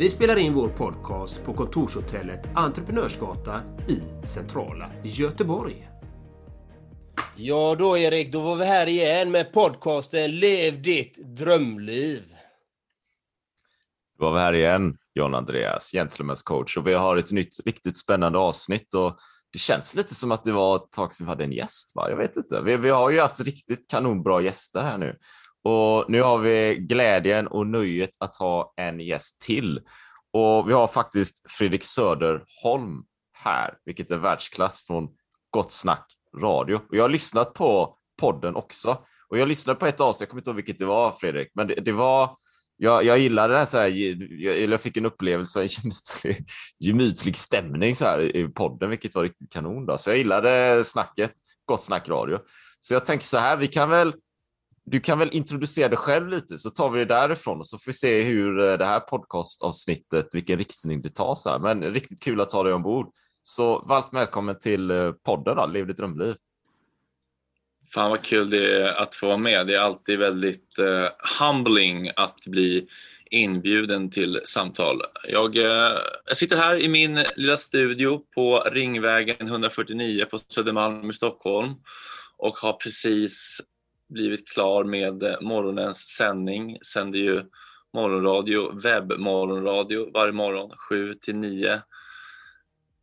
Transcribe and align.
Vi 0.00 0.10
spelar 0.10 0.36
in 0.36 0.54
vår 0.54 0.68
podcast 0.68 1.44
på 1.44 1.54
kontorshotellet 1.54 2.40
Entreprenörsgatan 2.54 3.60
i 3.88 4.26
centrala 4.26 4.90
Göteborg. 5.04 5.88
Ja 7.36 7.76
då 7.78 7.98
Erik, 7.98 8.32
då 8.32 8.40
var 8.40 8.56
vi 8.56 8.64
här 8.64 8.86
igen 8.86 9.30
med 9.30 9.52
podcasten 9.52 10.38
Lev 10.38 10.82
ditt 10.82 11.36
drömliv. 11.36 12.22
Då 14.18 14.24
var 14.24 14.32
vi 14.32 14.40
här 14.40 14.52
igen, 14.52 14.96
John 15.14 15.34
Andreas, 15.34 15.94
Gentlemen's 15.94 16.44
coach 16.44 16.76
och 16.76 16.86
vi 16.86 16.94
har 16.94 17.16
ett 17.16 17.32
nytt 17.32 17.60
riktigt 17.64 17.98
spännande 17.98 18.38
avsnitt 18.38 18.94
och 18.94 19.18
det 19.52 19.58
känns 19.58 19.94
lite 19.94 20.14
som 20.14 20.32
att 20.32 20.44
det 20.44 20.52
var 20.52 20.76
ett 20.76 20.92
tag 20.92 21.14
sedan 21.14 21.26
vi 21.26 21.30
hade 21.30 21.44
en 21.44 21.52
gäst. 21.52 21.92
Va? 21.94 22.10
Jag 22.10 22.16
vet 22.16 22.36
inte. 22.36 22.60
Vi, 22.60 22.76
vi 22.76 22.90
har 22.90 23.10
ju 23.10 23.20
haft 23.20 23.40
riktigt 23.40 23.90
kanonbra 23.90 24.40
gäster 24.40 24.82
här 24.82 24.98
nu 24.98 25.18
och 25.64 26.10
nu 26.10 26.22
har 26.22 26.38
vi 26.38 26.76
glädjen 26.80 27.46
och 27.46 27.66
nöjet 27.66 28.10
att 28.18 28.36
ha 28.36 28.72
en 28.76 29.00
gäst 29.00 29.40
till. 29.40 29.80
Och 30.32 30.68
vi 30.68 30.72
har 30.72 30.86
faktiskt 30.86 31.50
Fredrik 31.50 31.84
Söderholm 31.84 33.02
här, 33.32 33.74
vilket 33.84 34.10
är 34.10 34.18
världsklass 34.18 34.86
från 34.86 35.08
Gott 35.50 35.72
Snack 35.72 36.06
Radio. 36.40 36.74
Och 36.76 36.96
jag 36.96 37.04
har 37.04 37.08
lyssnat 37.08 37.54
på 37.54 37.98
podden 38.20 38.56
också. 38.56 39.04
Och 39.28 39.38
jag 39.38 39.48
lyssnade 39.48 39.78
på 39.78 39.86
ett 39.86 40.00
avsnitt, 40.00 40.20
jag 40.20 40.28
kommer 40.28 40.40
inte 40.40 40.50
ihåg 40.50 40.56
vilket 40.56 40.78
det 40.78 40.86
var 40.86 41.12
Fredrik, 41.12 41.50
men 41.54 41.66
det, 41.66 41.74
det 41.74 41.92
var 41.92 42.36
jag, 42.82 43.04
jag 43.04 43.18
gillade 43.18 43.52
det 43.52 43.58
här, 43.58 43.66
så 43.66 43.78
här 43.78 43.88
jag, 43.88 44.60
jag 44.60 44.80
fick 44.80 44.96
en 44.96 45.06
upplevelse 45.06 45.58
av 45.58 45.64
en 45.64 46.34
gemytlig, 46.78 47.36
stämning 47.36 47.96
så 47.96 48.04
här 48.04 48.36
i 48.36 48.48
podden, 48.48 48.90
vilket 48.90 49.14
var 49.14 49.22
riktigt 49.22 49.52
kanon. 49.52 49.86
Då. 49.86 49.98
Så 49.98 50.10
jag 50.10 50.18
gillade 50.18 50.84
snacket, 50.84 51.32
Gott 51.64 51.82
Snack 51.82 52.08
Radio. 52.08 52.38
Så 52.80 52.94
jag 52.94 53.06
tänker 53.06 53.24
så 53.24 53.38
här, 53.38 53.56
vi 53.56 53.66
kan 53.66 53.90
väl 53.90 54.14
du 54.90 55.00
kan 55.00 55.18
väl 55.18 55.28
introducera 55.32 55.88
dig 55.88 55.98
själv 55.98 56.28
lite 56.28 56.58
så 56.58 56.70
tar 56.70 56.90
vi 56.90 56.98
det 56.98 57.04
därifrån 57.04 57.58
och 57.58 57.66
så 57.66 57.78
får 57.78 57.86
vi 57.86 57.92
se 57.92 58.22
hur 58.22 58.58
eh, 58.58 58.78
det 58.78 58.84
här 58.84 59.00
podcastavsnittet, 59.00 60.28
vilken 60.32 60.58
riktning 60.58 61.02
det 61.02 61.14
tar. 61.14 61.34
Så 61.34 61.50
här. 61.50 61.58
Men 61.58 61.82
riktigt 61.82 62.22
kul 62.22 62.40
att 62.40 62.52
ha 62.52 62.62
dig 62.62 62.72
ombord. 62.72 63.10
Så 63.42 63.78
varmt 63.78 64.08
välkommen 64.12 64.58
till 64.58 64.90
eh, 64.90 65.12
podden 65.12 65.56
då, 65.56 65.66
Lev 65.66 65.86
ditt 65.86 65.96
drömliv. 65.96 66.34
Fan 67.94 68.10
vad 68.10 68.22
kul 68.22 68.50
det 68.50 68.82
är 68.82 68.88
att 68.88 69.14
få 69.14 69.26
vara 69.26 69.36
med. 69.36 69.66
Det 69.66 69.74
är 69.74 69.80
alltid 69.80 70.18
väldigt 70.18 70.78
uh, 70.78 71.08
humbling 71.40 72.10
att 72.16 72.46
bli 72.46 72.86
inbjuden 73.30 74.10
till 74.10 74.40
samtal. 74.44 75.00
Jag, 75.28 75.56
uh, 75.56 75.64
jag, 76.26 76.36
sitter 76.36 76.56
här 76.56 76.76
i 76.76 76.88
min 76.88 77.24
lilla 77.36 77.56
studio 77.56 78.22
på 78.34 78.60
Ringvägen 78.72 79.48
149 79.48 80.24
på 80.30 80.38
Södermalm 80.48 81.10
i 81.10 81.14
Stockholm 81.14 81.74
och 82.36 82.58
har 82.58 82.72
precis 82.72 83.60
blivit 84.10 84.48
klar 84.48 84.84
med 84.84 85.22
eh, 85.22 85.40
morgonens 85.40 85.98
sändning. 85.98 86.78
Sänder 86.82 87.18
ju 87.18 87.44
morgonradio, 87.94 88.80
webbmorgonradio 88.82 90.10
varje 90.12 90.32
morgon 90.32 90.70
7 90.76 91.14
till 91.14 91.36
9 91.36 91.82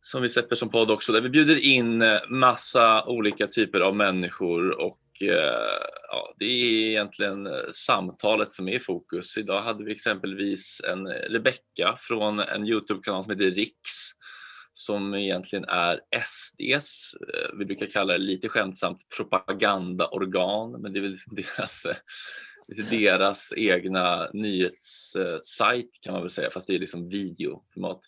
som 0.02 0.22
vi 0.22 0.28
släpper 0.28 0.56
som 0.56 0.70
podd 0.70 0.90
också 0.90 1.12
där 1.12 1.20
vi 1.20 1.28
bjuder 1.28 1.64
in 1.64 2.02
eh, 2.02 2.18
massa 2.28 3.04
olika 3.04 3.46
typer 3.46 3.80
av 3.80 3.96
människor 3.96 4.80
och 4.80 5.00
eh, 5.20 5.88
ja, 6.08 6.34
det 6.38 6.44
är 6.44 6.88
egentligen 6.88 7.48
samtalet 7.72 8.52
som 8.52 8.68
är 8.68 8.72
i 8.72 8.80
fokus. 8.80 9.38
Idag 9.38 9.62
hade 9.62 9.84
vi 9.84 9.92
exempelvis 9.92 10.80
en 10.88 11.08
Rebecka 11.08 11.96
från 11.98 12.40
en 12.40 12.66
Youtube-kanal 12.66 13.24
som 13.24 13.32
heter 13.32 13.50
Riks 13.50 14.17
som 14.78 15.14
egentligen 15.14 15.64
är 15.64 16.00
SDs, 16.26 17.14
eh, 17.14 17.58
vi 17.58 17.64
brukar 17.64 17.86
kalla 17.86 18.12
det 18.12 18.18
lite 18.18 18.48
skämtsamt 18.48 18.98
propagandaorgan, 19.16 20.82
men 20.82 20.92
det 20.92 20.98
är 20.98 21.02
väl 21.02 21.18
deras, 21.26 21.86
deras 22.90 23.52
egna 23.56 24.28
nyhetssajt 24.32 26.00
kan 26.02 26.12
man 26.12 26.22
väl 26.22 26.30
säga, 26.30 26.50
fast 26.50 26.66
det 26.66 26.74
är 26.74 26.78
liksom 26.78 27.08
videoformat. 27.08 28.00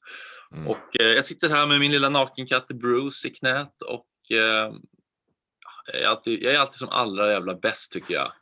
Mm. 0.52 0.68
Och 0.68 1.00
eh, 1.00 1.06
jag 1.06 1.24
sitter 1.24 1.48
här 1.48 1.66
med 1.66 1.80
min 1.80 1.92
lilla 1.92 2.08
nakenkatt 2.08 2.68
Bruce 2.68 3.28
i 3.28 3.30
knät 3.30 3.82
och 3.82 4.36
eh, 4.36 4.72
jag, 5.92 6.02
är 6.02 6.06
alltid, 6.06 6.42
jag 6.42 6.54
är 6.54 6.58
alltid 6.58 6.78
som 6.78 6.88
allra 6.88 7.32
jävla 7.32 7.54
bäst 7.54 7.92
tycker 7.92 8.14
jag 8.14 8.32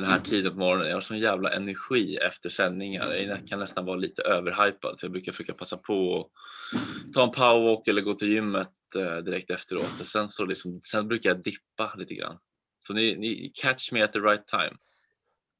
den 0.00 0.10
här 0.10 0.16
mm. 0.16 0.24
tiden 0.24 0.52
på 0.52 0.58
morgonen. 0.58 0.88
Jag 0.88 0.96
har 0.96 1.00
sån 1.00 1.18
jävla 1.18 1.50
energi 1.50 2.16
efter 2.16 2.48
sändningar. 2.48 3.12
Jag 3.12 3.48
kan 3.48 3.58
nästan 3.58 3.84
vara 3.84 3.96
lite 3.96 4.22
överhypad. 4.22 4.98
Jag 5.02 5.10
brukar 5.10 5.32
försöka 5.32 5.52
passa 5.52 5.76
på 5.76 6.20
att 6.20 7.12
ta 7.14 7.22
en 7.22 7.30
powerwalk 7.30 7.88
eller 7.88 8.02
gå 8.02 8.14
till 8.14 8.32
gymmet 8.32 8.68
eh, 8.96 9.16
direkt 9.16 9.50
efteråt. 9.50 10.00
Och 10.00 10.06
sen, 10.06 10.28
så 10.28 10.44
liksom, 10.44 10.80
sen 10.84 11.08
brukar 11.08 11.30
jag 11.30 11.42
dippa 11.42 11.94
lite 11.96 12.14
grann. 12.14 12.38
Så 12.86 12.92
ni, 12.92 13.16
ni 13.16 13.52
catch 13.54 13.92
me 13.92 14.02
at 14.02 14.12
the 14.12 14.18
right 14.18 14.46
time. 14.46 14.76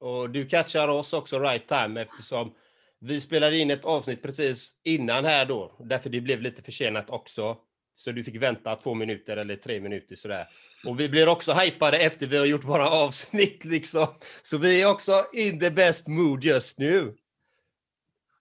Och 0.00 0.31
du 0.31 0.47
catchar 0.47 0.88
oss 0.88 1.12
också 1.12 1.38
right 1.38 1.69
time 1.69 2.03
eftersom 2.03 2.54
vi 3.00 3.21
spelade 3.21 3.56
in 3.56 3.71
ett 3.71 3.84
avsnitt 3.84 4.22
precis 4.22 4.81
innan 4.84 5.25
här 5.25 5.47
då. 5.47 5.77
Därför 5.84 6.10
det 6.10 6.21
blev 6.21 6.43
lite 6.43 6.62
försenat 6.62 7.10
också. 7.10 7.56
Så 7.98 8.12
du 8.12 8.25
fick 8.25 8.42
vänta 8.42 8.76
två 8.76 8.94
minuter 8.94 9.36
eller 9.36 9.56
tre 9.56 9.81
minuter 9.81 10.16
sådär. 10.16 10.48
Och 10.84 11.00
vi 11.00 11.09
blir 11.09 11.28
också 11.28 11.53
hypade 11.53 11.98
efter 11.98 12.26
vi 12.26 12.38
har 12.38 12.47
gjort 12.47 12.64
våra 12.64 12.91
avsnitt 12.91 13.64
liksom. 13.64 14.06
Så 14.42 14.59
vi 14.59 14.82
är 14.82 14.91
också 14.91 15.25
in 15.32 15.60
the 15.60 15.70
best 15.70 16.09
mood 16.09 16.44
just 16.44 16.78
nu. 16.78 17.14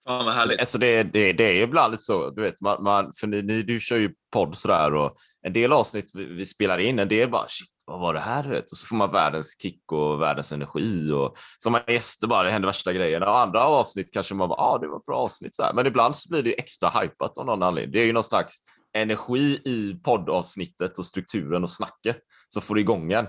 Fan 0.06 0.24
vad 0.24 0.34
härligt. 0.34 0.60
Alltså 0.60 0.78
det, 0.78 1.02
det, 1.02 1.32
det 1.32 1.44
är 1.44 1.62
ibland 1.62 1.90
lite 1.90 2.04
så, 2.04 2.30
du 2.30 2.42
vet, 2.42 2.60
man, 2.60 2.82
man, 2.82 3.12
för 3.14 3.26
ni, 3.26 3.42
ni, 3.42 3.62
du 3.62 3.80
kör 3.80 3.96
ju 3.96 4.10
podd 4.32 4.56
sådär 4.56 4.94
och 4.94 5.16
en 5.42 5.52
del 5.52 5.72
avsnitt 5.72 6.10
vi, 6.14 6.24
vi, 6.24 6.46
spelar 6.46 6.78
in, 6.78 6.98
en 6.98 7.08
del 7.08 7.30
bara 7.30 7.48
shit, 7.48 7.70
vad 7.86 8.00
var 8.00 8.14
det 8.14 8.20
här? 8.20 8.58
Och 8.58 8.62
så 8.66 8.86
får 8.86 8.96
man 8.96 9.12
världens 9.12 9.60
kick 9.62 9.92
och 9.92 10.20
världens 10.20 10.52
energi 10.52 11.10
och 11.10 11.36
som 11.58 11.72
man 11.72 11.82
gäster 11.86 12.26
bara, 12.26 12.42
det 12.42 12.50
händer 12.50 12.68
värsta 12.68 12.92
grejerna. 12.92 13.30
Och 13.30 13.38
andra 13.38 13.64
avsnitt 13.64 14.12
kanske 14.12 14.34
man 14.34 14.48
bara, 14.48 14.60
ja, 14.60 14.74
ah, 14.74 14.78
det 14.78 14.88
var 14.88 14.96
ett 14.96 15.06
bra 15.06 15.16
avsnitt 15.16 15.54
så 15.54 15.62
här. 15.62 15.72
Men 15.72 15.86
ibland 15.86 16.16
så 16.16 16.28
blir 16.28 16.42
det 16.42 16.58
extra 16.58 16.88
hypat 16.88 17.38
av 17.38 17.46
någon 17.46 17.62
anledning. 17.62 17.92
Det 17.92 18.00
är 18.00 18.06
ju 18.06 18.12
någon 18.12 18.24
slags 18.24 18.62
energi 18.96 19.60
i 19.64 19.94
poddavsnittet 20.04 20.98
och 20.98 21.04
strukturen 21.04 21.62
och 21.62 21.70
snacket 21.70 22.18
som 22.48 22.62
får 22.62 22.78
igång 22.78 23.12
en. 23.12 23.26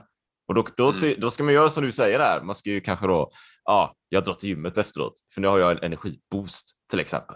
Och 0.47 0.55
då, 0.55 0.65
då, 0.77 0.91
mm. 0.91 1.15
då 1.17 1.31
ska 1.31 1.43
man 1.43 1.53
göra 1.53 1.69
som 1.69 1.83
du 1.83 1.91
säger 1.91 2.19
där. 2.19 2.41
Man 2.43 2.55
ska 2.55 2.69
ju 2.69 2.81
kanske 2.81 3.07
då, 3.07 3.31
ja, 3.65 3.95
jag 4.09 4.23
drar 4.23 4.33
till 4.33 4.49
gymmet 4.49 4.77
efteråt, 4.77 5.13
för 5.33 5.41
nu 5.41 5.47
har 5.47 5.59
jag 5.59 5.71
en 5.71 5.83
energiboost 5.83 6.71
till 6.89 6.99
exempel. 6.99 7.35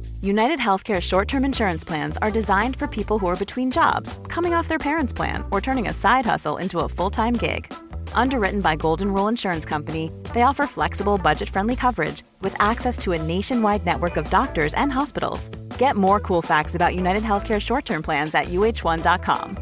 United 0.23 0.59
Healthcare 0.59 1.01
short 1.01 1.27
term 1.27 1.43
insurance 1.43 1.83
plans 1.83 2.15
are 2.21 2.29
designed 2.29 2.75
for 2.75 2.87
people 2.87 3.17
who 3.17 3.25
are 3.25 3.35
between 3.35 3.71
jobs, 3.71 4.19
coming 4.27 4.53
off 4.53 4.67
their 4.67 4.77
parents' 4.77 5.13
plan, 5.13 5.43
or 5.49 5.59
turning 5.59 5.87
a 5.87 5.93
side 5.93 6.27
hustle 6.27 6.57
into 6.57 6.79
a 6.79 6.87
full 6.87 7.09
time 7.09 7.33
gig. 7.33 7.73
Underwritten 8.13 8.61
by 8.61 8.75
Golden 8.75 9.11
Rule 9.11 9.27
Insurance 9.29 9.65
Company, 9.65 10.11
they 10.35 10.43
offer 10.43 10.67
flexible, 10.67 11.17
budget 11.17 11.49
friendly 11.49 11.75
coverage 11.75 12.21
with 12.41 12.55
access 12.59 12.99
to 12.99 13.13
a 13.13 13.21
nationwide 13.23 13.83
network 13.83 14.15
of 14.17 14.29
doctors 14.29 14.75
and 14.75 14.91
hospitals. 14.91 15.49
Get 15.79 15.95
more 15.95 16.19
cool 16.19 16.43
facts 16.43 16.75
about 16.75 16.95
United 16.95 17.23
Healthcare 17.23 17.59
short 17.59 17.85
term 17.85 18.03
plans 18.03 18.35
at 18.35 18.45
uh1.com. 18.45 19.57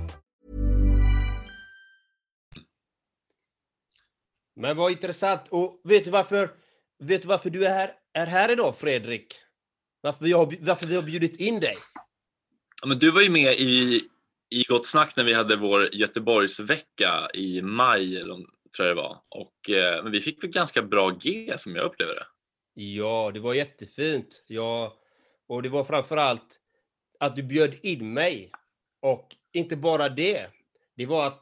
Men 4.55 4.77
vad 4.77 4.91
intressant. 4.91 5.47
Och 5.51 5.81
vet 5.83 6.05
du 6.05 6.11
varför, 6.11 6.49
vet 6.99 7.21
du, 7.21 7.27
varför 7.27 7.49
du 7.49 7.65
är 7.65 7.73
här, 7.73 7.91
är 8.13 8.25
här 8.25 8.51
idag, 8.51 8.75
Fredrik? 8.75 9.48
Varför 10.01 10.25
vi, 10.25 10.31
har, 10.31 10.55
varför 10.59 10.87
vi 10.87 10.95
har 10.95 11.01
bjudit 11.01 11.39
in 11.39 11.59
dig? 11.59 11.75
Ja, 12.81 12.87
men 12.87 12.99
du 12.99 13.11
var 13.11 13.21
ju 13.21 13.29
med 13.29 13.53
i, 13.53 14.01
i 14.49 14.63
Gott 14.67 14.87
Snack 14.87 15.15
när 15.15 15.23
vi 15.23 15.33
hade 15.33 15.55
vår 15.55 15.95
Göteborgsvecka 15.95 17.29
i 17.33 17.61
maj, 17.61 18.23
tror 18.75 18.87
jag 18.87 18.87
det 18.87 19.01
var. 19.01 19.21
Och, 19.29 19.69
eh, 19.69 20.03
men 20.03 20.11
vi 20.11 20.21
fick 20.21 20.43
väl 20.43 20.51
ganska 20.51 20.81
bra 20.81 21.09
G 21.09 21.55
som 21.59 21.75
jag 21.75 21.85
upplever 21.85 22.15
det. 22.15 22.25
Ja, 22.73 23.31
det 23.33 23.39
var 23.39 23.53
jättefint. 23.53 24.43
Ja, 24.47 24.97
och 25.47 25.63
det 25.63 25.69
var 25.69 25.83
framförallt 25.83 26.59
att 27.19 27.35
du 27.35 27.43
bjöd 27.43 27.75
in 27.81 28.13
mig. 28.13 28.51
Och 29.01 29.35
inte 29.53 29.77
bara 29.77 30.09
det. 30.09 30.47
Det 30.95 31.05
var 31.05 31.27
att 31.27 31.41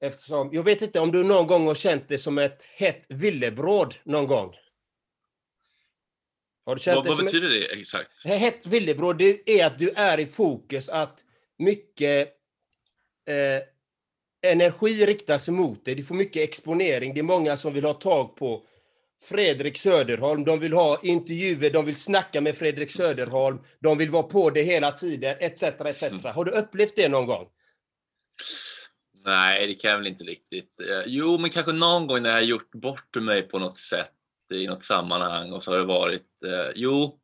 eftersom, 0.00 0.50
jag 0.52 0.62
vet 0.62 0.82
inte 0.82 1.00
om 1.00 1.12
du 1.12 1.24
någon 1.24 1.46
gång 1.46 1.66
har 1.66 1.74
känt 1.74 2.08
det 2.08 2.18
som 2.18 2.38
ett 2.38 2.62
hett 2.62 3.04
villebråd 3.08 3.94
någon 4.04 4.26
gång? 4.26 4.54
Har 6.66 6.74
du 6.74 6.80
känt 6.80 6.96
vad, 6.96 7.04
det 7.04 7.10
vad 7.10 7.24
betyder 7.24 7.48
ett... 7.48 7.70
det 7.70 7.80
exakt? 7.80 8.24
Hett 8.24 8.66
villebråd, 8.66 9.18
det 9.18 9.60
är 9.60 9.66
att 9.66 9.78
du 9.78 9.90
är 9.90 10.20
i 10.20 10.26
fokus, 10.26 10.88
att 10.88 11.24
mycket 11.58 12.28
eh, 13.28 14.50
energi 14.52 15.06
riktas 15.06 15.48
mot 15.48 15.84
dig. 15.84 15.94
Du 15.94 16.02
får 16.02 16.14
mycket 16.14 16.42
exponering. 16.42 17.14
Det 17.14 17.20
är 17.20 17.24
många 17.24 17.56
som 17.56 17.72
vill 17.72 17.84
ha 17.84 17.94
tag 17.94 18.36
på 18.36 18.66
Fredrik 19.22 19.78
Söderholm. 19.78 20.44
De 20.44 20.60
vill 20.60 20.72
ha 20.72 21.00
intervjuer, 21.02 21.70
de 21.70 21.84
vill 21.84 21.96
snacka 21.96 22.40
med 22.40 22.56
Fredrik 22.56 22.92
Söderholm. 22.92 23.58
De 23.80 23.98
vill 23.98 24.10
vara 24.10 24.22
på 24.22 24.50
det 24.50 24.62
hela 24.62 24.92
tiden, 24.92 25.36
etc. 25.40 25.62
etc. 25.62 26.02
Mm. 26.02 26.20
Har 26.24 26.44
du 26.44 26.50
upplevt 26.50 26.96
det 26.96 27.08
någon 27.08 27.26
gång? 27.26 27.48
Nej, 29.24 29.66
det 29.66 29.74
kan 29.74 29.90
jag 29.90 29.98
väl 29.98 30.06
inte 30.06 30.24
riktigt. 30.24 30.80
Eh, 30.80 31.02
jo, 31.06 31.38
men 31.38 31.50
kanske 31.50 31.72
någon 31.72 32.06
gång 32.06 32.22
när 32.22 32.30
jag 32.30 32.44
gjort 32.44 32.70
bort 32.70 33.16
mig 33.16 33.42
på 33.42 33.58
något 33.58 33.78
sätt 33.78 34.12
i 34.52 34.66
något 34.66 34.84
sammanhang 34.84 35.52
och 35.52 35.64
så 35.64 35.70
har 35.70 35.78
det 35.78 35.84
varit, 35.84 36.44
eh, 36.46 36.72
jo, 36.74 37.20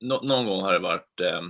no, 0.00 0.26
någon 0.26 0.46
gång 0.46 0.60
har 0.62 0.72
det 0.72 0.78
varit 0.78 1.20
eh, 1.20 1.42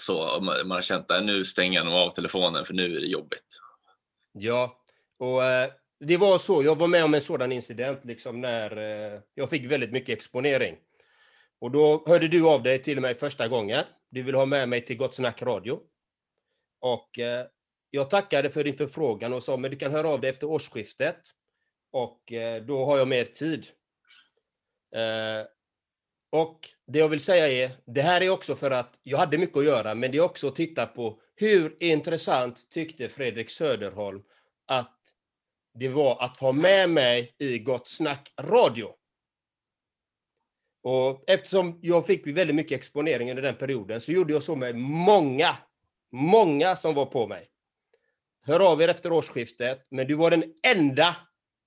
så, 0.00 0.40
man, 0.40 0.70
har 0.70 0.82
känt 0.82 1.10
att 1.10 1.24
nu 1.24 1.44
stänger 1.44 1.78
jag 1.78 1.86
nog 1.86 1.94
av 1.94 2.10
telefonen 2.10 2.64
för 2.64 2.74
nu 2.74 2.96
är 2.96 3.00
det 3.00 3.06
jobbigt. 3.06 3.60
Ja, 4.32 4.80
och 5.18 5.44
eh, 5.44 5.70
det 6.00 6.16
var 6.16 6.38
så, 6.38 6.62
jag 6.62 6.78
var 6.78 6.86
med 6.86 7.04
om 7.04 7.14
en 7.14 7.20
sådan 7.20 7.52
incident 7.52 8.04
liksom 8.04 8.40
när 8.40 8.76
eh, 8.76 9.20
jag 9.34 9.50
fick 9.50 9.64
väldigt 9.64 9.92
mycket 9.92 10.18
exponering. 10.18 10.76
Och 11.60 11.70
då 11.70 12.04
hörde 12.06 12.28
du 12.28 12.46
av 12.46 12.62
dig 12.62 12.82
till 12.82 13.00
mig 13.00 13.14
första 13.14 13.48
gången. 13.48 13.84
Du 14.10 14.22
vill 14.22 14.34
ha 14.34 14.46
med 14.46 14.68
mig 14.68 14.80
till 14.80 14.96
Gott 14.96 15.14
Snack 15.14 15.42
Radio. 15.42 15.80
Och 16.80 17.18
eh, 17.18 17.46
jag 17.90 18.10
tackade 18.10 18.50
för 18.50 18.64
din 18.64 18.74
förfrågan 18.74 19.32
och 19.32 19.42
sa, 19.42 19.56
men 19.56 19.70
du 19.70 19.76
kan 19.76 19.92
höra 19.92 20.08
av 20.08 20.20
dig 20.20 20.30
efter 20.30 20.46
årsskiftet. 20.46 21.20
Och 21.92 22.32
eh, 22.32 22.62
då 22.62 22.84
har 22.84 22.98
jag 22.98 23.08
mer 23.08 23.24
tid. 23.24 23.66
Eh, 24.94 25.46
och 26.32 26.68
det 26.86 26.98
jag 26.98 27.08
vill 27.08 27.20
säga 27.20 27.48
är, 27.48 27.70
det 27.86 28.02
här 28.02 28.20
är 28.20 28.30
också 28.30 28.56
för 28.56 28.70
att 28.70 28.98
jag 29.02 29.18
hade 29.18 29.38
mycket 29.38 29.56
att 29.56 29.64
göra, 29.64 29.94
men 29.94 30.12
det 30.12 30.18
är 30.18 30.22
också 30.22 30.48
att 30.48 30.56
titta 30.56 30.86
på 30.86 31.20
hur 31.36 31.76
intressant 31.82 32.70
tyckte 32.70 33.08
Fredrik 33.08 33.50
Söderholm 33.50 34.22
att 34.66 34.98
det 35.74 35.88
var 35.88 36.22
att 36.24 36.38
ha 36.38 36.52
med 36.52 36.90
mig 36.90 37.34
i 37.38 37.58
Gott 37.58 37.86
Snack 37.88 38.32
Radio. 38.40 38.94
Och 40.82 41.24
eftersom 41.26 41.78
jag 41.82 42.06
fick 42.06 42.26
väldigt 42.26 42.56
mycket 42.56 42.78
exponering 42.78 43.30
under 43.30 43.42
den 43.42 43.56
perioden 43.56 44.00
så 44.00 44.12
gjorde 44.12 44.32
jag 44.32 44.42
så 44.42 44.56
med 44.56 44.76
många, 44.76 45.56
många 46.12 46.76
som 46.76 46.94
var 46.94 47.06
på 47.06 47.26
mig. 47.26 47.48
Hör 48.46 48.72
av 48.72 48.82
er 48.82 48.88
efter 48.88 49.12
årsskiftet, 49.12 49.86
men 49.90 50.06
du 50.06 50.14
var 50.14 50.30
den 50.30 50.54
enda, 50.62 51.16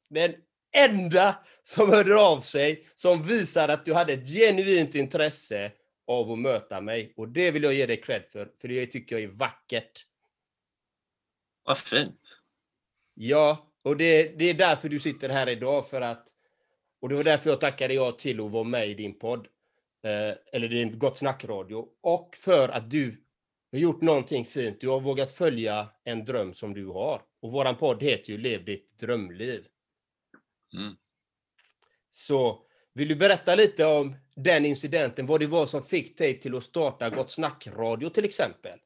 den 0.10 0.36
enda 0.78 1.36
som 1.64 1.90
hörde 1.90 2.20
av 2.20 2.42
sig 2.42 2.84
som 2.96 3.24
visade 3.24 3.74
att 3.74 3.86
du 3.86 3.94
hade 3.94 4.14
ett 4.14 4.28
genuint 4.28 4.96
intresse 4.96 5.72
av 6.08 6.32
att 6.32 6.40
möta 6.40 6.82
mig. 6.82 7.14
Och 7.18 7.28
det 7.28 7.52
vill 7.52 7.64
jag 7.64 7.74
ge 7.74 7.86
dig 7.86 8.02
cred 8.02 8.24
för, 8.32 8.52
för 8.62 8.68
det 8.68 8.86
tycker 8.86 9.16
jag 9.16 9.24
är 9.24 9.36
vackert. 9.36 10.06
Vad 11.64 11.78
fint. 11.78 12.22
Ja, 13.14 13.72
och 13.84 13.98
det, 13.98 14.24
det 14.24 14.50
är 14.50 14.54
därför 14.54 14.90
du 14.90 15.00
sitter 15.00 15.30
här 15.30 15.50
idag, 15.50 15.90
för 15.90 16.02
att 16.02 16.28
och 17.02 17.10
det 17.10 17.16
var 17.16 17.24
därför 17.24 17.50
jag 17.50 17.62
tackade 17.62 17.94
ja 17.94 18.12
till 18.12 18.40
att 18.40 18.52
vara 18.52 18.64
med 18.64 18.90
i 18.90 18.94
din 18.94 19.20
podd, 19.20 19.48
eh, 20.04 20.38
eller 20.54 20.68
din 20.68 21.00
Gott 21.00 21.18
Snack-radio, 21.18 21.88
och 22.02 22.36
för 22.36 22.70
att 22.70 22.92
du 22.92 23.24
har 23.72 23.80
gjort 23.80 24.02
någonting 24.02 24.46
fint. 24.46 24.82
Du 24.82 24.90
har 24.90 25.00
vågat 25.00 25.32
följa 25.32 25.88
en 26.04 26.26
dröm 26.26 26.54
som 26.54 26.74
du 26.74 26.86
har. 26.86 27.22
Och 27.42 27.52
våran 27.52 27.76
podd 27.76 28.04
heter 28.04 28.32
ju 28.32 28.38
Lev 28.38 28.66
ditt 28.66 29.00
drömliv. 29.00 29.66
Mm. 30.74 30.96
Så 32.12 32.66
vill 32.94 33.08
du 33.08 33.16
berätta 33.16 33.56
lite 33.56 33.86
om 33.86 34.16
den 34.36 34.66
incidenten, 34.66 35.26
vad 35.26 35.40
det 35.40 35.48
var 35.48 35.66
som 35.66 35.84
fick 35.84 36.18
dig 36.18 36.40
till 36.40 36.56
att 36.56 36.64
starta 36.64 37.10
Gott 37.10 37.30
Snack-radio 37.30 38.10
till 38.10 38.26
exempel? 38.26 38.80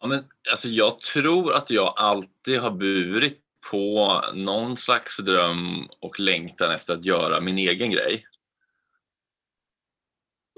Ja, 0.00 0.06
men, 0.06 0.24
alltså, 0.50 0.68
jag 0.68 1.00
tror 1.00 1.54
att 1.54 1.70
jag 1.70 1.94
alltid 1.96 2.60
har 2.60 2.70
burit 2.70 3.42
på 3.70 4.24
någon 4.34 4.76
slags 4.76 5.16
dröm 5.16 5.88
och 6.00 6.20
längtan 6.20 6.74
efter 6.74 6.94
att 6.94 7.04
göra 7.04 7.40
min 7.40 7.58
egen 7.58 7.90
grej. 7.90 8.26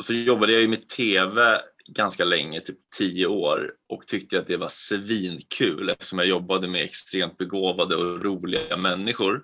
Så 0.07 0.13
jobbade 0.13 0.53
jag 0.53 0.63
ju 0.63 0.69
med 0.69 0.89
TV 0.89 1.61
ganska 1.89 2.25
länge, 2.25 2.61
typ 2.61 2.79
tio 2.99 3.27
år 3.27 3.73
och 3.89 4.07
tyckte 4.07 4.39
att 4.39 4.47
det 4.47 4.57
var 4.57 4.69
svinkul 4.69 5.91
eftersom 5.91 6.19
jag 6.19 6.29
jobbade 6.29 6.69
med 6.69 6.85
extremt 6.85 7.39
begåvade 7.39 7.97
och 7.97 8.25
roliga 8.25 8.77
människor. 8.77 9.43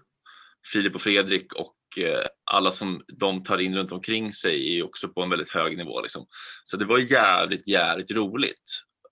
Filip 0.72 0.94
och 0.94 1.02
Fredrik 1.02 1.52
och 1.52 1.74
eh, 1.98 2.26
alla 2.50 2.72
som 2.72 3.02
de 3.20 3.42
tar 3.42 3.58
in 3.58 3.76
runt 3.76 3.92
omkring 3.92 4.32
sig 4.32 4.78
är 4.78 4.84
också 4.84 5.08
på 5.08 5.22
en 5.22 5.30
väldigt 5.30 5.50
hög 5.50 5.76
nivå. 5.76 6.00
Liksom. 6.02 6.26
Så 6.64 6.76
det 6.76 6.84
var 6.84 6.98
jävligt, 6.98 7.68
jävligt 7.68 8.10
roligt. 8.10 8.62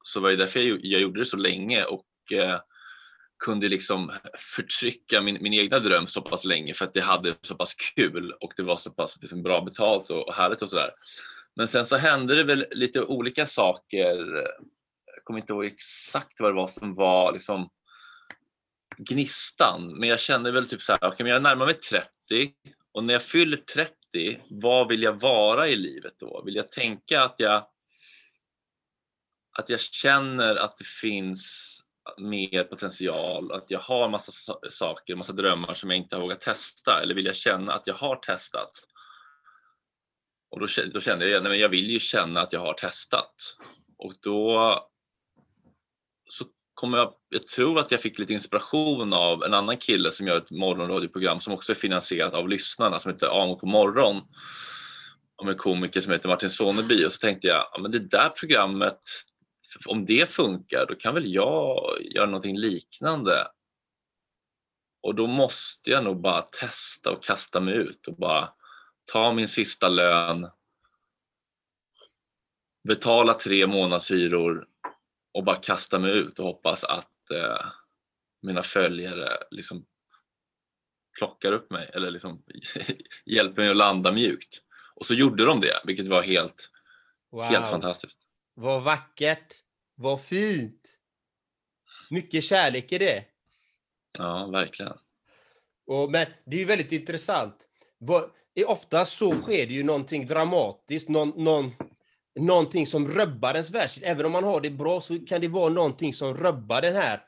Så 0.04 0.18
det 0.18 0.22
var 0.22 0.32
därför 0.32 0.60
jag, 0.60 0.78
jag 0.82 1.00
gjorde 1.00 1.20
det 1.20 1.26
så 1.26 1.36
länge 1.36 1.84
och 1.84 2.32
eh, 2.32 2.60
kunde 3.44 3.68
liksom 3.68 4.12
förtrycka 4.38 5.20
min, 5.20 5.38
min 5.40 5.52
egna 5.52 5.78
dröm 5.78 6.06
så 6.06 6.20
pass 6.20 6.44
länge 6.44 6.74
för 6.74 6.84
att 6.84 6.96
jag 6.96 7.04
hade 7.04 7.34
så 7.42 7.54
pass 7.54 7.74
kul 7.74 8.32
och 8.40 8.52
det 8.56 8.62
var 8.62 8.76
så 8.76 8.90
pass 8.90 9.18
liksom, 9.20 9.42
bra 9.42 9.60
betalt 9.60 10.10
och 10.10 10.34
härligt 10.34 10.62
och 10.62 10.70
sådär. 10.70 10.90
Men 11.56 11.68
sen 11.68 11.86
så 11.86 11.96
hände 11.96 12.34
det 12.34 12.44
väl 12.44 12.66
lite 12.70 13.02
olika 13.02 13.46
saker. 13.46 14.16
Jag 15.06 15.24
kommer 15.24 15.40
inte 15.40 15.52
ihåg 15.52 15.64
exakt 15.64 16.40
vad 16.40 16.50
det 16.50 16.56
var 16.56 16.66
som 16.66 16.94
var 16.94 17.32
liksom 17.32 17.70
gnistan, 18.96 19.98
men 19.98 20.08
jag 20.08 20.20
kände 20.20 20.52
väl 20.52 20.68
typ 20.68 20.82
så 20.82 20.92
här, 20.92 21.08
okay, 21.08 21.28
jag 21.28 21.42
närmar 21.42 21.66
mig 21.66 21.74
30 21.74 22.08
och 22.92 23.04
när 23.04 23.12
jag 23.12 23.22
fyller 23.22 23.56
30, 23.56 23.94
vad 24.50 24.88
vill 24.88 25.02
jag 25.02 25.20
vara 25.20 25.68
i 25.68 25.76
livet 25.76 26.12
då? 26.20 26.42
Vill 26.44 26.56
jag 26.56 26.72
tänka 26.72 27.22
att 27.22 27.34
jag 27.38 27.66
att 29.58 29.68
jag 29.68 29.80
känner 29.80 30.56
att 30.56 30.78
det 30.78 30.86
finns 30.86 31.68
mer 32.18 32.64
potential, 32.64 33.52
att 33.52 33.70
jag 33.70 33.80
har 33.80 34.08
massa 34.08 34.32
saker, 34.70 35.16
massa 35.16 35.32
drömmar 35.32 35.74
som 35.74 35.90
jag 35.90 35.98
inte 35.98 36.16
har 36.16 36.20
vågat 36.20 36.40
testa 36.40 37.02
eller 37.02 37.14
vill 37.14 37.26
jag 37.26 37.36
känna 37.36 37.72
att 37.72 37.86
jag 37.86 37.94
har 37.94 38.16
testat? 38.16 38.70
Och 40.52 40.60
då, 40.60 40.66
då 40.92 41.00
kände 41.00 41.28
jag, 41.28 41.46
att 41.46 41.58
jag 41.58 41.68
vill 41.68 41.90
ju 41.90 42.00
känna 42.00 42.40
att 42.40 42.52
jag 42.52 42.60
har 42.60 42.74
testat. 42.74 43.34
Och 43.98 44.14
då 44.22 44.78
så 46.24 46.44
kommer 46.74 46.98
jag, 46.98 47.14
jag 47.28 47.46
tror 47.46 47.78
att 47.78 47.90
jag 47.90 48.00
fick 48.00 48.18
lite 48.18 48.32
inspiration 48.32 49.12
av 49.12 49.42
en 49.42 49.54
annan 49.54 49.76
kille 49.76 50.10
som 50.10 50.26
gör 50.26 50.36
ett 50.36 50.50
morgonradioprogram 50.50 51.40
som 51.40 51.52
också 51.52 51.72
är 51.72 51.76
finansierat 51.76 52.34
av 52.34 52.48
lyssnarna 52.48 52.98
som 52.98 53.12
heter 53.12 53.42
Amo 53.42 53.58
på 53.58 53.66
morgon. 53.66 54.20
Om 55.36 55.48
en 55.48 55.56
komiker 55.56 56.00
som 56.00 56.12
heter 56.12 56.28
Martin 56.28 56.50
Soneby 56.50 57.04
och 57.06 57.12
så 57.12 57.18
tänkte 57.18 57.46
jag, 57.46 57.66
ja, 57.72 57.78
men 57.78 57.90
det 57.90 57.98
där 57.98 58.28
programmet, 58.28 59.00
om 59.86 60.04
det 60.06 60.30
funkar 60.30 60.86
då 60.88 60.94
kan 60.94 61.14
väl 61.14 61.34
jag 61.34 61.98
göra 62.00 62.26
någonting 62.26 62.58
liknande. 62.58 63.46
Och 65.02 65.14
då 65.14 65.26
måste 65.26 65.90
jag 65.90 66.04
nog 66.04 66.20
bara 66.20 66.42
testa 66.42 67.10
och 67.10 67.24
kasta 67.24 67.60
mig 67.60 67.74
ut 67.74 68.06
och 68.06 68.16
bara 68.16 68.48
ta 69.04 69.32
min 69.32 69.48
sista 69.48 69.88
lön, 69.88 70.50
betala 72.84 73.34
tre 73.34 73.66
månadshyror 73.66 74.66
och 75.32 75.44
bara 75.44 75.56
kasta 75.56 75.98
mig 75.98 76.12
ut 76.12 76.38
och 76.38 76.44
hoppas 76.46 76.84
att 76.84 77.30
eh, 77.30 77.66
mina 78.42 78.62
följare 78.62 79.28
liksom 79.50 79.86
plockar 81.18 81.52
upp 81.52 81.70
mig 81.70 81.90
eller 81.94 82.10
liksom 82.10 82.42
hjälper 83.24 83.62
mig 83.62 83.70
att 83.70 83.76
landa 83.76 84.12
mjukt. 84.12 84.62
Och 84.94 85.06
så 85.06 85.14
gjorde 85.14 85.44
de 85.44 85.60
det, 85.60 85.80
vilket 85.84 86.06
var 86.08 86.22
helt, 86.22 86.68
Wow. 87.30 87.44
helt 87.44 87.68
fantastiskt. 87.70 88.20
Vad 88.54 88.82
vackert. 88.82 89.54
Vad 89.94 90.24
fint. 90.24 90.98
Mycket 92.10 92.44
kärlek 92.44 92.92
i 92.92 92.98
det. 92.98 93.24
Ja, 94.18 94.46
verkligen. 94.46 94.98
Och, 95.86 96.10
men 96.10 96.26
det 96.44 96.56
är 96.56 96.60
ju 96.60 96.66
väldigt 96.66 96.92
intressant. 96.92 97.68
Vad, 97.98 98.30
ofta 98.66 99.04
så 99.04 99.34
sker 99.34 99.66
det 99.66 99.72
ju 99.72 99.82
någonting 99.82 100.26
dramatiskt, 100.26 101.08
någon, 101.08 101.44
någon, 101.44 101.72
någonting 102.40 102.86
som 102.86 103.08
rubbar 103.08 103.54
ens 103.54 103.70
världsbild. 103.70 104.06
Även 104.06 104.26
om 104.26 104.32
man 104.32 104.44
har 104.44 104.60
det 104.60 104.70
bra 104.70 105.00
så 105.00 105.18
kan 105.18 105.40
det 105.40 105.48
vara 105.48 105.68
någonting 105.68 106.12
som 106.12 106.34
rubbar 106.34 106.82
den 106.82 106.96
här, 106.96 107.20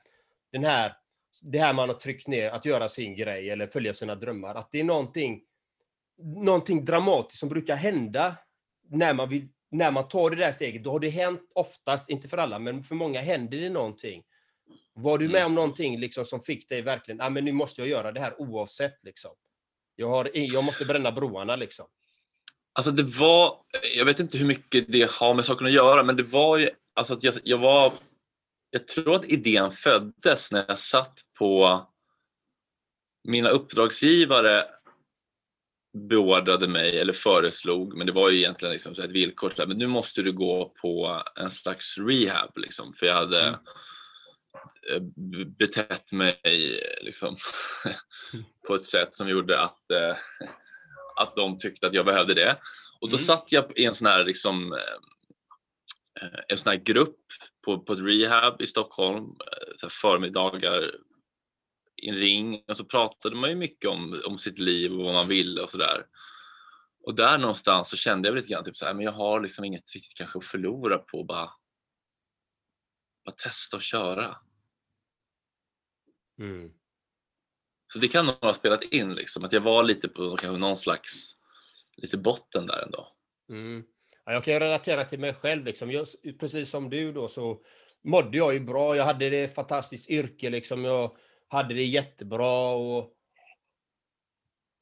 den 0.52 0.64
här, 0.64 0.96
det 1.42 1.58
här 1.58 1.72
man 1.72 1.88
har 1.88 1.96
tryckt 1.96 2.28
ner, 2.28 2.50
att 2.50 2.64
göra 2.64 2.88
sin 2.88 3.16
grej 3.16 3.50
eller 3.50 3.66
följa 3.66 3.94
sina 3.94 4.14
drömmar. 4.14 4.54
Att 4.54 4.72
det 4.72 4.80
är 4.80 4.84
någonting, 4.84 5.42
någonting 6.44 6.84
dramatiskt 6.84 7.40
som 7.40 7.48
brukar 7.48 7.76
hända 7.76 8.36
när 8.90 9.14
man, 9.14 9.28
vill, 9.28 9.48
när 9.70 9.90
man 9.90 10.08
tar 10.08 10.30
det 10.30 10.36
där 10.36 10.52
steget. 10.52 10.84
Då 10.84 10.90
har 10.90 11.00
det 11.00 11.08
hänt 11.08 11.50
oftast, 11.54 12.10
inte 12.10 12.28
för 12.28 12.36
alla, 12.38 12.58
men 12.58 12.84
för 12.84 12.94
många 12.94 13.20
händer 13.20 13.58
det 13.58 13.70
någonting. 13.70 14.22
Var 14.92 15.18
du 15.18 15.28
med 15.28 15.46
om 15.46 15.54
någonting 15.54 15.98
liksom 15.98 16.24
som 16.24 16.40
fick 16.40 16.68
dig 16.68 16.82
verkligen, 16.82 17.20
ah, 17.20 17.30
men 17.30 17.44
nu 17.44 17.52
måste 17.52 17.80
jag 17.80 17.88
göra 17.88 18.12
det 18.12 18.20
här 18.20 18.40
oavsett 18.40 19.04
liksom. 19.04 19.30
Jag, 19.96 20.08
har, 20.08 20.30
jag 20.34 20.64
måste 20.64 20.84
bränna 20.84 21.12
broarna 21.12 21.56
liksom. 21.56 21.86
Alltså 22.72 22.90
det 22.90 23.02
var, 23.02 23.56
jag 23.96 24.04
vet 24.04 24.20
inte 24.20 24.38
hur 24.38 24.46
mycket 24.46 24.92
det 24.92 25.10
har 25.10 25.34
med 25.34 25.44
saken 25.44 25.66
att 25.66 25.72
göra, 25.72 26.02
men 26.02 26.16
det 26.16 26.22
var 26.22 26.58
ju, 26.58 26.68
alltså 26.94 27.14
att 27.14 27.22
jag, 27.22 27.34
jag 27.44 27.58
var, 27.58 27.92
jag 28.70 28.88
tror 28.88 29.14
att 29.14 29.24
idén 29.24 29.70
föddes 29.70 30.52
när 30.52 30.64
jag 30.68 30.78
satt 30.78 31.18
på, 31.38 31.82
mina 33.28 33.48
uppdragsgivare 33.48 34.64
beordrade 35.94 36.68
mig 36.68 36.98
eller 37.00 37.12
föreslog, 37.12 37.96
men 37.96 38.06
det 38.06 38.12
var 38.12 38.30
ju 38.30 38.38
egentligen 38.38 38.72
liksom 38.72 38.94
så 38.94 39.02
ett 39.02 39.10
villkor, 39.10 39.52
så 39.56 39.62
här, 39.62 39.66
men 39.66 39.78
nu 39.78 39.86
måste 39.86 40.22
du 40.22 40.32
gå 40.32 40.74
på 40.82 41.22
en 41.36 41.50
slags 41.50 41.98
rehab 41.98 42.58
liksom, 42.58 42.94
för 42.94 43.06
jag 43.06 43.14
hade 43.14 43.48
Mm. 43.48 43.60
Eh, 44.92 45.00
betett 45.58 46.12
mig 46.12 46.40
liksom, 47.02 47.36
på 48.68 48.74
ett 48.74 48.86
sätt 48.86 49.14
som 49.14 49.28
gjorde 49.28 49.60
att, 49.60 49.90
eh, 49.90 50.16
att 51.16 51.34
de 51.34 51.58
tyckte 51.58 51.86
att 51.86 51.94
jag 51.94 52.06
behövde 52.06 52.34
det. 52.34 52.58
Och 53.00 53.08
då 53.10 53.16
Mm. 53.16 53.24
satt 53.24 53.52
jag 53.52 53.78
i 53.78 53.84
en 53.84 53.94
sån 53.94 54.06
här, 54.06 54.24
liksom, 54.24 54.72
eh, 54.72 56.38
en 56.48 56.58
sån 56.58 56.70
här 56.70 56.78
grupp 56.78 57.16
på, 57.64 57.78
på 57.80 57.92
ett 57.92 57.98
rehab 57.98 58.62
i 58.62 58.66
Stockholm, 58.66 59.24
så 59.76 59.88
förmiddagar 59.90 60.90
i 62.02 62.08
en 62.08 62.16
ring 62.16 62.62
och 62.68 62.76
så 62.76 62.84
pratade 62.84 63.36
man 63.36 63.50
ju 63.50 63.56
mycket 63.56 63.90
om, 63.90 64.22
om 64.26 64.38
sitt 64.38 64.58
liv 64.58 64.92
och 64.92 65.04
vad 65.04 65.14
man 65.14 65.28
ville 65.28 65.60
och 65.62 65.70
sådär. 65.70 66.06
Och 67.06 67.14
där 67.14 67.38
någonstans 67.38 67.90
så 67.90 67.96
kände 67.96 68.28
jag 68.28 68.36
lite 68.36 68.48
grann 68.48 68.64
typ 68.64 68.76
så 68.76 68.84
här, 68.84 68.94
men 68.94 69.04
jag 69.04 69.12
har 69.12 69.40
liksom 69.40 69.64
inget 69.64 69.94
riktigt 69.94 70.18
kanske 70.18 70.38
att 70.38 70.46
förlora 70.46 70.98
på 70.98 71.20
att 71.20 71.26
bara, 71.26 71.50
bara 73.24 73.36
testa 73.36 73.76
och 73.76 73.82
köra. 73.82 74.36
Mm. 76.38 76.72
Så 77.92 77.98
det 77.98 78.08
kan 78.08 78.26
nog 78.26 78.34
ha 78.34 78.54
spelat 78.54 78.82
in 78.82 79.14
liksom, 79.14 79.44
att 79.44 79.52
jag 79.52 79.60
var 79.60 79.82
lite 79.82 80.08
på 80.08 80.36
kanske 80.36 80.58
någon 80.58 80.78
slags 80.78 81.34
lite 81.96 82.16
botten 82.16 82.66
där 82.66 82.82
ändå. 82.82 83.08
Mm. 83.48 83.84
Ja, 84.24 84.32
jag 84.32 84.44
kan 84.44 84.60
relatera 84.60 85.04
till 85.04 85.20
mig 85.20 85.34
själv. 85.34 85.64
Liksom. 85.64 85.90
Jag, 85.90 86.06
precis 86.40 86.70
som 86.70 86.90
du 86.90 87.12
då 87.12 87.28
så 87.28 87.60
mådde 88.04 88.36
jag 88.36 88.54
ju 88.54 88.60
bra. 88.60 88.96
Jag 88.96 89.04
hade 89.04 89.30
det 89.30 89.42
ett 89.42 89.54
fantastiskt 89.54 90.10
yrke. 90.10 90.50
Liksom. 90.50 90.84
Jag 90.84 91.16
hade 91.48 91.74
det 91.74 91.84
jättebra. 91.84 92.68
Och... 92.68 93.12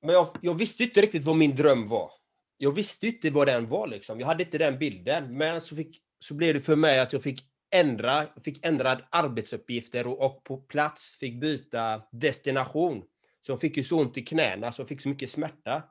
Men 0.02 0.14
jag, 0.14 0.28
jag 0.42 0.54
visste 0.54 0.82
inte 0.82 1.00
riktigt 1.00 1.24
vad 1.24 1.36
min 1.36 1.56
dröm 1.56 1.88
var. 1.88 2.10
Jag 2.56 2.72
visste 2.72 3.06
inte 3.06 3.30
vad 3.30 3.46
den 3.46 3.68
var. 3.68 3.86
Liksom. 3.86 4.20
Jag 4.20 4.26
hade 4.26 4.44
inte 4.44 4.58
den 4.58 4.78
bilden. 4.78 5.36
Men 5.36 5.60
så, 5.60 5.76
fick, 5.76 6.02
så 6.18 6.34
blev 6.34 6.54
det 6.54 6.60
för 6.60 6.76
mig 6.76 7.00
att 7.00 7.12
jag 7.12 7.22
fick 7.22 7.51
ändra, 7.72 8.26
fick 8.44 8.66
ändrad 8.66 9.02
arbetsuppgifter 9.10 10.06
och, 10.06 10.20
och 10.26 10.44
på 10.44 10.56
plats 10.56 11.16
fick 11.20 11.40
byta 11.40 12.02
destination. 12.12 13.02
Så 13.40 13.52
jag 13.52 13.60
fick 13.60 13.76
ju 13.76 13.84
så 13.84 14.00
ont 14.00 14.18
i 14.18 14.22
knäna, 14.22 14.72
så 14.72 14.82
jag 14.82 14.88
fick 14.88 15.00
så 15.00 15.08
mycket 15.08 15.30
smärta. 15.30 15.82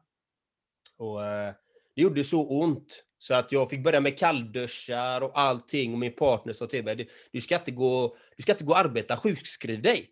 Och, 0.97 1.25
eh, 1.25 1.53
det 1.95 2.01
gjorde 2.01 2.23
så 2.23 2.49
ont 2.49 3.03
så 3.17 3.33
att 3.33 3.51
jag 3.51 3.69
fick 3.69 3.83
börja 3.83 3.99
med 3.99 4.17
kallduschar 4.17 5.21
och 5.21 5.39
allting 5.39 5.93
och 5.93 5.99
min 5.99 6.13
partner 6.15 6.53
sa 6.53 6.67
till 6.67 6.83
mig 6.83 6.95
du, 6.95 7.07
du, 7.31 7.41
ska, 7.41 7.55
inte 7.55 7.71
gå, 7.71 8.15
du 8.37 8.43
ska 8.43 8.51
inte 8.51 8.63
gå 8.63 8.71
och 8.71 8.79
arbeta, 8.79 9.17
sjukskriv 9.17 9.81
dig. 9.81 10.09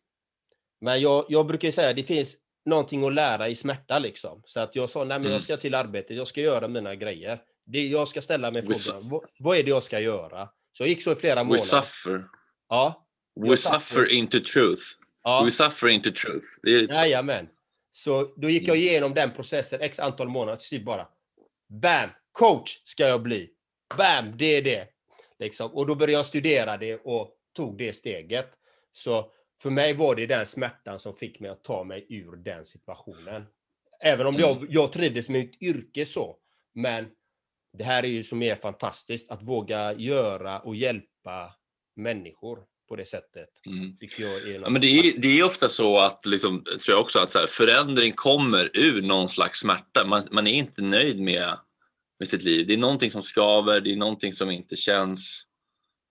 Men 0.82 1.02
jag, 1.02 1.26
jag 1.30 1.48
brukar 1.48 1.68
ju 1.68 1.72
säga 1.72 1.94
det 1.94 2.04
finns 2.04 2.38
någonting 2.66 3.04
att 3.04 3.14
lära 3.14 3.50
i 3.50 3.56
smärta 3.56 4.00
liksom. 4.00 4.42
Så 4.46 4.60
att 4.60 4.76
jag 4.76 4.90
sa 4.90 5.00
nej 5.00 5.08
men 5.08 5.22
Mm. 5.22 5.32
jag 5.32 5.42
ska 5.42 5.58
till 5.58 5.76
arbetet, 5.76 6.18
jag 6.18 6.28
ska 6.28 6.42
göra 6.42 6.68
mina 6.68 6.96
grejer. 6.96 7.42
Det, 7.66 7.88
jag 7.88 8.08
ska 8.08 8.22
ställa 8.22 8.52
mig 8.52 8.64
frågan, 8.66 9.10
vad, 9.10 9.26
vad 9.40 9.58
är 9.58 9.64
det 9.64 9.70
jag 9.70 9.84
ska 9.84 10.00
göra? 10.00 10.50
Så 10.80 10.84
jag 10.84 10.90
gick 10.90 11.04
så 11.04 11.12
i 11.12 11.16
flera 11.16 11.36
We 11.36 11.44
månader. 11.44 11.64
suffer. 11.66 12.24
Ja, 12.70 13.06
We 13.36 13.58
suffer 13.58 13.80
suffer. 13.80 14.12
into 14.12 14.40
truth. 14.54 14.84
ja. 15.24 15.42
We 15.46 15.52
suffer 15.52 15.88
into 15.88 16.12
truth. 16.12 16.48
Jajamän. 16.64 17.50
Så 17.92 18.34
då 18.38 18.50
gick 18.50 18.68
jag 18.68 18.78
Mm. 18.78 18.88
igenom 18.88 19.14
den 19.14 19.32
processen 19.32 19.82
x 19.82 20.00
antal 20.00 20.28
månader, 20.30 20.58
till 20.70 20.86
bara 20.86 21.08
BAM! 21.68 22.10
Coach 22.32 22.82
ska 22.84 23.08
jag 23.08 23.22
bli. 23.22 23.50
BAM! 23.98 24.38
Det 24.38 24.46
är 24.58 24.62
det. 24.62 24.88
Liksom. 25.40 25.72
Och 25.74 25.88
då 25.88 25.96
började 25.96 26.14
jag 26.14 26.26
studera 26.26 26.78
det 26.78 26.96
och 27.04 27.32
tog 27.56 27.78
det 27.78 27.94
steget. 27.94 28.50
Så 28.92 29.32
för 29.62 29.70
mig 29.70 29.94
var 29.94 30.16
det 30.16 30.26
den 30.26 30.46
smärtan 30.46 31.00
som 31.00 31.14
fick 31.14 31.40
mig 31.40 31.50
att 31.52 31.64
ta 31.64 31.84
mig 31.84 32.06
ur 32.10 32.36
den 32.36 32.66
situationen. 32.66 33.46
Även 34.02 34.28
om 34.28 34.36
jag, 34.36 34.66
jag 34.70 34.92
trivdes 34.92 35.30
med 35.30 35.40
mitt 35.42 35.62
yrke 35.62 36.06
så. 36.06 36.36
Men 36.74 37.08
det 37.78 37.84
här 37.84 38.04
är 38.04 38.08
ju 38.08 38.24
så 38.24 38.36
mer 38.36 38.56
fantastiskt, 38.56 39.32
att 39.32 39.44
våga 39.44 39.94
göra 39.94 40.60
och 40.60 40.76
hjälpa 40.76 41.56
människor 41.96 42.60
på 42.90 42.96
det 42.96 43.06
sättet. 43.06 43.50
Mm. 43.66 43.96
Tycker 43.98 44.24
jag 44.24 44.42
är 44.42 44.60
Ja, 44.60 44.70
men 44.70 44.82
det, 44.82 44.88
är, 44.88 45.20
det 45.20 45.40
är 45.40 45.44
ofta 45.44 45.70
så 45.70 46.00
att, 46.00 46.26
liksom, 46.26 46.64
tror 46.64 46.80
jag 46.88 47.00
också, 47.00 47.20
att 47.20 47.34
här, 47.34 47.48
förändring 47.48 48.14
kommer 48.14 48.70
ur 48.74 49.02
någon 49.02 49.30
slags 49.30 49.60
smärta. 49.60 50.06
Man, 50.06 50.28
man 50.32 50.48
är 50.48 50.54
inte 50.54 50.82
nöjd 50.82 51.20
med, 51.20 51.58
med 52.20 52.28
sitt 52.28 52.44
liv. 52.44 52.68
Det 52.68 52.74
är 52.74 52.78
någonting 52.78 53.12
som 53.12 53.24
skaver, 53.24 53.82
det 53.82 53.92
är 53.92 53.96
någonting 53.96 54.34
som 54.34 54.52
inte 54.52 54.76
känns 54.76 55.46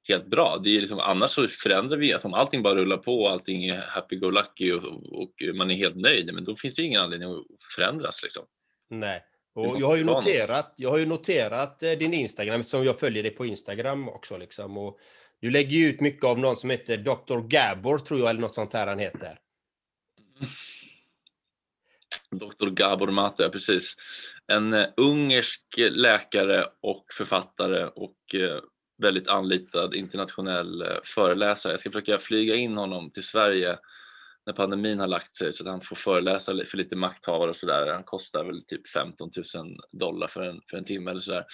helt 0.08 0.26
bra. 0.26 0.60
Det 0.64 0.76
är 0.76 0.80
liksom, 0.80 0.98
annars 0.98 1.30
så 1.30 1.48
förändrar 1.48 1.96
vi, 1.96 2.12
alltså, 2.12 2.28
om 2.28 2.34
allting 2.34 2.62
bara 2.62 2.74
rullar 2.74 2.96
på 2.96 3.22
och 3.22 3.30
allting 3.30 3.64
är 3.64 3.80
happy-go-lucky 3.80 4.72
och, 4.72 5.22
och 5.22 5.32
man 5.54 5.70
är 5.70 5.74
helt 5.74 5.96
nöjd, 5.96 6.34
men 6.34 6.44
då 6.44 6.56
finns 6.56 6.74
det 6.74 6.82
ingen 6.82 7.02
anledning 7.02 7.30
att 7.32 7.44
förändras. 7.76 8.22
Liksom. 8.22 8.44
Nej. 8.90 9.22
Och 9.54 9.80
jag 9.80 9.86
har 9.86 9.96
ju 9.96 10.04
noterat, 10.04 10.74
jag 10.76 10.90
har 10.90 10.98
ju 10.98 11.06
noterat 11.06 11.82
eh, 11.82 11.92
din 11.92 12.14
Instagram, 12.14 12.62
som 12.62 12.84
jag 12.84 12.98
följer 12.98 13.22
dig 13.22 13.32
på 13.32 13.46
Instagram 13.46 14.08
också. 14.08 14.36
Liksom. 14.36 14.78
Och 14.78 14.98
du 15.40 15.50
lägger 15.50 15.76
ju 15.76 15.86
ut 15.88 16.00
mycket 16.00 16.24
av 16.24 16.38
någon 16.38 16.56
som 16.56 16.70
heter 16.70 16.96
Dr. 16.96 17.48
Gabor, 17.48 17.98
tror 17.98 18.20
jag, 18.20 18.30
eller 18.30 18.40
något 18.40 18.54
sånt 18.54 18.72
här 18.72 18.86
han 18.86 18.98
heter. 18.98 19.38
Dr. 22.30 22.70
Gabor 22.70 23.10
Mate, 23.10 23.48
precis. 23.48 23.96
En 24.46 24.72
eh, 24.72 24.86
ungersk 24.96 25.62
läkare 25.90 26.64
och 26.80 27.04
författare 27.12 27.84
och 27.84 28.34
eh, 28.34 28.60
väldigt 29.02 29.28
anlitad 29.28 29.94
internationell 29.94 30.84
föreläsare. 31.04 31.72
Jag 31.72 31.80
ska 31.80 31.90
försöka 31.90 32.18
flyga 32.18 32.54
in 32.54 32.76
honom 32.76 33.10
till 33.10 33.22
Sverige 33.22 33.78
när 34.48 34.54
pandemin 34.54 35.00
har 35.00 35.06
lagt 35.06 35.36
sig 35.36 35.52
så 35.52 35.62
att 35.62 35.70
han 35.70 35.80
får 35.80 35.96
föreläsa 35.96 36.52
för 36.64 36.76
lite 36.76 36.96
makthavare 36.96 37.50
och 37.50 37.56
sådär. 37.56 37.92
Han 37.92 38.04
kostar 38.04 38.44
väl 38.44 38.64
typ 38.64 38.88
15 38.88 39.30
000 39.54 39.76
dollar 39.92 40.28
för 40.28 40.42
en, 40.42 40.60
för 40.70 40.76
en 40.76 40.84
timme 40.84 41.10
eller 41.10 41.20
sådär. 41.20 41.44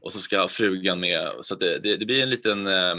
Och 0.00 0.12
så 0.12 0.18
ska 0.18 0.48
frugan 0.48 1.00
med. 1.00 1.32
Så 1.42 1.54
det, 1.54 1.78
det, 1.78 1.96
det 1.96 2.06
blir 2.06 2.22
en 2.22 2.30
liten, 2.30 2.66
eh, 2.66 2.90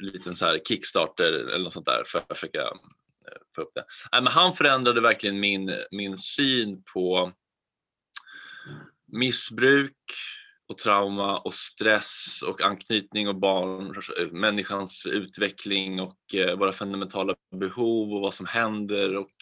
en 0.00 0.06
liten 0.06 0.36
så 0.36 0.44
här 0.44 0.58
kickstarter 0.68 1.24
eller 1.24 1.64
något 1.64 1.72
sånt 1.72 1.86
där 1.86 2.02
för 2.06 2.18
att 2.18 2.38
försöka 2.38 2.60
eh, 2.60 3.40
få 3.56 3.62
upp 3.62 3.74
det. 3.74 3.84
Nej, 4.12 4.22
men 4.22 4.32
han 4.32 4.54
förändrade 4.54 5.00
verkligen 5.00 5.40
min, 5.40 5.74
min 5.90 6.18
syn 6.18 6.82
på 6.94 7.32
missbruk 9.12 9.96
och 10.68 10.78
trauma 10.78 11.38
och 11.38 11.54
stress 11.54 12.42
och 12.48 12.64
anknytning 12.64 13.28
och 13.28 13.36
barn, 13.36 14.02
människans 14.30 15.06
utveckling 15.06 16.00
och 16.00 16.34
eh, 16.34 16.58
våra 16.58 16.72
fundamentala 16.72 17.34
behov 17.56 18.14
och 18.14 18.20
vad 18.20 18.34
som 18.34 18.46
händer 18.46 19.16
och 19.16 19.32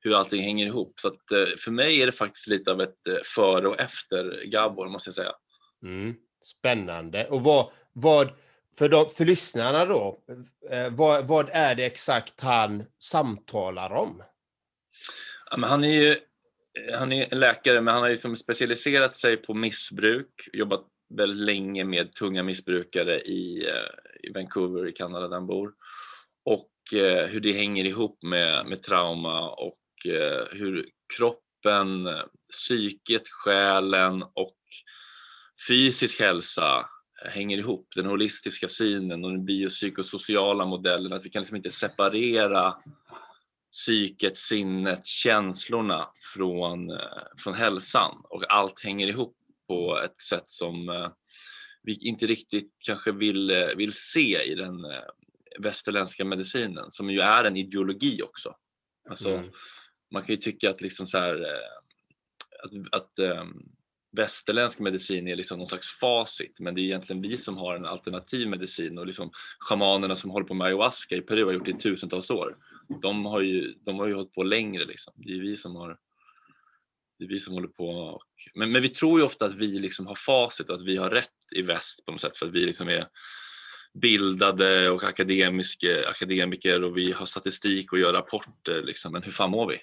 hur 0.00 0.14
allting 0.14 0.42
hänger 0.42 0.66
ihop. 0.66 1.00
Så 1.00 1.08
att, 1.08 1.32
eh, 1.32 1.56
för 1.58 1.70
mig 1.70 2.02
är 2.02 2.06
det 2.06 2.12
faktiskt 2.12 2.46
lite 2.46 2.70
av 2.70 2.80
ett 2.80 3.06
eh, 3.08 3.14
före 3.24 3.68
och 3.68 3.80
efter 3.80 4.44
Gabor 4.44 4.88
måste 4.88 5.08
jag 5.08 5.14
säga. 5.14 5.32
Mm. 5.82 6.14
Spännande. 6.44 7.28
Och 7.28 7.42
vad, 7.42 7.70
vad 7.92 8.30
för, 8.78 8.88
de, 8.88 9.08
för 9.08 9.24
lyssnarna 9.24 9.84
då, 9.84 10.18
vad, 10.90 11.26
vad 11.26 11.50
är 11.52 11.74
det 11.74 11.84
exakt 11.86 12.40
han 12.40 12.84
samtalar 12.98 13.90
om? 13.90 14.22
Ja, 15.50 15.66
han 15.66 15.84
är 15.84 15.92
ju 15.92 16.16
han 16.98 17.12
är 17.12 17.34
läkare, 17.34 17.80
men 17.80 17.94
han 17.94 18.02
har 18.02 18.10
liksom 18.10 18.36
specialiserat 18.36 19.16
sig 19.16 19.36
på 19.36 19.54
missbruk, 19.54 20.48
jobbat 20.52 20.84
väldigt 21.14 21.46
länge 21.46 21.84
med 21.84 22.14
tunga 22.14 22.42
missbrukare 22.42 23.20
i, 23.20 23.66
eh, 23.68 24.28
i 24.28 24.32
Vancouver 24.32 24.88
i 24.88 24.92
Kanada 24.92 25.28
där 25.28 25.36
han 25.36 25.46
bor. 25.46 25.72
Och 26.44 26.98
eh, 26.98 27.26
hur 27.26 27.40
det 27.40 27.52
hänger 27.52 27.84
ihop 27.84 28.22
med, 28.22 28.66
med 28.66 28.82
trauma 28.82 29.50
och 29.50 30.06
eh, 30.06 30.44
hur 30.50 30.86
kroppen, 31.16 32.08
psyket, 32.52 33.28
själen 33.28 34.22
och 34.22 34.56
fysisk 35.68 36.20
hälsa 36.20 36.88
eh, 37.24 37.30
hänger 37.30 37.58
ihop, 37.58 37.88
den 37.94 38.06
holistiska 38.06 38.68
synen 38.68 39.24
och 39.24 39.30
den 39.30 39.44
biopsykosociala 39.44 40.64
modellen, 40.64 41.12
att 41.12 41.24
vi 41.24 41.30
kan 41.30 41.42
liksom 41.42 41.56
inte 41.56 41.70
separera 41.70 42.74
psyket, 43.72 44.38
sinnet, 44.38 45.06
känslorna 45.06 46.08
från, 46.34 46.90
eh, 46.90 47.22
från 47.38 47.54
hälsan 47.54 48.20
och 48.24 48.52
allt 48.52 48.84
hänger 48.84 49.08
ihop 49.08 49.36
på 49.68 49.98
ett 50.04 50.22
sätt 50.22 50.48
som 50.48 50.88
eh, 50.88 51.10
vi 51.82 52.08
inte 52.08 52.26
riktigt 52.26 52.72
kanske 52.78 53.12
vill, 53.12 53.50
eh, 53.50 53.76
vill 53.76 53.92
se 53.92 54.42
i 54.42 54.54
den 54.54 54.86
västerländska 55.58 56.24
medicinen 56.24 56.92
som 56.92 57.10
ju 57.10 57.20
är 57.20 57.44
en 57.44 57.56
ideologi 57.56 58.22
också. 58.22 58.54
Alltså, 59.08 59.30
mm. 59.30 59.50
Man 60.10 60.22
kan 60.22 60.34
ju 60.34 60.40
tycka 60.40 60.70
att, 60.70 60.80
liksom 60.80 61.06
så 61.06 61.18
här, 61.18 61.46
att, 62.62 63.00
att 63.00 63.18
um, 63.18 63.76
västerländsk 64.16 64.78
medicin 64.78 65.28
är 65.28 65.36
liksom 65.36 65.58
någon 65.58 65.68
slags 65.68 65.98
facit 66.00 66.60
men 66.60 66.74
det 66.74 66.80
är 66.80 66.82
egentligen 66.82 67.22
vi 67.22 67.38
som 67.38 67.56
har 67.56 67.76
en 67.76 67.86
alternativ 67.86 68.48
medicin 68.48 68.98
och 68.98 69.06
liksom 69.06 69.30
shamanerna 69.58 70.16
som 70.16 70.30
håller 70.30 70.46
på 70.46 70.54
med 70.54 70.66
ayahuasca 70.66 71.14
i 71.14 71.20
Peru 71.20 71.44
har 71.44 71.52
gjort 71.52 71.64
det 71.64 71.70
i 71.70 71.76
tusentals 71.76 72.30
år. 72.30 72.56
De 73.02 73.26
har 73.26 73.40
ju, 73.40 73.74
de 73.80 73.98
har 73.98 74.06
ju 74.06 74.14
hållit 74.14 74.32
på 74.32 74.42
längre 74.42 74.84
liksom. 74.84 75.12
Det 75.16 75.32
är 75.32 75.40
vi 75.40 75.56
som 75.56 75.76
har 75.76 75.98
det 77.18 77.24
är 77.24 77.28
vi 77.28 77.40
som 77.40 77.54
håller 77.54 77.68
på 77.68 77.88
och, 77.88 78.22
men, 78.54 78.72
men 78.72 78.82
vi 78.82 78.88
tror 78.88 79.18
ju 79.18 79.24
ofta 79.24 79.46
att 79.46 79.56
vi 79.56 79.66
liksom 79.66 80.06
har 80.06 80.14
facit 80.14 80.68
och 80.68 80.74
att 80.74 80.86
vi 80.86 80.96
har 80.96 81.10
rätt 81.10 81.30
i 81.56 81.62
väst 81.62 82.06
på 82.06 82.12
något 82.12 82.20
sätt 82.20 82.36
för 82.36 82.46
att 82.46 82.52
vi 82.52 82.66
liksom 82.66 82.88
är 82.88 83.06
bildade 84.00 84.90
och 84.90 85.04
akademiska, 85.04 86.08
akademiker 86.08 86.84
och 86.84 86.96
vi 86.96 87.12
har 87.12 87.26
statistik 87.26 87.92
och 87.92 87.98
gör 87.98 88.12
rapporter. 88.12 88.82
Liksom. 88.82 89.12
Men 89.12 89.22
hur 89.22 89.32
fan 89.32 89.50
mår 89.50 89.66
vi? 89.66 89.78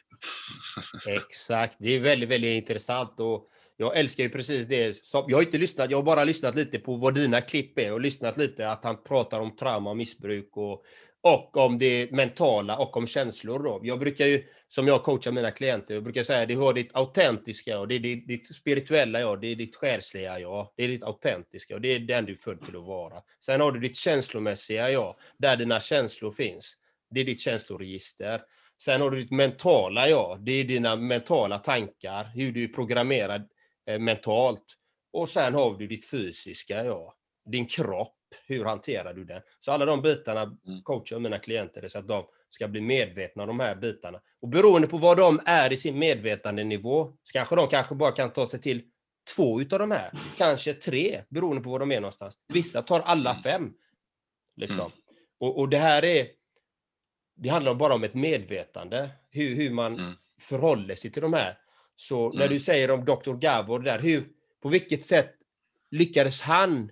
Exakt, 1.11 1.77
det 1.79 1.95
är 1.95 1.99
väldigt, 1.99 2.29
väldigt 2.29 2.69
intressant. 2.69 3.19
Och 3.19 3.49
jag 3.77 3.97
älskar 3.97 4.23
ju 4.23 4.29
precis 4.29 4.67
det. 4.67 5.05
Som, 5.05 5.25
jag 5.27 5.37
har 5.37 5.43
inte 5.43 5.57
lyssnat, 5.57 5.91
jag 5.91 5.97
har 5.97 6.03
bara 6.03 6.23
lyssnat 6.23 6.55
lite 6.55 6.79
på 6.79 6.95
vad 6.95 7.13
dina 7.13 7.41
klipp 7.41 7.79
är 7.79 7.93
och 7.93 8.01
lyssnat 8.01 8.37
lite 8.37 8.69
att 8.69 8.83
han 8.83 9.03
pratar 9.03 9.39
om 9.39 9.55
trauma 9.55 9.89
och 9.89 9.97
missbruk 9.97 10.57
och, 10.57 10.85
och 11.23 11.57
om 11.57 11.77
det 11.77 12.11
mentala 12.11 12.77
och 12.77 12.97
om 12.97 13.07
känslor. 13.07 13.63
Då. 13.63 13.79
Jag 13.83 13.99
brukar 13.99 14.25
ju, 14.25 14.43
som 14.69 14.87
jag 14.87 15.03
coachar 15.03 15.31
mina 15.31 15.51
klienter, 15.51 15.93
jag 15.93 16.03
brukar 16.03 16.23
säga 16.23 16.45
det 16.45 16.53
har 16.53 16.73
ditt 16.73 16.95
autentiska 16.95 17.79
och 17.79 17.87
det 17.87 17.95
är 17.95 17.99
ditt, 17.99 18.27
ditt 18.27 18.55
spirituella 18.55 19.19
jag, 19.19 19.41
det 19.41 19.47
är 19.47 19.55
ditt 19.55 19.75
själsliga 19.75 20.39
jag, 20.39 20.73
det 20.75 20.83
är 20.83 20.87
ditt 20.87 21.03
autentiska 21.03 21.75
och 21.75 21.81
det 21.81 21.95
är 21.95 21.99
den 21.99 22.25
du 22.25 22.31
är 22.31 22.37
född 22.37 22.61
till 22.65 22.75
att 22.75 22.83
vara. 22.83 23.21
Sen 23.45 23.61
har 23.61 23.71
du 23.71 23.79
ditt 23.79 23.97
känslomässiga 23.97 24.89
jag, 24.91 25.15
där 25.37 25.57
dina 25.57 25.79
känslor 25.79 26.31
finns. 26.31 26.75
Det 27.09 27.19
är 27.21 27.25
ditt 27.25 27.41
känsloregister. 27.41 28.41
Sen 28.81 29.01
har 29.01 29.11
du 29.11 29.21
ditt 29.21 29.31
mentala 29.31 30.09
jag, 30.09 30.39
det 30.45 30.51
är 30.51 30.63
dina 30.63 30.95
mentala 30.95 31.57
tankar, 31.57 32.31
hur 32.35 32.51
du 32.51 32.63
är 32.63 32.67
programmerad 32.67 33.47
eh, 33.87 33.99
mentalt. 33.99 34.65
Och 35.13 35.29
sen 35.29 35.53
har 35.53 35.77
du 35.77 35.87
ditt 35.87 36.09
fysiska 36.09 36.85
jag, 36.85 37.13
din 37.45 37.65
kropp, 37.65 38.15
hur 38.45 38.65
hanterar 38.65 39.13
du 39.13 39.23
den? 39.23 39.41
Så 39.59 39.71
alla 39.71 39.85
de 39.85 40.01
bitarna 40.01 40.41
mm. 40.41 40.81
coachar 40.83 41.19
mina 41.19 41.39
klienter 41.39 41.87
så 41.87 41.99
att 41.99 42.07
de 42.07 42.25
ska 42.49 42.67
bli 42.67 42.81
medvetna 42.81 43.43
om 43.43 43.47
de 43.47 43.59
här 43.59 43.75
bitarna. 43.75 44.21
Och 44.41 44.47
beroende 44.47 44.87
på 44.87 44.97
vad 44.97 45.17
de 45.17 45.39
är 45.45 45.73
i 45.73 45.77
sin 45.77 45.99
medvetandenivå, 45.99 47.05
så 47.23 47.33
kanske 47.33 47.55
de 47.55 47.67
kanske 47.67 47.95
bara 47.95 48.11
kan 48.11 48.33
ta 48.33 48.47
sig 48.47 48.61
till 48.61 48.81
två 49.35 49.61
utav 49.61 49.79
de 49.79 49.91
här, 49.91 50.11
kanske 50.37 50.73
tre, 50.73 51.21
beroende 51.29 51.61
på 51.61 51.69
var 51.69 51.79
de 51.79 51.91
är 51.91 52.01
någonstans. 52.01 52.37
Vissa 52.47 52.81
tar 52.81 52.99
alla 52.99 53.31
mm. 53.31 53.43
fem. 53.43 53.73
Liksom. 54.55 54.79
Mm. 54.79 54.91
Och, 55.39 55.59
och 55.59 55.69
det 55.69 55.77
här 55.77 56.05
är, 56.05 56.27
det 57.35 57.49
handlar 57.49 57.73
bara 57.73 57.93
om 57.93 58.03
ett 58.03 58.13
medvetande, 58.13 59.09
hur, 59.29 59.55
hur 59.55 59.71
man 59.71 59.99
mm. 59.99 60.13
förhåller 60.41 60.95
sig 60.95 61.11
till 61.11 61.21
de 61.21 61.33
här. 61.33 61.57
Så 61.95 62.29
när 62.29 62.45
mm. 62.45 62.53
du 62.53 62.59
säger 62.59 62.91
om 62.91 63.05
Dr. 63.05 63.33
Gabor 63.33 63.79
där, 63.79 63.99
hur, 63.99 64.27
på 64.61 64.69
vilket 64.69 65.05
sätt 65.05 65.35
lyckades 65.91 66.41
han 66.41 66.91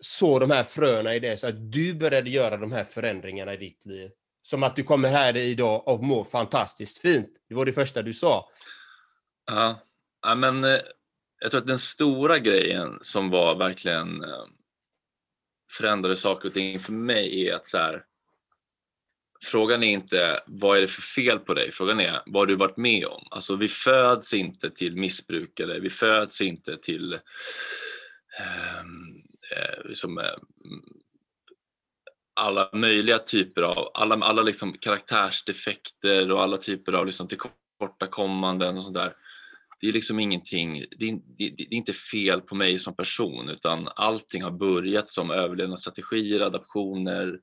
så 0.00 0.38
de 0.38 0.50
här 0.50 0.64
fröna 0.64 1.14
i 1.14 1.20
det 1.20 1.36
så 1.36 1.48
att 1.48 1.72
du 1.72 1.94
började 1.94 2.30
göra 2.30 2.56
de 2.56 2.72
här 2.72 2.84
förändringarna 2.84 3.54
i 3.54 3.56
ditt 3.56 3.86
liv? 3.86 4.10
Som 4.42 4.62
att 4.62 4.76
du 4.76 4.82
kommer 4.82 5.08
här 5.08 5.36
idag 5.36 5.88
och 5.88 6.04
mår 6.04 6.24
fantastiskt 6.24 6.98
fint. 6.98 7.28
Det 7.48 7.54
var 7.54 7.64
det 7.64 7.72
första 7.72 8.02
du 8.02 8.14
sa. 8.14 8.48
Ja, 9.46 9.80
ja 10.22 10.34
men 10.34 10.64
eh, 10.64 10.80
jag 11.40 11.50
tror 11.50 11.60
att 11.60 11.66
den 11.66 11.78
stora 11.78 12.38
grejen 12.38 12.98
som 13.02 13.30
var 13.30 13.54
verkligen 13.54 14.24
eh, 14.24 14.44
förändrade 15.72 16.16
saker 16.16 16.48
och 16.48 16.54
ting 16.54 16.80
för 16.80 16.92
mig 16.92 17.48
är 17.48 17.54
att 17.54 17.68
så 17.68 17.78
här, 17.78 18.04
frågan 19.44 19.82
är 19.82 19.90
inte 19.90 20.42
vad 20.46 20.78
är 20.78 20.82
det 20.82 20.88
för 20.88 21.02
fel 21.02 21.38
på 21.38 21.54
dig, 21.54 21.72
frågan 21.72 22.00
är 22.00 22.22
vad 22.26 22.42
har 22.42 22.46
du 22.46 22.56
varit 22.56 22.76
med 22.76 23.06
om? 23.06 23.28
Alltså 23.30 23.56
vi 23.56 23.68
föds 23.68 24.34
inte 24.34 24.70
till 24.70 24.96
missbrukare, 24.96 25.80
vi 25.80 25.90
föds 25.90 26.40
inte 26.40 26.76
till 26.76 27.14
um, 27.14 27.20
Eh, 29.56 29.88
liksom, 29.88 30.18
eh, 30.18 30.24
mm, 30.64 30.82
alla 32.34 32.70
möjliga 32.72 33.18
typer 33.18 33.62
av, 33.62 33.90
alla, 33.94 34.14
alla 34.14 34.42
liksom 34.42 34.72
karaktärsdefekter 34.72 36.30
och 36.30 36.42
alla 36.42 36.56
typer 36.56 36.92
av 36.92 37.06
liksom 37.06 37.28
tillkortakommanden 37.28 38.78
och 38.78 38.84
sånt 38.84 38.96
där. 38.96 39.14
Det 39.80 39.88
är 39.88 39.92
liksom 39.92 40.20
ingenting, 40.20 40.84
det 40.98 41.08
är, 41.08 41.12
det, 41.12 41.48
det 41.56 41.62
är, 41.62 41.74
inte 41.74 41.92
fel 41.92 42.40
på 42.40 42.54
mig 42.54 42.78
som 42.78 42.96
person 42.96 43.48
utan 43.48 43.88
allting 43.96 44.42
har 44.42 44.50
börjat 44.50 45.10
som 45.10 45.30
överlevnadsstrategier, 45.30 46.40
adaptioner, 46.40 47.40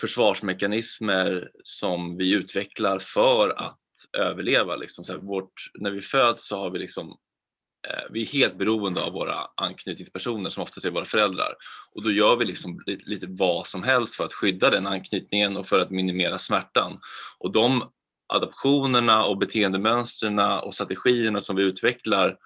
försvarsmekanismer 0.00 1.50
som 1.64 2.16
vi 2.16 2.34
utvecklar 2.34 2.98
för 2.98 3.50
att 3.50 3.80
överleva. 4.18 4.76
Liksom. 4.76 5.04
Så 5.04 5.12
här, 5.12 5.20
vårt, 5.20 5.70
när 5.74 5.90
vi 5.90 6.00
föds 6.00 6.48
så 6.48 6.56
har 6.56 6.70
vi 6.70 6.78
liksom 6.78 7.18
Eh, 7.88 8.04
vi 8.10 8.22
är 8.22 8.26
helt 8.26 8.58
beroende 8.58 9.02
av 9.02 9.12
våra 9.12 9.46
anknytningspersoner 9.56 10.50
som 10.50 10.62
oftast 10.62 10.86
är 10.86 10.90
våra 10.90 11.04
föräldrar. 11.04 11.54
Och 11.94 12.02
då 12.02 12.10
gör 12.10 12.36
vi 12.36 12.44
liksom 12.44 12.82
lite, 12.86 13.26
vad 13.28 13.66
som 13.66 13.82
helst 13.82 14.14
för 14.14 14.24
att 14.24 14.32
skydda 14.32 14.70
den 14.70 14.86
anknytningen 14.86 15.56
och 15.56 15.66
för 15.66 15.80
att 15.80 15.90
minimera 15.90 16.38
smärtan. 16.38 17.00
Och 17.38 17.52
de 17.52 17.90
adaptionerna 18.32 19.24
och 19.24 19.38
beteendemönstren 19.38 20.38
och 20.38 20.74
strategierna 20.74 21.40
som 21.40 21.56
vi 21.56 21.62
utvecklar 21.62 22.36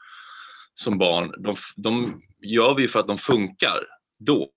som 0.75 0.99
barn, 0.99 1.35
de, 1.39 1.57
de 1.77 2.23
gör 2.43 2.75
vi 2.75 2.89
för 2.89 3.01
att 3.01 3.07
de 3.07 3.19
funkar 3.19 3.87
då. 4.19 4.51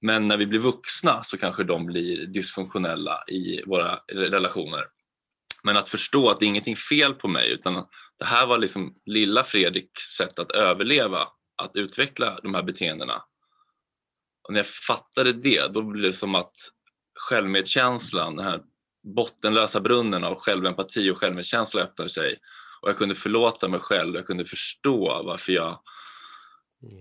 Men 0.00 0.28
när 0.28 0.36
vi 0.36 0.46
blir 0.46 0.60
vuxna 0.60 1.24
så 1.24 1.38
kanske 1.38 1.64
de 1.64 1.86
blir 1.86 2.26
dysfunktionella 2.26 3.24
i 3.28 3.62
våra 3.66 3.98
relationer. 4.12 4.84
Men 5.62 5.76
att 5.76 5.88
förstå 5.88 6.30
att 6.30 6.38
det 6.38 6.44
är 6.44 6.48
ingenting 6.48 6.76
fel 6.76 7.14
på 7.14 7.28
mig 7.28 7.52
utan 7.52 7.86
det 8.18 8.24
här 8.24 8.46
var 8.46 8.58
liksom 8.58 8.94
lilla 9.06 9.42
Fredriks 9.42 10.02
sätt 10.16 10.38
att 10.38 10.50
överleva, 10.50 11.28
att 11.62 11.76
utveckla 11.76 12.40
de 12.42 12.54
här 12.54 12.62
beteendena. 12.62 13.22
Och 14.42 14.52
när 14.52 14.58
jag 14.58 14.66
fattade 14.66 15.32
det, 15.32 15.72
då 15.72 15.82
blev 15.82 16.02
det 16.02 16.12
som 16.12 16.34
att 16.34 16.54
självmedkänslan, 17.14 18.36
den 18.36 18.46
här 18.46 18.60
bottenlösa 19.16 19.80
brunnen 19.80 20.24
av 20.24 20.34
självempati 20.34 21.10
och 21.10 21.18
självmedkänsla 21.18 21.82
öppnade 21.82 22.10
sig. 22.10 22.38
Och 22.82 22.88
jag 22.88 22.98
kunde 22.98 23.14
förlåta 23.14 23.68
mig 23.68 23.80
själv, 23.80 24.14
jag 24.14 24.26
kunde 24.26 24.44
förstå 24.44 25.22
varför 25.22 25.52
jag 25.52 25.80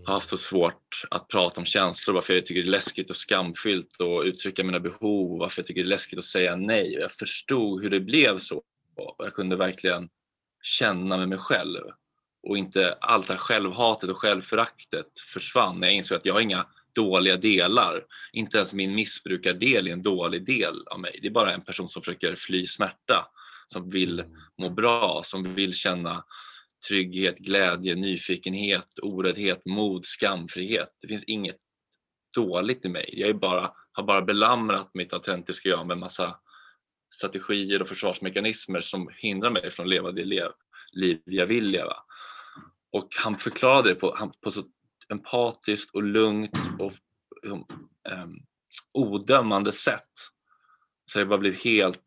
har 0.05 0.13
haft 0.13 0.29
så 0.29 0.37
svårt 0.37 1.01
att 1.11 1.27
prata 1.27 1.61
om 1.61 1.65
känslor, 1.65 2.13
varför 2.13 2.33
jag 2.33 2.45
tycker 2.45 2.61
det 2.61 2.67
är 2.67 2.71
läskigt 2.71 3.09
och 3.09 3.17
skamfyllt 3.17 4.01
att 4.01 4.25
uttrycka 4.25 4.63
mina 4.63 4.79
behov, 4.79 5.39
varför 5.39 5.61
jag 5.61 5.67
tycker 5.67 5.81
det 5.81 5.87
är 5.87 5.89
läskigt 5.89 6.19
att 6.19 6.25
säga 6.25 6.55
nej. 6.55 6.93
Jag 6.93 7.11
förstod 7.11 7.81
hur 7.81 7.89
det 7.89 7.99
blev 7.99 8.39
så. 8.39 8.63
Jag 9.17 9.33
kunde 9.33 9.55
verkligen 9.55 10.09
känna 10.63 11.17
med 11.17 11.29
mig 11.29 11.37
själv 11.37 11.81
och 12.47 12.57
inte 12.57 12.97
allt 13.01 13.27
det 13.27 13.33
här 13.33 13.39
självhatet 13.39 14.09
och 14.09 14.17
självföraktet 14.17 15.19
försvann 15.33 15.79
när 15.79 15.87
jag 15.87 15.95
insåg 15.95 16.15
att 16.15 16.25
jag 16.25 16.33
har 16.33 16.41
inga 16.41 16.65
dåliga 16.95 17.37
delar. 17.37 18.05
Inte 18.33 18.57
ens 18.57 18.73
min 18.73 18.95
missbrukardel 18.95 19.87
är 19.87 19.91
en 19.91 20.03
dålig 20.03 20.45
del 20.45 20.87
av 20.87 20.99
mig. 20.99 21.19
Det 21.21 21.27
är 21.27 21.31
bara 21.31 21.53
en 21.53 21.61
person 21.61 21.89
som 21.89 22.01
försöker 22.01 22.35
fly 22.35 22.65
smärta, 22.65 23.27
som 23.67 23.89
vill 23.89 24.23
må 24.57 24.69
bra, 24.69 25.21
som 25.25 25.55
vill 25.55 25.73
känna 25.73 26.23
trygghet, 26.87 27.37
glädje, 27.37 27.95
nyfikenhet, 27.95 28.99
oräddhet, 29.01 29.65
mod, 29.65 30.05
skamfrihet. 30.05 30.89
Det 31.01 31.07
finns 31.07 31.23
inget 31.23 31.57
dåligt 32.35 32.85
i 32.85 32.89
mig. 32.89 33.09
Jag 33.11 33.29
är 33.29 33.33
bara, 33.33 33.71
har 33.91 34.03
bara 34.03 34.21
belamrat 34.21 34.91
mitt 34.93 35.13
autentiska 35.13 35.69
jag 35.69 35.87
med 35.87 35.97
massa 35.97 36.35
strategier 37.13 37.81
och 37.81 37.89
försvarsmekanismer 37.89 38.79
som 38.79 39.09
hindrar 39.17 39.49
mig 39.49 39.71
från 39.71 39.85
att 39.85 39.89
leva 39.89 40.11
det 40.11 40.25
liv 40.93 41.21
jag 41.25 41.45
vill 41.45 41.65
leva. 41.65 41.95
Och 42.91 43.07
han 43.15 43.37
förklarade 43.37 43.89
det 43.89 43.95
på, 43.95 44.31
på 44.41 44.51
så 44.51 44.63
empatiskt 45.09 45.95
och 45.95 46.03
lugnt 46.03 46.57
och 46.79 46.93
um, 47.47 47.65
odömande 48.93 49.71
sätt. 49.71 50.11
Så 51.11 51.19
jag 51.19 51.27
bara 51.27 51.39
blev 51.39 51.55
helt 51.55 52.01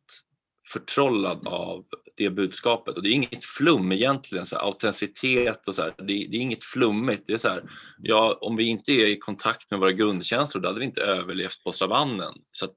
förtrollad 0.73 1.47
av 1.47 1.85
det 2.17 2.31
budskapet. 2.31 2.97
Och 2.97 3.03
det 3.03 3.09
är 3.09 3.13
inget 3.13 3.45
flum 3.45 3.93
egentligen, 3.93 4.47
så 4.47 4.57
här, 4.57 4.63
autenticitet 4.63 5.69
och 5.69 5.75
så 5.75 5.83
här, 5.83 5.95
det, 5.99 6.05
det, 6.05 6.37
är 6.37 6.41
inget 6.41 6.65
flummigt. 6.65 7.25
Det 7.27 7.33
är 7.33 7.39
så 7.39 7.49
här, 7.49 7.71
ja, 7.99 8.39
om 8.41 8.57
vi 8.57 8.65
inte 8.65 8.93
är 8.93 9.07
i 9.07 9.19
kontakt 9.19 9.71
med 9.71 9.81
våra 9.81 9.93
grundkänslor 9.93 10.63
då 10.63 10.69
hade 10.69 10.79
vi 10.79 10.87
inte 10.87 11.01
överlevt 11.01 11.65
på 11.65 11.73
savannen. 11.73 12.35
Så 12.53 12.69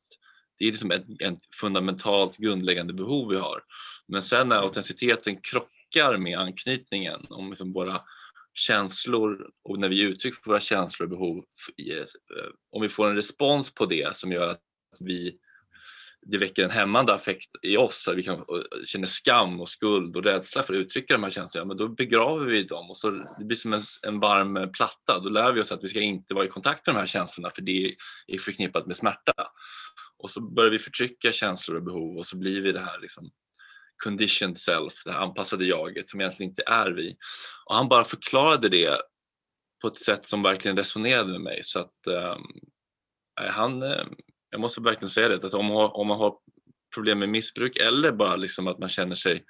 det 0.59 0.65
är 0.65 0.71
liksom 0.71 0.91
ett, 0.91 1.05
ett 1.19 1.39
fundamentalt 1.61 2.37
grundläggande 2.37 2.93
behov 2.93 3.29
vi 3.29 3.37
har. 3.37 3.63
Men 4.07 4.23
sen 4.23 4.49
när 4.49 4.57
autenticiteten 4.57 5.41
krockar 5.41 6.17
med 6.17 6.39
anknytningen, 6.39 7.25
om 7.29 7.49
liksom 7.49 7.73
våra 7.73 8.01
känslor 8.53 9.49
och 9.63 9.79
när 9.79 9.89
vi 9.89 10.01
uttrycker 10.01 10.39
våra 10.45 10.61
känslor 10.61 11.05
och 11.05 11.09
behov, 11.09 11.37
eh, 11.37 12.05
om 12.71 12.81
vi 12.81 12.89
får 12.89 13.07
en 13.07 13.15
respons 13.15 13.73
på 13.73 13.85
det 13.85 14.17
som 14.17 14.31
gör 14.31 14.47
att 14.49 14.61
vi 14.99 15.39
det 16.21 16.37
väcker 16.37 16.63
en 16.63 16.69
hämmande 16.69 17.13
affekt 17.13 17.49
i 17.61 17.77
oss, 17.77 18.07
att 18.07 18.17
vi 18.17 18.23
kan 18.23 18.35
eh, 18.35 18.43
känner 18.85 19.07
skam 19.07 19.61
och 19.61 19.69
skuld 19.69 20.15
och 20.15 20.23
rädsla 20.23 20.63
för 20.63 20.73
att 20.73 20.77
uttrycka 20.77 21.13
de 21.13 21.23
här 21.23 21.31
känslorna, 21.31 21.65
men 21.65 21.77
då 21.77 21.87
begraver 21.87 22.45
vi 22.45 22.63
dem 22.63 22.89
och 22.89 22.97
så 22.97 23.09
det 23.09 23.45
blir 23.45 23.57
som 23.57 23.73
en, 23.73 23.81
en 24.07 24.19
varm 24.19 24.71
platta. 24.71 25.19
Då 25.19 25.29
lär 25.29 25.51
vi 25.51 25.61
oss 25.61 25.71
att 25.71 25.83
vi 25.83 25.89
ska 25.89 25.99
inte 25.99 26.33
vara 26.33 26.45
i 26.45 26.49
kontakt 26.49 26.87
med 26.87 26.95
de 26.95 26.99
här 26.99 27.07
känslorna 27.07 27.49
för 27.49 27.61
det 27.61 27.95
är 28.27 28.37
förknippat 28.39 28.87
med 28.87 28.97
smärta. 28.97 29.33
Och 30.19 30.31
så 30.31 30.41
börjar 30.41 30.71
vi 30.71 30.79
förtrycka 30.79 31.31
känslor 31.31 31.77
och 31.77 31.83
behov 31.83 32.17
och 32.17 32.25
så 32.25 32.37
blir 32.37 32.61
vi 32.61 32.71
det 32.71 32.79
här 32.79 32.99
liksom 32.99 33.31
conditioned 34.03 34.57
self, 34.57 34.93
det 35.05 35.11
här 35.11 35.19
anpassade 35.19 35.65
jaget 35.65 36.07
som 36.07 36.21
egentligen 36.21 36.49
inte 36.49 36.63
är 36.65 36.91
vi. 36.91 37.17
Och 37.65 37.75
han 37.75 37.89
bara 37.89 38.03
förklarade 38.03 38.69
det 38.69 39.01
på 39.81 39.87
ett 39.87 39.99
sätt 39.99 40.25
som 40.25 40.43
verkligen 40.43 40.77
resonerade 40.77 41.31
med 41.31 41.41
mig. 41.41 41.61
Så 41.63 41.79
att 41.79 42.07
eh, 42.07 42.37
han, 43.35 43.83
eh, 43.83 44.05
jag 44.49 44.61
måste 44.61 44.81
verkligen 44.81 45.09
säga 45.09 45.27
det, 45.27 45.43
att 45.45 45.53
om 45.53 45.65
man 45.65 45.75
har, 45.75 45.97
om 45.97 46.07
man 46.07 46.17
har 46.17 46.37
problem 46.93 47.19
med 47.19 47.29
missbruk 47.29 47.77
eller 47.77 48.11
bara 48.11 48.35
liksom 48.35 48.67
att 48.67 48.79
man 48.79 48.89
känner 48.89 49.15
sig 49.15 49.45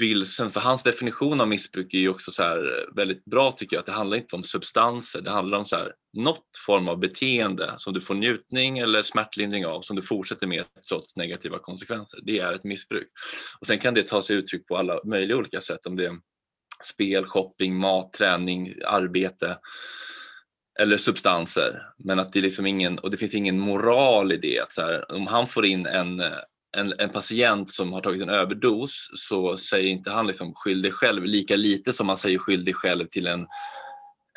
vilsen, 0.00 0.50
för 0.50 0.60
hans 0.60 0.82
definition 0.82 1.40
av 1.40 1.48
missbruk 1.48 1.94
är 1.94 1.98
ju 1.98 2.08
också 2.08 2.30
så 2.30 2.42
här 2.42 2.56
eh, 2.58 2.94
väldigt 2.94 3.24
bra 3.24 3.52
tycker 3.52 3.76
jag, 3.76 3.80
att 3.80 3.86
det 3.86 3.92
handlar 3.92 4.16
inte 4.16 4.36
om 4.36 4.44
substanser, 4.44 5.20
det 5.20 5.30
handlar 5.30 5.58
om 5.58 5.66
så 5.66 5.76
här, 5.76 5.92
något 6.12 6.46
form 6.66 6.88
av 6.88 6.98
beteende 6.98 7.74
som 7.78 7.92
du 7.92 8.00
får 8.00 8.14
njutning 8.14 8.78
eller 8.78 9.02
smärtlindring 9.02 9.66
av 9.66 9.80
som 9.80 9.96
du 9.96 10.02
fortsätter 10.02 10.46
med 10.46 10.64
trots 10.88 11.16
negativa 11.16 11.58
konsekvenser. 11.58 12.18
Det 12.22 12.38
är 12.38 12.52
ett 12.52 12.64
missbruk. 12.64 13.08
Och 13.60 13.66
sen 13.66 13.78
kan 13.78 13.94
det 13.94 14.02
ta 14.02 14.22
sig 14.22 14.36
uttryck 14.36 14.66
på 14.66 14.76
alla 14.76 15.00
möjliga 15.04 15.36
olika 15.36 15.60
sätt, 15.60 15.86
om 15.86 15.96
det 15.96 16.06
är 16.06 16.12
spel, 16.84 17.24
shopping, 17.24 17.76
mat, 17.76 18.12
träning, 18.12 18.74
arbete 18.86 19.58
eller 20.80 20.96
substanser. 20.96 21.82
Men 21.98 22.18
att 22.18 22.32
det 22.32 22.38
är 22.38 22.42
liksom 22.42 22.66
ingen, 22.66 22.98
och 22.98 23.10
det 23.10 23.16
finns 23.16 23.34
ingen 23.34 23.60
moral 23.60 24.32
i 24.32 24.36
det. 24.36 24.58
Att 24.58 24.72
så 24.72 24.82
här, 24.82 25.12
om 25.12 25.26
han 25.26 25.46
får 25.46 25.66
in 25.66 25.86
en, 25.86 26.20
eh, 26.20 26.38
en, 26.76 26.94
en, 26.98 27.10
patient 27.10 27.72
som 27.72 27.92
har 27.92 28.00
tagit 28.00 28.22
en 28.22 28.28
överdos 28.28 29.10
så 29.14 29.56
säger 29.56 29.88
inte 29.88 30.10
han 30.10 30.26
liksom 30.26 30.54
skyll 30.54 30.82
dig 30.82 30.92
själv 30.92 31.24
lika 31.24 31.56
lite 31.56 31.92
som 31.92 32.06
man 32.06 32.16
säger 32.16 32.38
skyll 32.38 32.64
dig 32.64 32.74
själv 32.74 33.06
till 33.06 33.26
en, 33.26 33.46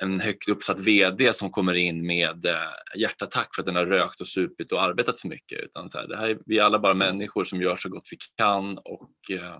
en 0.01 0.19
högt 0.19 0.49
uppsatt 0.49 0.79
VD 0.79 1.33
som 1.33 1.51
kommer 1.51 1.73
in 1.73 2.05
med 2.05 2.45
eh, 2.45 2.55
hjärtattack 2.95 3.55
för 3.55 3.61
att 3.61 3.65
den 3.65 3.75
har 3.75 3.85
rökt 3.85 4.21
och 4.21 4.27
supit 4.27 4.71
och 4.71 4.81
arbetat 4.81 5.19
för 5.19 5.27
mycket. 5.27 5.59
Utan 5.59 5.89
så 5.89 5.97
här, 5.97 6.07
det 6.07 6.17
här 6.17 6.29
är, 6.29 6.37
vi 6.45 6.57
är 6.57 6.63
alla 6.63 6.79
bara 6.79 6.93
människor 6.93 7.43
som 7.43 7.61
gör 7.61 7.77
så 7.77 7.89
gott 7.89 8.07
vi 8.11 8.17
kan 8.37 8.77
och 8.77 9.31
eh, 9.31 9.59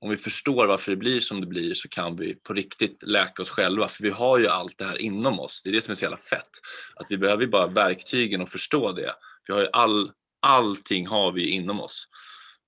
om 0.00 0.10
vi 0.10 0.16
förstår 0.16 0.66
varför 0.66 0.90
det 0.90 0.96
blir 0.96 1.20
som 1.20 1.40
det 1.40 1.46
blir 1.46 1.74
så 1.74 1.88
kan 1.88 2.16
vi 2.16 2.34
på 2.34 2.54
riktigt 2.54 3.02
läka 3.02 3.42
oss 3.42 3.50
själva 3.50 3.88
för 3.88 4.02
vi 4.02 4.10
har 4.10 4.38
ju 4.38 4.46
allt 4.48 4.78
det 4.78 4.84
här 4.84 5.02
inom 5.02 5.40
oss. 5.40 5.62
Det 5.62 5.70
är 5.70 5.72
det 5.72 5.80
som 5.80 5.92
är 5.92 5.96
så 5.96 6.04
jävla 6.04 6.16
fett. 6.16 6.50
Att 6.96 7.06
vi 7.10 7.18
behöver 7.18 7.46
bara 7.46 7.66
verktygen 7.66 8.40
och 8.40 8.48
förstå 8.48 8.92
det. 8.92 9.14
Vi 9.46 9.54
har 9.54 9.70
all, 9.72 10.12
allting 10.40 11.06
har 11.06 11.32
vi 11.32 11.50
inom 11.50 11.80
oss. 11.80 12.06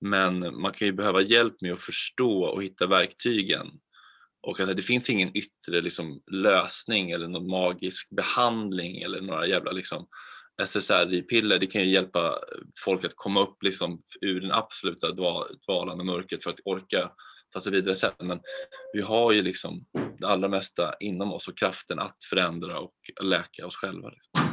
Men 0.01 0.61
man 0.61 0.73
kan 0.73 0.87
ju 0.87 0.93
behöva 0.93 1.21
hjälp 1.21 1.61
med 1.61 1.73
att 1.73 1.81
förstå 1.81 2.43
och 2.43 2.63
hitta 2.63 2.87
verktygen. 2.87 3.67
Och 4.47 4.59
att 4.59 4.77
det 4.77 4.81
finns 4.81 5.09
ingen 5.09 5.37
yttre 5.37 5.81
liksom, 5.81 6.21
lösning 6.31 7.11
eller 7.11 7.27
någon 7.27 7.49
magisk 7.49 8.09
behandling 8.09 9.01
eller 9.01 9.21
några 9.21 9.47
jävla 9.47 9.71
liksom, 9.71 10.07
SSRI-piller. 10.61 11.59
Det 11.59 11.67
kan 11.67 11.81
ju 11.81 11.93
hjälpa 11.93 12.39
folk 12.85 13.05
att 13.05 13.15
komma 13.15 13.41
upp 13.41 13.63
liksom, 13.63 14.01
ur 14.21 14.41
den 14.41 14.51
absoluta 14.51 15.11
dvalan 15.67 15.99
och 15.99 16.05
mörkret 16.05 16.43
för 16.43 16.49
att 16.49 16.59
orka 16.65 17.11
ta 17.53 17.61
sig 17.61 17.71
vidare 17.71 17.95
sen. 17.95 18.11
Men 18.23 18.39
vi 18.93 19.01
har 19.01 19.31
ju 19.31 19.41
liksom 19.41 19.85
det 20.19 20.27
allra 20.27 20.47
mesta 20.47 20.93
inom 20.99 21.33
oss 21.33 21.47
och 21.47 21.57
kraften 21.57 21.99
att 21.99 22.23
förändra 22.29 22.79
och 22.79 22.95
läka 23.21 23.65
oss 23.67 23.75
själva. 23.75 24.09
Liksom. 24.09 24.52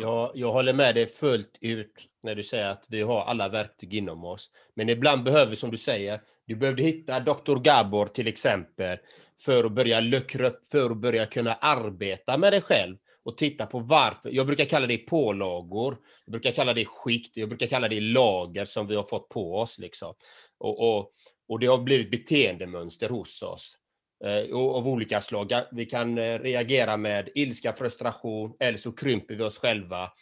Jag, 0.00 0.30
jag 0.34 0.52
håller 0.52 0.72
med 0.72 0.94
dig 0.94 1.06
fullt 1.06 1.58
ut 1.60 1.92
när 2.22 2.34
du 2.34 2.42
säger 2.42 2.70
att 2.70 2.86
vi 2.88 3.02
har 3.02 3.22
alla 3.22 3.48
verktyg 3.48 3.94
inom 3.94 4.24
oss. 4.24 4.50
Men 4.74 4.88
ibland 4.88 5.24
behöver 5.24 5.50
vi, 5.50 5.56
som 5.56 5.70
du 5.70 5.76
säger, 5.76 6.20
du 6.46 6.56
behövde 6.56 6.82
hitta 6.82 7.20
Dr. 7.20 7.56
Gabor 7.62 8.06
till 8.06 8.26
exempel 8.26 8.98
för 9.40 9.64
att 9.64 9.72
börja 9.72 10.00
luckra 10.00 10.48
upp, 10.48 10.66
för 10.70 10.90
att 10.90 10.96
börja 10.96 11.26
kunna 11.26 11.54
arbeta 11.54 12.38
med 12.38 12.52
dig 12.52 12.60
själv 12.60 12.96
och 13.24 13.36
titta 13.36 13.66
på 13.66 13.78
varför. 13.78 14.30
Jag 14.30 14.46
brukar 14.46 14.64
kalla 14.64 14.86
det 14.86 14.98
pålagor, 14.98 15.96
jag 16.24 16.32
brukar 16.32 16.50
kalla 16.50 16.74
det 16.74 16.84
skikt, 16.84 17.36
jag 17.36 17.48
brukar 17.48 17.66
kalla 17.66 17.88
det 17.88 18.00
lager 18.00 18.64
som 18.64 18.86
vi 18.86 18.96
har 18.96 19.02
fått 19.02 19.28
på 19.28 19.54
oss. 19.54 19.78
Liksom. 19.78 20.14
Och, 20.58 20.88
och, 20.88 21.12
och 21.48 21.58
det 21.58 21.66
har 21.66 21.78
blivit 21.78 22.10
beteendemönster 22.10 23.08
hos 23.08 23.42
oss 23.42 23.76
av 24.54 24.88
olika 24.88 25.20
slag. 25.20 25.52
Vi 25.72 25.86
kan 25.86 26.18
eh, 26.18 26.38
reagera 26.38 26.96
med 26.96 27.28
ilska, 27.34 27.72
frustration 27.72 28.56
eller 28.60 28.78
så 28.78 28.92
krymper 28.92 29.34
vi 29.34 29.42
oss 29.42 29.58
själva. 29.58 30.12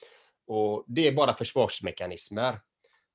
Och 0.47 0.85
Det 0.87 1.09
är 1.09 1.13
bara 1.13 1.35
försvarsmekanismer. 1.35 2.61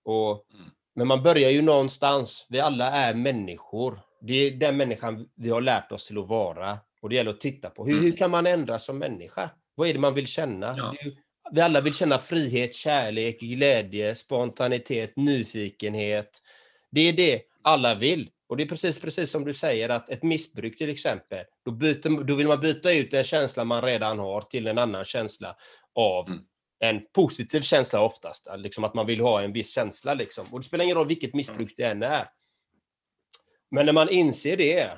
Och, 0.03 0.45
mm. 0.53 0.65
Men 0.95 1.07
man 1.07 1.23
börjar 1.23 1.49
ju 1.49 1.61
någonstans. 1.61 2.45
Vi 2.49 2.59
alla 2.59 2.91
är 2.91 3.13
människor. 3.13 3.99
Det 4.21 4.33
är 4.33 4.51
den 4.51 4.77
människan 4.77 5.29
vi 5.35 5.49
har 5.49 5.61
lärt 5.61 5.91
oss 5.91 6.07
till 6.07 6.17
att 6.17 6.29
vara. 6.29 6.79
Och 7.01 7.09
det 7.09 7.15
gäller 7.15 7.31
att 7.31 7.39
titta 7.39 7.69
på. 7.69 7.85
Hur, 7.85 7.93
mm. 7.93 8.05
hur 8.05 8.17
kan 8.17 8.31
man 8.31 8.47
ändras 8.47 8.85
som 8.85 8.97
människa? 8.97 9.49
Vad 9.75 9.87
är 9.87 9.93
det 9.93 9.99
man 9.99 10.13
vill 10.13 10.27
känna? 10.27 10.75
Ja. 10.77 10.93
Vi 11.51 11.61
alla 11.61 11.81
vill 11.81 11.93
känna 11.93 12.19
frihet, 12.19 12.75
kärlek, 12.75 13.39
glädje, 13.39 14.15
spontanitet, 14.15 15.15
nyfikenhet. 15.15 16.41
Det 16.89 17.01
är 17.01 17.13
det 17.13 17.41
alla 17.61 17.95
vill. 17.95 18.29
Och 18.51 18.57
det 18.57 18.63
är 18.63 18.67
precis, 18.67 18.99
precis 18.99 19.31
som 19.31 19.45
du 19.45 19.53
säger 19.53 19.89
att 19.89 20.09
ett 20.09 20.23
missbruk 20.23 20.77
till 20.77 20.89
exempel, 20.89 21.45
då, 21.65 21.71
byter, 21.71 22.23
då 22.23 22.35
vill 22.35 22.47
man 22.47 22.59
byta 22.59 22.91
ut 22.91 23.13
en 23.13 23.23
känsla 23.23 23.63
man 23.63 23.81
redan 23.81 24.19
har 24.19 24.41
till 24.41 24.67
en 24.67 24.77
annan 24.77 25.05
känsla 25.05 25.55
av 25.95 26.27
mm. 26.27 26.39
en 26.79 27.01
positiv 27.13 27.61
känsla 27.61 28.01
oftast. 28.01 28.47
Liksom 28.57 28.83
att 28.83 28.93
man 28.93 29.05
vill 29.05 29.21
ha 29.21 29.41
en 29.41 29.53
viss 29.53 29.73
känsla. 29.73 30.13
Liksom. 30.13 30.45
Och 30.51 30.59
det 30.59 30.65
spelar 30.65 30.83
ingen 30.83 30.97
roll 30.97 31.07
vilket 31.07 31.33
missbruk 31.33 31.73
det 31.77 31.83
än 31.83 32.03
är. 32.03 32.27
Men 33.71 33.85
när 33.85 33.93
man 33.93 34.09
inser 34.09 34.57
det, 34.57 34.89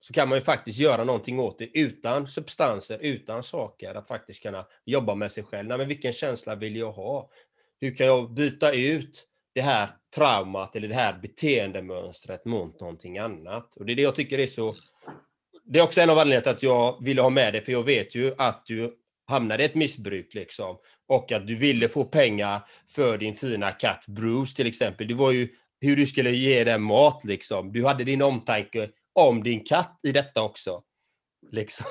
så 0.00 0.12
kan 0.12 0.28
man 0.28 0.38
ju 0.38 0.42
faktiskt 0.42 0.78
göra 0.78 1.04
någonting 1.04 1.40
åt 1.40 1.58
det 1.58 1.78
utan 1.78 2.28
substanser, 2.28 2.98
utan 2.98 3.42
saker, 3.42 3.94
att 3.94 4.08
faktiskt 4.08 4.42
kunna 4.42 4.66
jobba 4.84 5.14
med 5.14 5.32
sig 5.32 5.44
själv. 5.44 5.68
Nej, 5.68 5.78
men 5.78 5.88
vilken 5.88 6.12
känsla 6.12 6.54
vill 6.54 6.76
jag 6.76 6.92
ha? 6.92 7.30
Hur 7.80 7.94
kan 7.94 8.06
jag 8.06 8.34
byta 8.34 8.72
ut 8.72 9.28
det 9.54 9.62
här 9.62 9.88
traumat 10.14 10.76
eller 10.76 10.88
det 10.88 10.94
här 10.94 11.18
beteendemönstret 11.22 12.44
mot 12.44 12.80
någonting 12.80 13.18
annat? 13.18 13.76
Och 13.76 13.86
det 13.86 13.92
är 13.92 13.96
det 13.96 14.02
jag 14.02 14.14
tycker 14.14 14.38
är 14.38 14.46
så... 14.46 14.76
Det 15.64 15.78
är 15.78 15.82
också 15.82 16.00
en 16.00 16.10
av 16.10 16.18
anledningarna 16.18 16.42
till 16.42 16.50
att 16.50 16.62
jag 16.62 17.04
ville 17.04 17.22
ha 17.22 17.30
med 17.30 17.52
det, 17.52 17.60
för 17.60 17.72
jag 17.72 17.82
vet 17.82 18.14
ju 18.14 18.34
att 18.38 18.66
du 18.66 18.94
hamnade 19.26 19.62
i 19.62 19.66
ett 19.66 19.74
missbruk 19.74 20.34
liksom. 20.34 20.76
Och 21.08 21.32
att 21.32 21.46
du 21.46 21.54
ville 21.54 21.88
få 21.88 22.04
pengar 22.04 22.60
för 22.90 23.18
din 23.18 23.34
fina 23.34 23.70
katt 23.70 24.04
Bruce 24.06 24.56
till 24.56 24.66
exempel. 24.66 25.08
Det 25.08 25.14
var 25.14 25.32
ju 25.32 25.48
hur 25.80 25.96
du 25.96 26.06
skulle 26.06 26.30
ge 26.30 26.64
den 26.64 26.82
mat 26.82 27.24
liksom. 27.24 27.72
Du 27.72 27.84
hade 27.84 28.04
din 28.04 28.22
omtanke 28.22 28.88
om 29.12 29.42
din 29.42 29.64
katt 29.64 30.00
i 30.02 30.12
detta 30.12 30.42
också. 30.42 30.82
Liksom. 31.50 31.86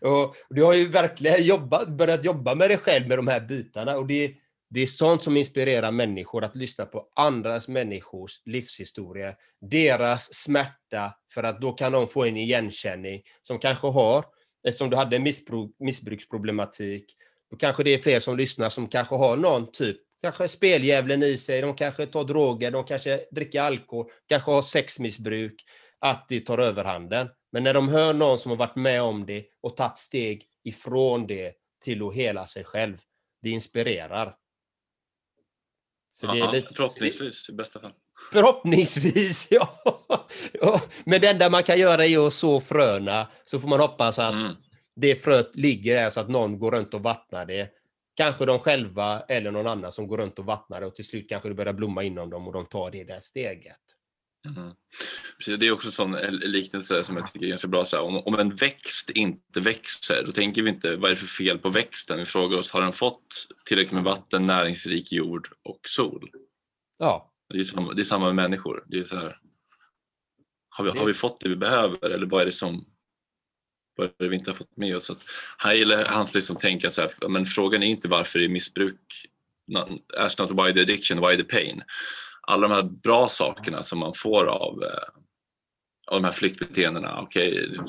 Och 0.00 0.36
du 0.48 0.62
har 0.62 0.74
ju 0.74 0.88
verkligen 0.88 1.44
jobbat, 1.44 1.88
börjat 1.88 2.24
jobba 2.24 2.54
med 2.54 2.70
dig 2.70 2.78
själv 2.78 3.08
med 3.08 3.18
de 3.18 3.28
här 3.28 3.40
bitarna. 3.40 3.96
Och 3.96 4.06
det, 4.06 4.34
det 4.70 4.82
är 4.82 4.86
sånt 4.86 5.22
som 5.22 5.36
inspirerar 5.36 5.90
människor, 5.90 6.44
att 6.44 6.56
lyssna 6.56 6.86
på 6.86 7.08
andras 7.16 7.68
människors 7.68 8.32
livshistoria, 8.44 9.34
deras 9.60 10.34
smärta, 10.34 11.14
för 11.34 11.42
att 11.42 11.60
då 11.60 11.72
kan 11.72 11.92
de 11.92 12.08
få 12.08 12.24
en 12.24 12.36
igenkänning 12.36 13.22
som 13.42 13.58
kanske 13.58 13.86
har, 13.86 14.24
eftersom 14.68 14.90
du 14.90 14.96
hade 14.96 15.34
missbruksproblematik, 15.78 17.16
då 17.50 17.56
kanske 17.56 17.82
det 17.82 17.94
är 17.94 17.98
fler 17.98 18.20
som 18.20 18.36
lyssnar 18.36 18.68
som 18.68 18.88
kanske 18.88 19.14
har 19.14 19.36
någon 19.36 19.72
typ, 19.72 19.96
kanske 20.22 20.48
speldjävulen 20.48 21.22
i 21.22 21.36
sig, 21.36 21.60
de 21.60 21.74
kanske 21.74 22.06
tar 22.06 22.24
droger, 22.24 22.70
de 22.70 22.84
kanske 22.84 23.24
dricker 23.30 23.60
alkohol, 23.60 24.10
kanske 24.28 24.50
har 24.50 24.62
sexmissbruk, 24.62 25.64
att 25.98 26.26
det 26.28 26.40
tar 26.40 26.58
överhanden. 26.58 27.28
Men 27.52 27.62
när 27.64 27.74
de 27.74 27.88
hör 27.88 28.12
någon 28.12 28.38
som 28.38 28.50
har 28.50 28.56
varit 28.56 28.76
med 28.76 29.02
om 29.02 29.26
det 29.26 29.44
och 29.60 29.76
tagit 29.76 29.98
steg 29.98 30.44
ifrån 30.64 31.26
det 31.26 31.52
till 31.84 32.02
att 32.02 32.14
hela 32.14 32.46
sig 32.46 32.64
själv, 32.64 32.98
det 33.42 33.50
inspirerar. 33.50 34.36
Så 36.16 36.26
det 36.26 36.40
är 36.40 36.52
lite, 36.52 36.74
förhoppningsvis 36.74 37.48
i 37.48 37.52
bästa 37.52 37.80
fall. 37.80 37.92
Förhoppningsvis, 38.32 39.48
ja. 39.50 40.80
Men 41.04 41.20
det 41.20 41.28
enda 41.28 41.50
man 41.50 41.62
kan 41.62 41.78
göra 41.78 42.06
är 42.06 42.26
att 42.26 42.32
så 42.32 42.60
fröna, 42.60 43.26
så 43.44 43.58
får 43.58 43.68
man 43.68 43.80
hoppas 43.80 44.18
att 44.18 44.32
mm. 44.32 44.52
det 44.96 45.16
fröet 45.16 45.56
ligger 45.56 45.94
där 45.94 46.10
så 46.10 46.20
att 46.20 46.28
någon 46.28 46.58
går 46.58 46.70
runt 46.70 46.94
och 46.94 47.02
vattnar 47.02 47.46
det. 47.46 47.70
Kanske 48.16 48.44
de 48.44 48.58
själva 48.58 49.20
eller 49.20 49.50
någon 49.50 49.66
annan 49.66 49.92
som 49.92 50.08
går 50.08 50.18
runt 50.18 50.38
och 50.38 50.44
vattnar 50.44 50.80
det 50.80 50.86
och 50.86 50.94
till 50.94 51.06
slut 51.06 51.28
kanske 51.28 51.48
det 51.48 51.54
börjar 51.54 51.72
blomma 51.72 52.02
inom 52.02 52.30
dem 52.30 52.46
och 52.46 52.52
de 52.52 52.66
tar 52.66 52.90
det 52.90 53.04
där 53.04 53.20
steget. 53.20 53.80
Mm. 54.46 55.58
det 55.58 55.66
är 55.66 55.72
också 55.72 55.88
en 55.88 55.92
sån 55.92 56.12
liknelse 56.30 57.04
som 57.04 57.16
jag 57.16 57.32
tycker 57.32 57.46
är 57.46 57.50
ganska 57.50 57.68
bra. 57.68 57.84
Så 57.84 57.96
här, 57.96 58.02
om, 58.02 58.16
om, 58.16 58.38
en 58.38 58.54
växt 58.54 59.10
inte 59.10 59.60
växer, 59.60 60.22
då 60.26 60.32
tänker 60.32 60.62
vi 60.62 60.70
inte 60.70 60.96
vad 60.96 61.10
är 61.10 61.14
det 61.14 61.20
för 61.20 61.26
fel 61.26 61.58
på 61.58 61.68
växten? 61.68 62.18
Vi 62.18 62.24
frågar 62.24 62.58
oss, 62.58 62.70
har 62.70 62.80
den 62.80 62.92
fått 62.92 63.46
tillräckligt 63.64 63.94
med 63.94 64.04
vatten, 64.04 64.46
näringsrik 64.46 65.12
jord 65.12 65.48
och 65.62 65.80
sol? 65.88 66.30
Ja. 66.98 67.32
Det 67.48 67.58
är 67.58 67.64
samma, 67.64 67.92
det 67.92 68.02
är 68.02 68.04
samma 68.04 68.26
med 68.26 68.34
människor. 68.34 68.84
Det 68.86 68.98
är 68.98 69.04
så 69.04 69.16
här, 69.16 69.38
har, 70.68 70.84
vi, 70.84 70.90
har 70.90 71.06
vi 71.06 71.14
fått 71.14 71.40
det 71.40 71.48
vi 71.48 71.56
behöver 71.56 72.08
eller 72.08 72.26
vad 72.26 72.42
är 72.42 72.46
det 72.46 72.52
som 72.52 72.84
börjar 73.96 74.30
vi 74.30 74.36
inte 74.36 74.50
ha 74.50 74.56
fått 74.56 74.76
med 74.76 74.96
oss. 74.96 75.10
Att 75.10 75.22
här 75.58 75.72
gäller 75.72 76.04
hans 76.04 76.34
liksom 76.34 76.56
tänka 76.56 76.90
så 76.90 77.00
här, 77.00 77.28
men 77.28 77.46
frågan 77.46 77.82
är 77.82 77.86
inte 77.86 78.08
varför 78.08 78.38
det 78.38 78.44
är 78.44 78.48
missbruk, 78.48 79.30
ask 80.18 80.38
not 80.38 80.50
why 80.50 80.72
the 80.72 80.80
addiction, 80.80 81.20
why 81.28 81.36
the 81.36 81.44
pain. 81.44 81.82
Alla 82.46 82.68
de 82.68 82.74
här 82.74 82.82
bra 82.82 83.28
sakerna 83.28 83.82
som 83.82 83.98
man 83.98 84.12
får 84.14 84.46
av, 84.46 84.82
eh, 84.82 85.08
av 86.06 86.22
de 86.22 86.24
här 86.24 86.32
flyktbeteendena, 86.32 87.22
okay, 87.22 87.50
liksom 87.50 87.86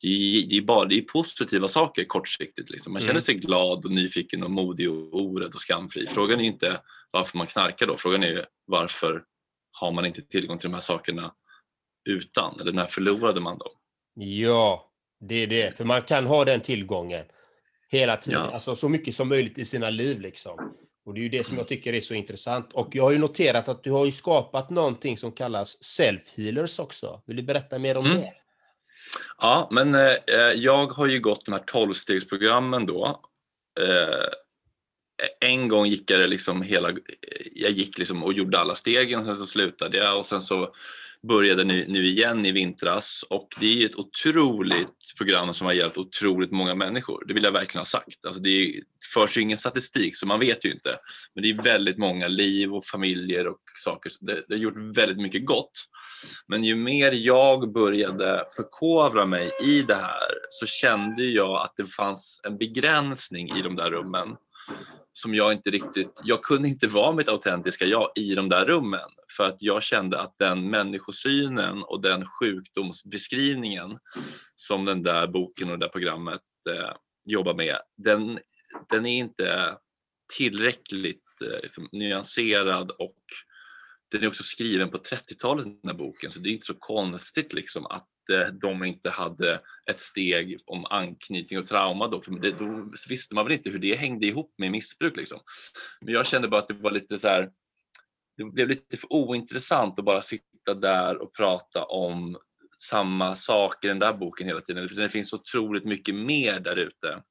det, 0.00 0.46
det, 0.48 0.56
är 0.56 0.62
bara 0.62 0.84
det 0.84 0.98
är 0.98 1.02
positiva 1.02 1.68
saker 1.68 2.04
kortsiktigt. 2.04 2.70
Liksom. 2.70 2.92
Man 2.92 3.00
känner 3.00 3.10
mm. 3.10 3.22
sig 3.22 3.34
glad 3.34 3.84
och 3.84 3.90
nyfiken 3.90 4.42
och 4.42 4.50
modig 4.50 4.90
och 4.90 5.22
orädd 5.22 5.54
och 5.54 5.60
skamfri. 5.60 6.06
Frågan 6.06 6.40
är 6.40 6.44
inte 6.44 6.80
varför 7.10 7.38
man 7.38 7.46
knarkar 7.46 7.86
då, 7.86 7.96
frågan 7.96 8.22
är 8.22 8.46
varför 8.64 9.24
har 9.72 9.92
man 9.92 10.06
inte 10.06 10.22
tillgång 10.22 10.58
till 10.58 10.70
de 10.70 10.74
här 10.74 10.80
sakerna 10.80 11.34
utan, 12.04 12.60
eller 12.60 12.72
när 12.72 12.86
förlorade 12.86 13.40
man 13.40 13.58
dem? 13.58 13.72
Ja, 14.14 14.92
det 15.20 15.34
är 15.34 15.46
det. 15.46 15.76
För 15.76 15.84
man 15.84 16.02
kan 16.02 16.26
ha 16.26 16.44
den 16.44 16.60
tillgången 16.60 17.24
hela 17.88 18.16
tiden, 18.16 18.40
ja. 18.40 18.54
alltså 18.54 18.76
så 18.76 18.88
mycket 18.88 19.14
som 19.14 19.28
möjligt 19.28 19.58
i 19.58 19.64
sina 19.64 19.90
liv. 19.90 20.20
Liksom. 20.20 20.74
Och 21.08 21.14
Det 21.14 21.20
är 21.20 21.22
ju 21.22 21.28
det 21.28 21.46
som 21.46 21.56
jag 21.56 21.68
tycker 21.68 21.92
är 21.92 22.00
så 22.00 22.14
intressant. 22.14 22.72
Och 22.72 22.88
jag 22.92 23.02
har 23.02 23.10
ju 23.10 23.18
noterat 23.18 23.68
att 23.68 23.84
du 23.84 23.90
har 23.90 24.06
ju 24.06 24.12
skapat 24.12 24.70
någonting 24.70 25.16
som 25.16 25.32
kallas 25.32 25.78
self-healers 25.82 26.80
också. 26.80 27.22
Vill 27.26 27.36
du 27.36 27.42
berätta 27.42 27.78
mer 27.78 27.96
om 27.96 28.06
mm. 28.06 28.18
det? 28.18 28.32
Ja, 29.38 29.68
men 29.70 29.94
eh, 29.94 30.16
jag 30.54 30.86
har 30.86 31.06
ju 31.06 31.20
gått 31.20 31.44
de 31.44 31.52
här 31.52 31.62
tolvstegsprogrammen 31.66 32.86
då. 32.86 33.22
Eh, 33.80 35.50
en 35.50 35.68
gång 35.68 35.86
gick 35.86 36.10
jag 36.10 36.30
liksom 36.30 36.62
hela, 36.62 36.92
jag 37.54 37.70
gick 37.70 37.98
liksom 37.98 38.24
och 38.24 38.32
gjorde 38.32 38.58
alla 38.58 38.74
stegen, 38.74 39.24
sen 39.24 39.36
så 39.36 39.46
slutade 39.46 39.96
jag 39.96 40.18
och 40.18 40.26
sen 40.26 40.40
så 40.40 40.74
började 41.28 41.64
nu, 41.64 41.86
nu 41.88 42.06
igen 42.06 42.46
i 42.46 42.52
vintras 42.52 43.24
och 43.30 43.48
det 43.60 43.82
är 43.82 43.86
ett 43.86 43.96
otroligt 43.96 45.14
program 45.16 45.54
som 45.54 45.66
har 45.66 45.74
hjälpt 45.74 45.98
otroligt 45.98 46.50
många 46.50 46.74
människor. 46.74 47.24
Det 47.26 47.34
vill 47.34 47.44
jag 47.44 47.52
verkligen 47.52 47.80
ha 47.80 47.84
sagt. 47.84 48.26
Alltså 48.26 48.40
det 48.40 48.80
förs 49.14 49.36
ju 49.36 49.40
ingen 49.40 49.58
statistik 49.58 50.16
så 50.16 50.26
man 50.26 50.40
vet 50.40 50.64
ju 50.64 50.72
inte. 50.72 50.98
Men 51.34 51.42
det 51.42 51.50
är 51.50 51.62
väldigt 51.62 51.98
många 51.98 52.28
liv 52.28 52.74
och 52.74 52.84
familjer 52.84 53.46
och 53.46 53.60
saker. 53.84 54.12
Det, 54.20 54.44
det 54.48 54.54
har 54.54 54.60
gjort 54.60 54.96
väldigt 54.96 55.18
mycket 55.18 55.46
gott. 55.46 55.72
Men 56.46 56.64
ju 56.64 56.76
mer 56.76 57.12
jag 57.12 57.72
började 57.72 58.44
förkovra 58.56 59.26
mig 59.26 59.50
i 59.64 59.82
det 59.82 59.94
här 59.94 60.30
så 60.50 60.66
kände 60.66 61.24
jag 61.24 61.62
att 61.62 61.76
det 61.76 61.86
fanns 61.86 62.40
en 62.44 62.58
begränsning 62.58 63.58
i 63.58 63.62
de 63.62 63.76
där 63.76 63.90
rummen 63.90 64.36
som 65.20 65.34
jag 65.34 65.52
inte 65.52 65.70
riktigt, 65.70 66.20
jag 66.24 66.42
kunde 66.42 66.68
inte 66.68 66.86
vara 66.86 67.12
mitt 67.12 67.28
autentiska 67.28 67.84
jag 67.84 68.10
i 68.16 68.34
de 68.34 68.48
där 68.48 68.64
rummen. 68.64 69.10
För 69.36 69.46
att 69.46 69.56
jag 69.58 69.82
kände 69.82 70.20
att 70.20 70.34
den 70.38 70.70
människosynen 70.70 71.82
och 71.82 72.02
den 72.02 72.26
sjukdomsbeskrivningen 72.26 73.98
som 74.56 74.84
den 74.84 75.02
där 75.02 75.26
boken 75.26 75.70
och 75.70 75.78
det 75.78 75.84
där 75.84 75.92
programmet 75.92 76.40
eh, 76.70 76.92
jobbar 77.24 77.54
med, 77.54 77.78
den, 77.96 78.38
den 78.90 79.06
är 79.06 79.18
inte 79.18 79.78
tillräckligt 80.36 81.42
eh, 81.42 81.62
liksom 81.62 81.88
nyanserad 81.92 82.90
och 82.90 83.22
den 84.10 84.22
är 84.22 84.28
också 84.28 84.42
skriven 84.42 84.90
på 84.90 84.98
30-talet 84.98 85.64
den 85.64 85.90
här 85.90 85.98
boken. 85.98 86.32
Så 86.32 86.40
det 86.40 86.48
är 86.48 86.52
inte 86.52 86.66
så 86.66 86.74
konstigt 86.78 87.54
liksom 87.54 87.86
att 87.86 88.08
de 88.60 88.84
inte 88.84 89.10
hade 89.10 89.60
ett 89.90 90.00
steg 90.00 90.58
om 90.66 90.86
anknytning 90.90 91.58
och 91.58 91.66
trauma 91.66 92.08
då, 92.08 92.20
för 92.20 92.30
det, 92.30 92.58
då 92.58 92.90
visste 93.08 93.34
man 93.34 93.44
väl 93.44 93.54
inte 93.54 93.70
hur 93.70 93.78
det 93.78 93.94
hängde 93.94 94.26
ihop 94.26 94.54
med 94.58 94.70
missbruk. 94.70 95.16
Liksom. 95.16 95.40
Men 96.00 96.14
jag 96.14 96.26
kände 96.26 96.48
bara 96.48 96.60
att 96.60 96.68
det 96.68 96.74
var 96.74 96.90
lite 96.90 97.18
så 97.18 97.28
här, 97.28 97.50
det 98.36 98.44
blev 98.44 98.68
lite 98.68 98.96
för 98.96 99.12
ointressant 99.12 99.98
att 99.98 100.04
bara 100.04 100.22
sitta 100.22 100.74
där 100.74 101.22
och 101.22 101.34
prata 101.34 101.84
om 101.84 102.38
samma 102.78 103.36
sak 103.36 103.84
i 103.84 103.88
den 103.88 103.98
där 103.98 104.12
boken 104.12 104.46
hela 104.46 104.60
tiden. 104.60 104.88
Det 104.96 105.08
finns 105.08 105.32
otroligt 105.32 105.84
mycket 105.84 106.14
mer 106.14 106.60
där 106.60 106.76
ute. 106.76 107.22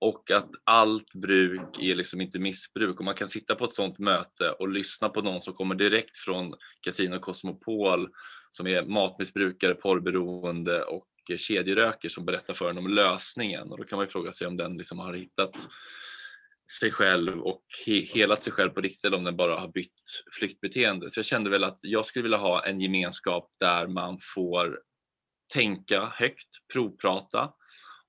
Och 0.00 0.30
att 0.30 0.50
allt 0.64 1.14
bruk 1.14 1.78
är 1.78 1.94
liksom 1.94 2.20
inte 2.20 2.38
missbruk. 2.38 2.98
Och 2.98 3.04
man 3.04 3.14
kan 3.14 3.28
sitta 3.28 3.54
på 3.54 3.64
ett 3.64 3.74
sådant 3.74 3.98
möte 3.98 4.50
och 4.50 4.68
lyssna 4.68 5.08
på 5.08 5.22
någon 5.22 5.42
som 5.42 5.54
kommer 5.54 5.74
direkt 5.74 6.16
från 6.16 6.54
Katrin 6.80 7.12
och 7.12 7.22
Cosmopol 7.22 8.08
som 8.50 8.66
är 8.66 8.82
matmissbrukare, 8.82 9.74
porrberoende 9.74 10.84
och 10.84 11.06
kedjeröker 11.36 12.08
som 12.08 12.24
berättar 12.24 12.54
för 12.54 12.70
en 12.70 12.78
om 12.78 12.88
lösningen. 12.88 13.72
Och 13.72 13.78
då 13.78 13.84
kan 13.84 13.96
man 13.96 14.06
ju 14.06 14.10
fråga 14.10 14.32
sig 14.32 14.46
om 14.46 14.56
den 14.56 14.76
liksom 14.76 14.98
har 14.98 15.14
hittat 15.14 15.68
sig 16.80 16.90
själv 16.90 17.40
och 17.40 17.64
he 17.86 17.92
helat 17.92 18.42
sig 18.42 18.52
själv 18.52 18.70
på 18.70 18.80
riktigt 18.80 19.04
eller 19.04 19.16
om 19.16 19.24
den 19.24 19.36
bara 19.36 19.60
har 19.60 19.68
bytt 19.68 20.02
flyktbeteende. 20.38 21.10
Så 21.10 21.18
jag 21.18 21.26
kände 21.26 21.50
väl 21.50 21.64
att 21.64 21.78
jag 21.82 22.06
skulle 22.06 22.22
vilja 22.22 22.38
ha 22.38 22.64
en 22.64 22.80
gemenskap 22.80 23.50
där 23.60 23.86
man 23.86 24.18
får 24.34 24.80
tänka 25.54 26.12
högt, 26.14 26.48
provprata 26.72 27.52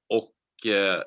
och 0.09 0.71
eh, 0.71 1.01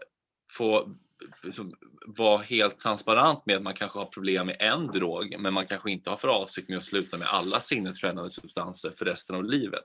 få 0.56 0.96
liksom, 1.42 1.74
vara 2.06 2.42
helt 2.42 2.80
transparent 2.80 3.46
med 3.46 3.56
att 3.56 3.62
man 3.62 3.74
kanske 3.74 3.98
har 3.98 4.06
problem 4.06 4.46
med 4.46 4.56
en 4.60 4.86
drog 4.86 5.36
men 5.38 5.54
man 5.54 5.66
kanske 5.66 5.90
inte 5.90 6.10
har 6.10 6.16
för 6.16 6.28
avsikt 6.28 6.68
med 6.68 6.78
att 6.78 6.84
sluta 6.84 7.18
med 7.18 7.28
alla 7.28 7.60
sinnesförändrande 7.60 8.30
substanser 8.30 8.90
för 8.90 9.04
resten 9.04 9.36
av 9.36 9.44
livet. 9.44 9.84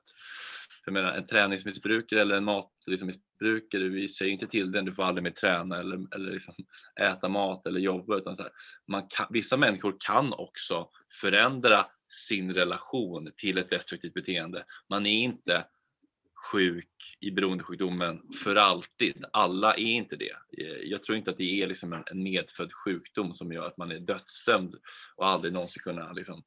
Jag 0.85 0.93
menar, 0.93 1.11
en 1.11 1.25
träningsmissbrukare 1.25 2.21
eller 2.21 2.35
en 2.35 2.43
matmissbrukare, 2.43 3.81
liksom, 3.81 3.93
vi 3.93 4.07
säger 4.07 4.31
inte 4.31 4.47
till 4.47 4.71
den 4.71 4.85
du 4.85 4.91
får 4.91 5.03
aldrig 5.03 5.23
mer 5.23 5.31
träna 5.31 5.79
eller, 5.79 6.15
eller 6.15 6.31
liksom 6.31 6.53
äta 7.01 7.29
mat 7.29 7.67
eller 7.67 7.79
jobba. 7.79 8.17
Utan 8.17 8.37
så 8.37 8.43
här, 8.43 8.51
man 8.87 9.07
kan, 9.09 9.27
vissa 9.29 9.57
människor 9.57 9.95
kan 9.99 10.33
också 10.33 10.89
förändra 11.21 11.85
sin 12.09 12.53
relation 12.53 13.31
till 13.37 13.57
ett 13.57 13.69
destruktivt 13.69 14.13
beteende. 14.13 14.65
Man 14.89 15.05
är 15.05 15.23
inte 15.23 15.65
sjuk 16.51 17.17
i 17.19 17.31
beroendesjukdomen 17.31 18.21
för 18.43 18.55
alltid. 18.55 19.25
Alla 19.33 19.73
är 19.73 19.91
inte 19.91 20.15
det. 20.15 20.35
Jag 20.83 21.03
tror 21.03 21.17
inte 21.17 21.31
att 21.31 21.37
det 21.37 21.61
är 21.61 21.67
liksom 21.67 21.93
en, 21.93 22.03
en 22.11 22.23
medfödd 22.23 22.73
sjukdom 22.73 23.35
som 23.35 23.53
gör 23.53 23.65
att 23.65 23.77
man 23.77 23.91
är 23.91 23.99
dödsdömd 23.99 24.75
och 25.15 25.27
aldrig 25.27 25.53
någonsin 25.53 25.83
kunna 25.83 26.11
liksom, 26.11 26.43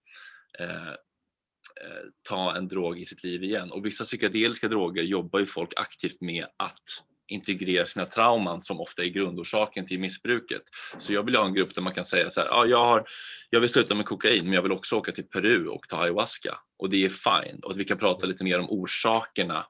eh, 0.58 0.88
eh, 0.88 2.04
ta 2.28 2.56
en 2.56 2.68
drog 2.68 3.00
i 3.00 3.04
sitt 3.04 3.24
liv 3.24 3.44
igen. 3.44 3.72
Och 3.72 3.86
vissa 3.86 4.04
psykedeliska 4.04 4.68
droger 4.68 5.02
jobbar 5.02 5.38
ju 5.38 5.46
folk 5.46 5.72
aktivt 5.76 6.20
med 6.20 6.46
att 6.56 7.02
integrera 7.28 7.86
sina 7.86 8.06
trauman 8.06 8.60
som 8.60 8.80
ofta 8.80 9.04
är 9.04 9.08
grundorsaken 9.08 9.86
till 9.86 10.00
missbruket. 10.00 10.62
Så 10.98 11.12
jag 11.12 11.24
vill 11.24 11.36
ha 11.36 11.46
en 11.46 11.54
grupp 11.54 11.74
där 11.74 11.82
man 11.82 11.94
kan 11.94 12.04
säga 12.04 12.30
så 12.30 12.40
här, 12.40 12.48
ah, 12.48 12.66
jag, 12.66 12.84
har, 12.84 13.04
jag 13.50 13.60
vill 13.60 13.68
sluta 13.68 13.94
med 13.94 14.06
kokain 14.06 14.44
men 14.44 14.52
jag 14.52 14.62
vill 14.62 14.72
också 14.72 14.96
åka 14.96 15.12
till 15.12 15.24
Peru 15.24 15.66
och 15.66 15.88
ta 15.88 16.02
ayahuasca 16.02 16.58
och 16.78 16.90
det 16.90 17.04
är 17.04 17.08
fine. 17.08 17.60
Och 17.62 17.70
att 17.70 17.76
vi 17.76 17.84
kan 17.84 17.98
prata 17.98 18.26
lite 18.26 18.44
mer 18.44 18.58
om 18.58 18.70
orsakerna 18.70 19.66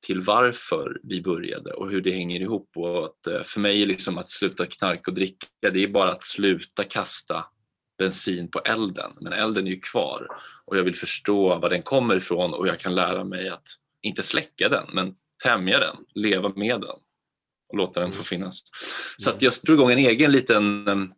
till 0.00 0.20
varför 0.20 1.00
vi 1.02 1.22
började 1.22 1.72
och 1.72 1.90
hur 1.90 2.00
det 2.00 2.12
hänger 2.12 2.40
ihop. 2.40 2.70
Och 2.76 3.04
att, 3.04 3.26
eh, 3.26 3.42
för 3.42 3.60
mig 3.60 3.86
liksom 3.86 4.18
att 4.18 4.28
sluta 4.28 4.66
knarka 4.66 5.10
och 5.10 5.14
dricka, 5.14 5.46
det 5.72 5.82
är 5.82 5.88
bara 5.88 6.12
att 6.12 6.22
sluta 6.22 6.84
kasta 6.84 7.44
bensin 7.98 8.50
på 8.50 8.58
elden. 8.58 9.12
Men 9.20 9.32
elden 9.32 9.66
är 9.66 9.70
ju 9.70 9.80
kvar 9.80 10.28
och 10.64 10.78
jag 10.78 10.84
vill 10.84 10.96
förstå 10.96 11.58
var 11.58 11.70
den 11.70 11.82
kommer 11.82 12.16
ifrån 12.16 12.54
och 12.54 12.68
jag 12.68 12.78
kan 12.78 12.94
lära 12.94 13.24
mig 13.24 13.48
att 13.48 13.68
inte 14.02 14.22
släcka 14.22 14.68
den, 14.68 14.86
men 14.92 15.14
tämja 15.42 15.80
den, 15.80 15.96
leva 16.14 16.52
med 16.56 16.80
den 16.80 16.96
och 17.68 17.76
låta 17.76 18.00
den 18.00 18.12
få 18.12 18.16
mm. 18.16 18.24
finnas. 18.24 18.62
Så 19.18 19.30
att 19.30 19.42
jag 19.42 19.52
drog 19.66 19.78
igång 19.78 19.90
en 19.90 19.98
egen 19.98 20.32
liten, 20.32 20.88
en 20.88 21.12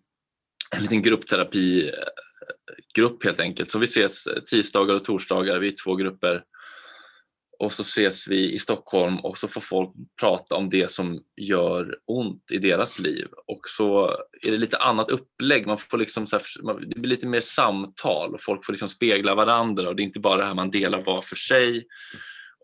liten 0.80 1.02
gruppterapigrupp 1.02 3.24
helt 3.24 3.40
enkelt. 3.40 3.70
Så 3.70 3.78
vi 3.78 3.84
ses 3.84 4.24
tisdagar 4.46 4.94
och 4.94 5.04
torsdagar, 5.04 5.58
vi 5.58 5.68
är 5.68 5.74
två 5.84 5.96
grupper 5.96 6.44
och 7.58 7.72
så 7.72 7.82
ses 7.82 8.28
vi 8.28 8.52
i 8.52 8.58
Stockholm 8.58 9.18
och 9.18 9.38
så 9.38 9.48
får 9.48 9.60
folk 9.60 9.90
prata 10.20 10.54
om 10.54 10.70
det 10.70 10.90
som 10.90 11.22
gör 11.36 11.98
ont 12.06 12.50
i 12.50 12.58
deras 12.58 12.98
liv. 12.98 13.26
Och 13.46 13.60
så 13.68 14.08
är 14.42 14.50
det 14.50 14.56
lite 14.56 14.76
annat 14.76 15.10
upplägg. 15.10 15.66
Man 15.66 15.78
får 15.78 15.98
liksom 15.98 16.26
så 16.26 16.36
här, 16.36 16.80
det 16.80 17.00
blir 17.00 17.10
lite 17.10 17.26
mer 17.26 17.40
samtal 17.40 18.34
och 18.34 18.42
folk 18.42 18.64
får 18.64 18.72
liksom 18.72 18.88
spegla 18.88 19.34
varandra 19.34 19.88
och 19.88 19.96
det 19.96 20.02
är 20.02 20.04
inte 20.04 20.20
bara 20.20 20.36
det 20.36 20.44
här 20.44 20.54
man 20.54 20.70
delar 20.70 21.04
var 21.04 21.20
för 21.20 21.36
sig. 21.36 21.86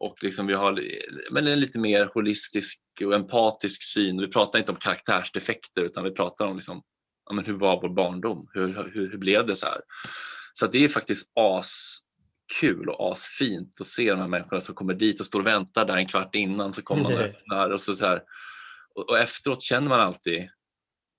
Och 0.00 0.22
liksom 0.22 0.46
vi 0.46 0.54
har 0.54 0.82
men 1.30 1.46
en 1.46 1.60
lite 1.60 1.78
mer 1.78 2.10
holistisk 2.14 2.80
och 3.04 3.14
empatisk 3.14 3.82
syn. 3.82 4.20
Vi 4.20 4.28
pratar 4.28 4.58
inte 4.58 4.72
om 4.72 4.78
karaktärsdefekter 4.78 5.82
utan 5.82 6.04
vi 6.04 6.10
pratar 6.10 6.46
om 6.46 6.56
liksom, 6.56 6.82
ja, 7.26 7.34
men 7.34 7.44
hur 7.44 7.58
var 7.58 7.80
vår 7.80 7.88
barndom? 7.88 8.48
Hur, 8.52 8.90
hur, 8.94 9.10
hur 9.10 9.18
blev 9.18 9.46
det 9.46 9.56
så 9.56 9.66
här? 9.66 9.80
Så 10.52 10.66
det 10.66 10.84
är 10.84 10.88
faktiskt 10.88 11.32
as 11.34 12.00
kul 12.60 12.88
och 12.88 13.12
asfint 13.12 13.80
att 13.80 13.86
se 13.86 14.10
de 14.10 14.20
här 14.20 14.28
människorna 14.28 14.60
som 14.60 14.74
kommer 14.74 14.94
dit 14.94 15.20
och 15.20 15.26
står 15.26 15.40
och 15.40 15.46
väntar 15.46 15.84
där 15.84 15.96
en 15.96 16.06
kvart 16.06 16.34
innan 16.34 16.72
så 16.72 16.82
kommer 16.82 17.02
man 17.02 17.12
och 17.12 17.18
öppnar 17.18 17.70
och 17.70 17.80
så, 17.80 17.96
så 17.96 18.06
här. 18.06 18.22
Och, 18.94 19.10
och, 19.10 19.18
efteråt 19.18 19.62
känner 19.62 19.88
man 19.88 20.00
alltid, 20.00 20.48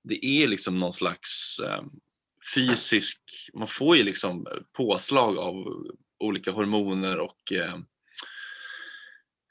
det 0.04 0.26
är 0.26 0.48
liksom 0.48 0.80
någon 0.80 0.94
slags 0.94 1.60
eh, 1.60 1.84
fysisk, 2.56 3.22
man 3.54 3.68
får 3.68 3.98
ju 3.98 4.04
liksom 4.04 4.48
påslag 4.78 5.38
av 5.38 5.66
olika 6.20 6.52
hormoner 6.52 7.20
och 7.20 7.52
eh, 7.52 7.74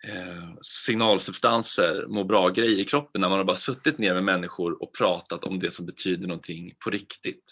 eh, 0.09 0.55
signalsubstanser, 0.61 2.07
må 2.09 2.25
bra-grejer 2.25 2.79
i 2.79 2.85
kroppen 2.85 3.21
när 3.21 3.29
man 3.29 3.39
har 3.39 3.45
bara 3.45 3.57
suttit 3.57 3.99
ner 3.99 4.15
med 4.15 4.25
människor 4.25 4.83
och 4.83 4.95
pratat 4.95 5.45
om 5.45 5.59
det 5.59 5.71
som 5.71 5.87
betyder 5.87 6.29
någonting 6.29 6.75
på 6.85 6.91
riktigt 6.91 7.45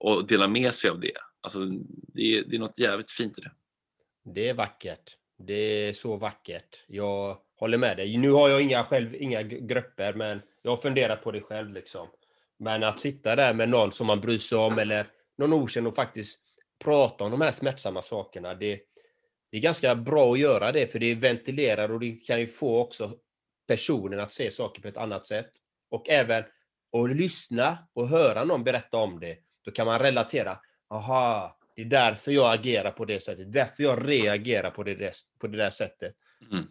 och 0.00 0.26
delar 0.26 0.48
med 0.48 0.74
sig 0.74 0.90
av 0.90 1.00
det. 1.00 1.16
Alltså, 1.40 1.58
det, 2.14 2.22
är, 2.22 2.44
det 2.44 2.56
är 2.56 2.60
något 2.60 2.78
jävligt 2.78 3.10
fint 3.10 3.38
i 3.38 3.40
det. 3.40 3.52
Det 4.24 4.48
är 4.48 4.54
vackert. 4.54 5.16
Det 5.38 5.54
är 5.88 5.92
så 5.92 6.16
vackert. 6.16 6.84
Jag 6.88 7.38
håller 7.56 7.78
med 7.78 7.96
dig. 7.96 8.16
Nu 8.16 8.30
har 8.30 8.48
jag 8.48 8.62
inga, 8.62 8.84
själv, 8.84 9.14
inga 9.14 9.42
grupper, 9.42 10.14
men 10.14 10.42
jag 10.62 10.70
har 10.70 10.76
funderat 10.76 11.22
på 11.22 11.30
det 11.30 11.40
själv. 11.40 11.72
Liksom. 11.72 12.08
Men 12.58 12.82
att 12.82 13.00
sitta 13.00 13.36
där 13.36 13.54
med 13.54 13.68
någon 13.68 13.92
som 13.92 14.06
man 14.06 14.20
bryr 14.20 14.38
sig 14.38 14.58
om 14.58 14.78
eller 14.78 15.06
någon 15.38 15.52
okänd 15.52 15.86
och 15.86 15.94
faktiskt 15.94 16.38
prata 16.84 17.24
om 17.24 17.30
de 17.30 17.40
här 17.40 17.50
smärtsamma 17.50 18.02
sakerna, 18.02 18.54
det, 18.54 18.80
det 19.50 19.56
är 19.56 19.60
ganska 19.60 19.94
bra 19.94 20.32
att 20.32 20.38
göra 20.38 20.72
det, 20.72 20.86
för 20.86 20.98
det 20.98 21.14
ventilerar 21.14 21.92
och 21.92 22.00
det 22.00 22.10
kan 22.10 22.40
ju 22.40 22.46
få 22.46 22.78
också 22.80 23.12
personen 23.68 24.20
att 24.20 24.32
se 24.32 24.50
saker 24.50 24.82
på 24.82 24.88
ett 24.88 24.96
annat 24.96 25.26
sätt. 25.26 25.50
Och 25.90 26.08
även 26.08 26.44
att 26.96 27.16
lyssna 27.16 27.78
och 27.92 28.08
höra 28.08 28.44
någon 28.44 28.64
berätta 28.64 28.96
om 28.96 29.20
det, 29.20 29.36
då 29.64 29.70
kan 29.70 29.86
man 29.86 29.98
relatera. 29.98 30.58
Aha, 30.90 31.56
det 31.76 31.82
är 31.82 31.86
därför 31.86 32.32
jag 32.32 32.54
agerar 32.54 32.90
på 32.90 33.04
det 33.04 33.20
sättet, 33.20 33.52
därför 33.52 33.82
jag 33.82 34.08
reagerar 34.08 34.70
på 34.70 34.82
det, 34.82 35.12
på 35.38 35.46
det 35.46 35.56
där 35.56 35.70
sättet. 35.70 36.14
Mm. 36.52 36.64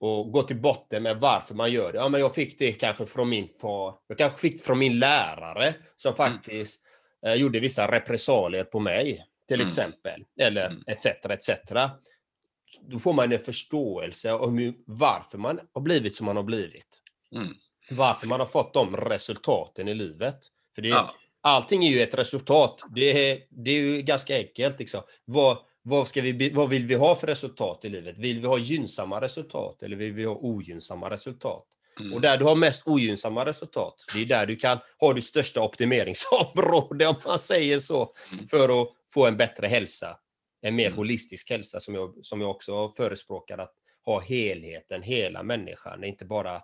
Och 0.00 0.32
gå 0.32 0.42
till 0.42 0.60
botten 0.60 1.02
med 1.02 1.16
varför 1.16 1.54
man 1.54 1.72
gör 1.72 1.92
det. 1.92 1.98
Ja, 1.98 2.08
men 2.08 2.20
jag 2.20 2.34
fick 2.34 2.58
det 2.58 2.72
kanske 2.72 3.06
från 3.06 3.28
min 3.28 3.48
far, 3.60 3.94
jag 4.06 4.18
kanske 4.18 4.38
fick 4.40 4.52
det 4.58 4.64
från 4.64 4.78
min 4.78 4.98
lärare 4.98 5.74
som 5.96 6.14
Mm. 6.14 6.16
faktiskt 6.16 6.82
eh, 7.26 7.34
gjorde 7.34 7.60
vissa 7.60 7.90
repressalier 7.92 8.64
på 8.64 8.80
mig, 8.80 9.24
till 9.48 9.56
Mm. 9.60 9.66
exempel. 9.66 10.24
Eller 10.40 10.66
Mm. 10.70 10.82
etc. 10.86 11.06
etc. 11.06 11.50
Då 12.80 12.98
får 12.98 13.12
man 13.12 13.32
en 13.32 13.38
förståelse 13.38 14.32
om 14.32 14.58
hur, 14.58 14.74
varför 14.86 15.38
man 15.38 15.60
har 15.72 15.80
blivit 15.80 16.16
som 16.16 16.26
man 16.26 16.36
har 16.36 16.42
blivit. 16.42 17.02
Mm. 17.34 17.54
Varför 17.90 18.28
man 18.28 18.40
har 18.40 18.46
fått 18.46 18.74
de 18.74 18.96
resultaten 18.96 19.88
i 19.88 19.94
livet. 19.94 20.38
För 20.74 20.82
det, 20.82 20.88
Ja. 20.88 21.14
Allting 21.46 21.84
är 21.84 21.90
ju 21.90 22.02
ett 22.02 22.14
resultat. 22.14 22.82
Det 22.94 23.30
är, 23.30 23.42
det 23.50 23.70
är 23.70 23.80
ju 23.80 24.02
ganska 24.02 24.36
enkelt. 24.36 24.78
Liksom. 24.78 25.02
Vad, 25.24 25.58
vad, 25.82 26.08
ska 26.08 26.22
vi, 26.22 26.50
vad 26.50 26.68
vill 26.68 26.86
vi 26.86 26.94
ha 26.94 27.14
för 27.14 27.26
resultat 27.26 27.84
i 27.84 27.88
livet? 27.88 28.18
Vill 28.18 28.40
vi 28.40 28.46
ha 28.46 28.58
gynnsamma 28.58 29.20
resultat 29.20 29.82
eller 29.82 29.96
vill 29.96 30.12
vi 30.12 30.24
ha 30.24 30.34
ogynnsamma 30.34 31.10
resultat? 31.10 31.66
Mm. 32.00 32.12
Och 32.12 32.20
där 32.20 32.36
du 32.38 32.44
har 32.44 32.56
mest 32.56 32.88
ogynnsamma 32.88 33.44
resultat, 33.44 33.94
det 34.14 34.20
är 34.20 34.24
där 34.26 34.46
du 34.46 34.56
kan 34.56 34.78
ha 34.98 35.12
ditt 35.12 35.24
största 35.24 35.62
optimeringsområde, 35.62 37.06
om 37.08 37.14
man 37.24 37.38
säger 37.38 37.78
så, 37.78 38.14
Mm. 38.32 38.48
för 38.48 38.82
att 38.82 38.88
få 39.08 39.26
en 39.26 39.36
bättre 39.36 39.66
hälsa. 39.66 40.18
En 40.62 40.74
mer 40.76 40.86
Mm. 40.86 40.96
holistisk 40.96 41.50
hälsa 41.50 41.80
som 41.80 41.94
jag, 41.94 42.14
som 42.22 42.40
jag 42.40 42.50
också 42.50 42.88
förespråkar, 42.88 43.58
att 43.58 43.72
ha 44.04 44.20
helheten, 44.20 45.02
hela 45.02 45.42
människan, 45.42 46.04
inte 46.04 46.24
bara 46.24 46.54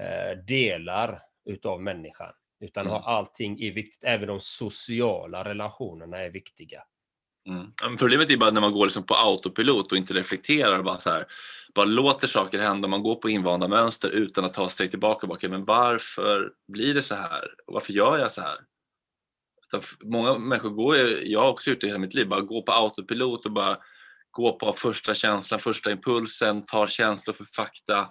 eh, 0.00 0.38
delar 0.46 1.20
utav 1.46 1.82
människan, 1.82 2.32
utan 2.64 2.86
ha 2.86 2.96
Mm. 2.96 3.06
allting 3.08 3.60
är 3.60 3.72
viktigt. 3.72 4.04
Även 4.04 4.28
de 4.28 4.40
sociala 4.40 5.44
relationerna 5.44 6.18
är 6.18 6.30
viktiga. 6.30 6.82
Mm. 7.48 7.66
Men 7.82 7.96
Problemet 7.96 8.30
är 8.30 8.36
bara 8.36 8.50
när 8.50 8.60
man 8.60 8.72
går 8.72 8.84
liksom 8.86 9.06
på 9.06 9.14
autopilot 9.14 9.92
och 9.92 9.98
inte 9.98 10.14
reflekterar 10.14 10.78
och 10.78 10.84
bara, 10.84 11.00
så 11.00 11.10
här, 11.10 11.26
bara 11.74 11.86
låter 11.86 12.26
saker 12.26 12.58
hända. 12.58 12.88
Man 12.88 13.02
går 13.02 13.14
på 13.14 13.30
invanda 13.30 13.68
mönster 13.68 14.08
utan 14.10 14.44
att 14.44 14.52
ta 14.52 14.68
steg 14.68 14.90
tillbaka. 14.90 15.26
Bara, 15.26 15.34
"Okej, 15.34 15.50
men 15.50 15.64
varför 15.64 16.52
blir 16.72 16.94
det 16.94 17.02
så 17.02 17.14
här? 17.14 17.54
Varför 17.66 17.92
gör 17.92 18.18
jag 18.18 18.32
så 18.32 18.40
här? 18.40 18.56
Många 20.04 20.38
människor 20.38 20.70
går, 20.70 20.96
jag 21.22 21.40
har 21.40 21.48
också 21.50 21.70
gjort 21.70 21.80
det 21.80 21.86
hela 21.86 21.98
mitt 21.98 22.14
liv, 22.14 22.28
bara 22.28 22.40
gå 22.40 22.62
på 22.62 22.72
autopilot 22.72 23.46
och 23.46 23.52
bara 23.52 23.78
gå 24.30 24.58
på 24.58 24.72
första 24.72 25.14
känslan, 25.14 25.60
första 25.60 25.90
impulsen, 25.90 26.64
tar 26.64 26.86
känslor 26.86 27.34
för 27.34 27.44
fakta 27.56 28.08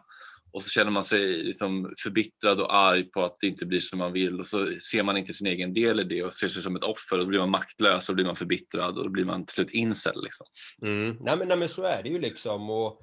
och 0.54 0.62
så 0.62 0.70
känner 0.70 0.92
man 0.92 1.04
sig 1.04 1.44
liksom 1.44 1.94
förbittrad 2.04 2.62
och 2.62 2.76
arg 2.76 3.04
på 3.04 3.24
att 3.24 3.36
det 3.42 3.48
inte 3.48 3.66
blir 3.66 3.80
som 3.80 4.00
man 4.00 4.14
vill 4.14 4.40
och 4.40 4.48
så 4.48 4.80
ser 4.80 5.04
man 5.04 5.18
inte 5.18 5.34
sin 5.34 5.48
egen 5.48 5.74
del 5.74 6.00
i 6.00 6.04
det 6.04 6.24
och 6.24 6.34
ser 6.34 6.48
sig 6.48 6.62
som 6.62 6.76
ett 6.76 6.84
offer 6.84 7.18
och 7.18 7.24
då 7.24 7.26
blir 7.26 7.40
man 7.40 7.50
maktlös 7.50 8.10
och 8.10 8.14
då 8.14 8.16
blir 8.16 8.26
man 8.26 8.36
förbittrad 8.36 8.98
och 8.98 9.04
då 9.04 9.10
blir 9.10 9.26
man 9.26 9.46
till 9.46 9.54
slut 9.54 9.72
incel. 9.72 10.24
Liksom. 10.24 10.46
Mm. 10.82 11.18
Nej, 11.20 11.38
men, 11.38 11.48
nej, 11.48 11.58
men 11.58 11.70
så 11.70 11.84
är 11.84 12.04
det 12.04 12.10
ju 12.10 12.20
liksom. 12.20 12.70
Och 12.70 13.02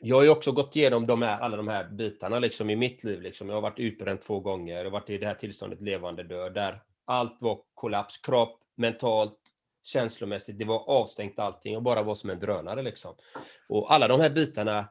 jag 0.00 0.16
har 0.16 0.22
ju 0.22 0.28
också 0.28 0.52
gått 0.52 0.76
igenom 0.76 1.06
de 1.06 1.22
här, 1.22 1.40
alla 1.40 1.56
de 1.56 1.68
här 1.68 1.88
bitarna 1.90 2.38
liksom, 2.38 2.70
i 2.70 2.76
mitt 2.76 3.04
liv. 3.04 3.22
Liksom. 3.22 3.48
Jag 3.48 3.56
har 3.56 3.62
varit 3.62 3.78
utbränd 3.78 4.20
två 4.20 4.40
gånger, 4.40 4.84
och 4.84 4.92
varit 4.92 5.10
i 5.10 5.18
det 5.18 5.26
här 5.26 5.34
tillståndet 5.34 5.82
levande 5.82 6.22
död, 6.22 6.54
där 6.54 6.82
allt 7.04 7.36
var 7.40 7.60
kollaps, 7.74 8.18
kropp, 8.18 8.60
mentalt, 8.76 9.38
känslomässigt, 9.84 10.58
det 10.58 10.64
var 10.64 10.90
avstängt 10.90 11.38
allting 11.38 11.76
och 11.76 11.82
bara 11.82 12.02
var 12.02 12.14
som 12.14 12.30
en 12.30 12.38
drönare. 12.38 12.82
Liksom. 12.82 13.14
Och 13.68 13.92
alla 13.92 14.08
de 14.08 14.20
här 14.20 14.30
bitarna 14.30 14.88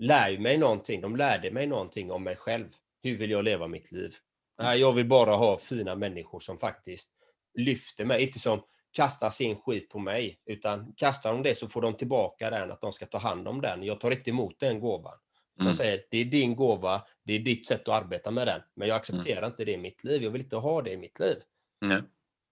lär 0.00 0.28
ju 0.28 0.38
mig 0.38 0.58
någonting, 0.58 1.00
de 1.00 1.16
lärde 1.16 1.50
mig 1.50 1.66
någonting 1.66 2.10
om 2.10 2.24
mig 2.24 2.36
själv. 2.36 2.68
Hur 3.02 3.16
vill 3.16 3.30
jag 3.30 3.44
leva 3.44 3.66
mitt 3.66 3.92
liv? 3.92 4.14
Nej, 4.58 4.80
jag 4.80 4.92
vill 4.92 5.06
bara 5.06 5.36
ha 5.36 5.58
fina 5.58 5.94
människor 5.94 6.40
som 6.40 6.58
faktiskt 6.58 7.10
lyfter 7.54 8.04
mig, 8.04 8.22
inte 8.22 8.38
som 8.38 8.62
kastar 8.92 9.30
sin 9.30 9.56
skit 9.56 9.88
på 9.88 9.98
mig, 9.98 10.40
utan 10.46 10.92
kastar 10.96 11.32
de 11.32 11.42
det 11.42 11.54
så 11.54 11.68
får 11.68 11.82
de 11.82 11.94
tillbaka 11.94 12.50
den, 12.50 12.70
att 12.70 12.80
de 12.80 12.92
ska 12.92 13.06
ta 13.06 13.18
hand 13.18 13.48
om 13.48 13.60
den. 13.60 13.82
Jag 13.82 14.00
tar 14.00 14.10
inte 14.10 14.30
emot 14.30 14.60
den 14.60 14.80
gåvan. 14.80 15.18
Mm. 15.58 15.66
Jag 15.66 15.76
säger, 15.76 16.04
det 16.10 16.18
är 16.18 16.24
din 16.24 16.56
gåva, 16.56 17.02
det 17.24 17.34
är 17.34 17.38
ditt 17.38 17.66
sätt 17.66 17.88
att 17.88 18.02
arbeta 18.02 18.30
med 18.30 18.46
den, 18.46 18.60
men 18.74 18.88
jag 18.88 18.96
accepterar 18.96 19.46
inte 19.46 19.64
det 19.64 19.72
i 19.72 19.76
mitt 19.76 20.04
liv. 20.04 20.22
Jag 20.22 20.30
vill 20.30 20.42
inte 20.42 20.56
ha 20.56 20.82
det 20.82 20.90
i 20.90 20.96
mitt 20.96 21.18
liv. 21.18 21.36
Nej. 21.80 22.02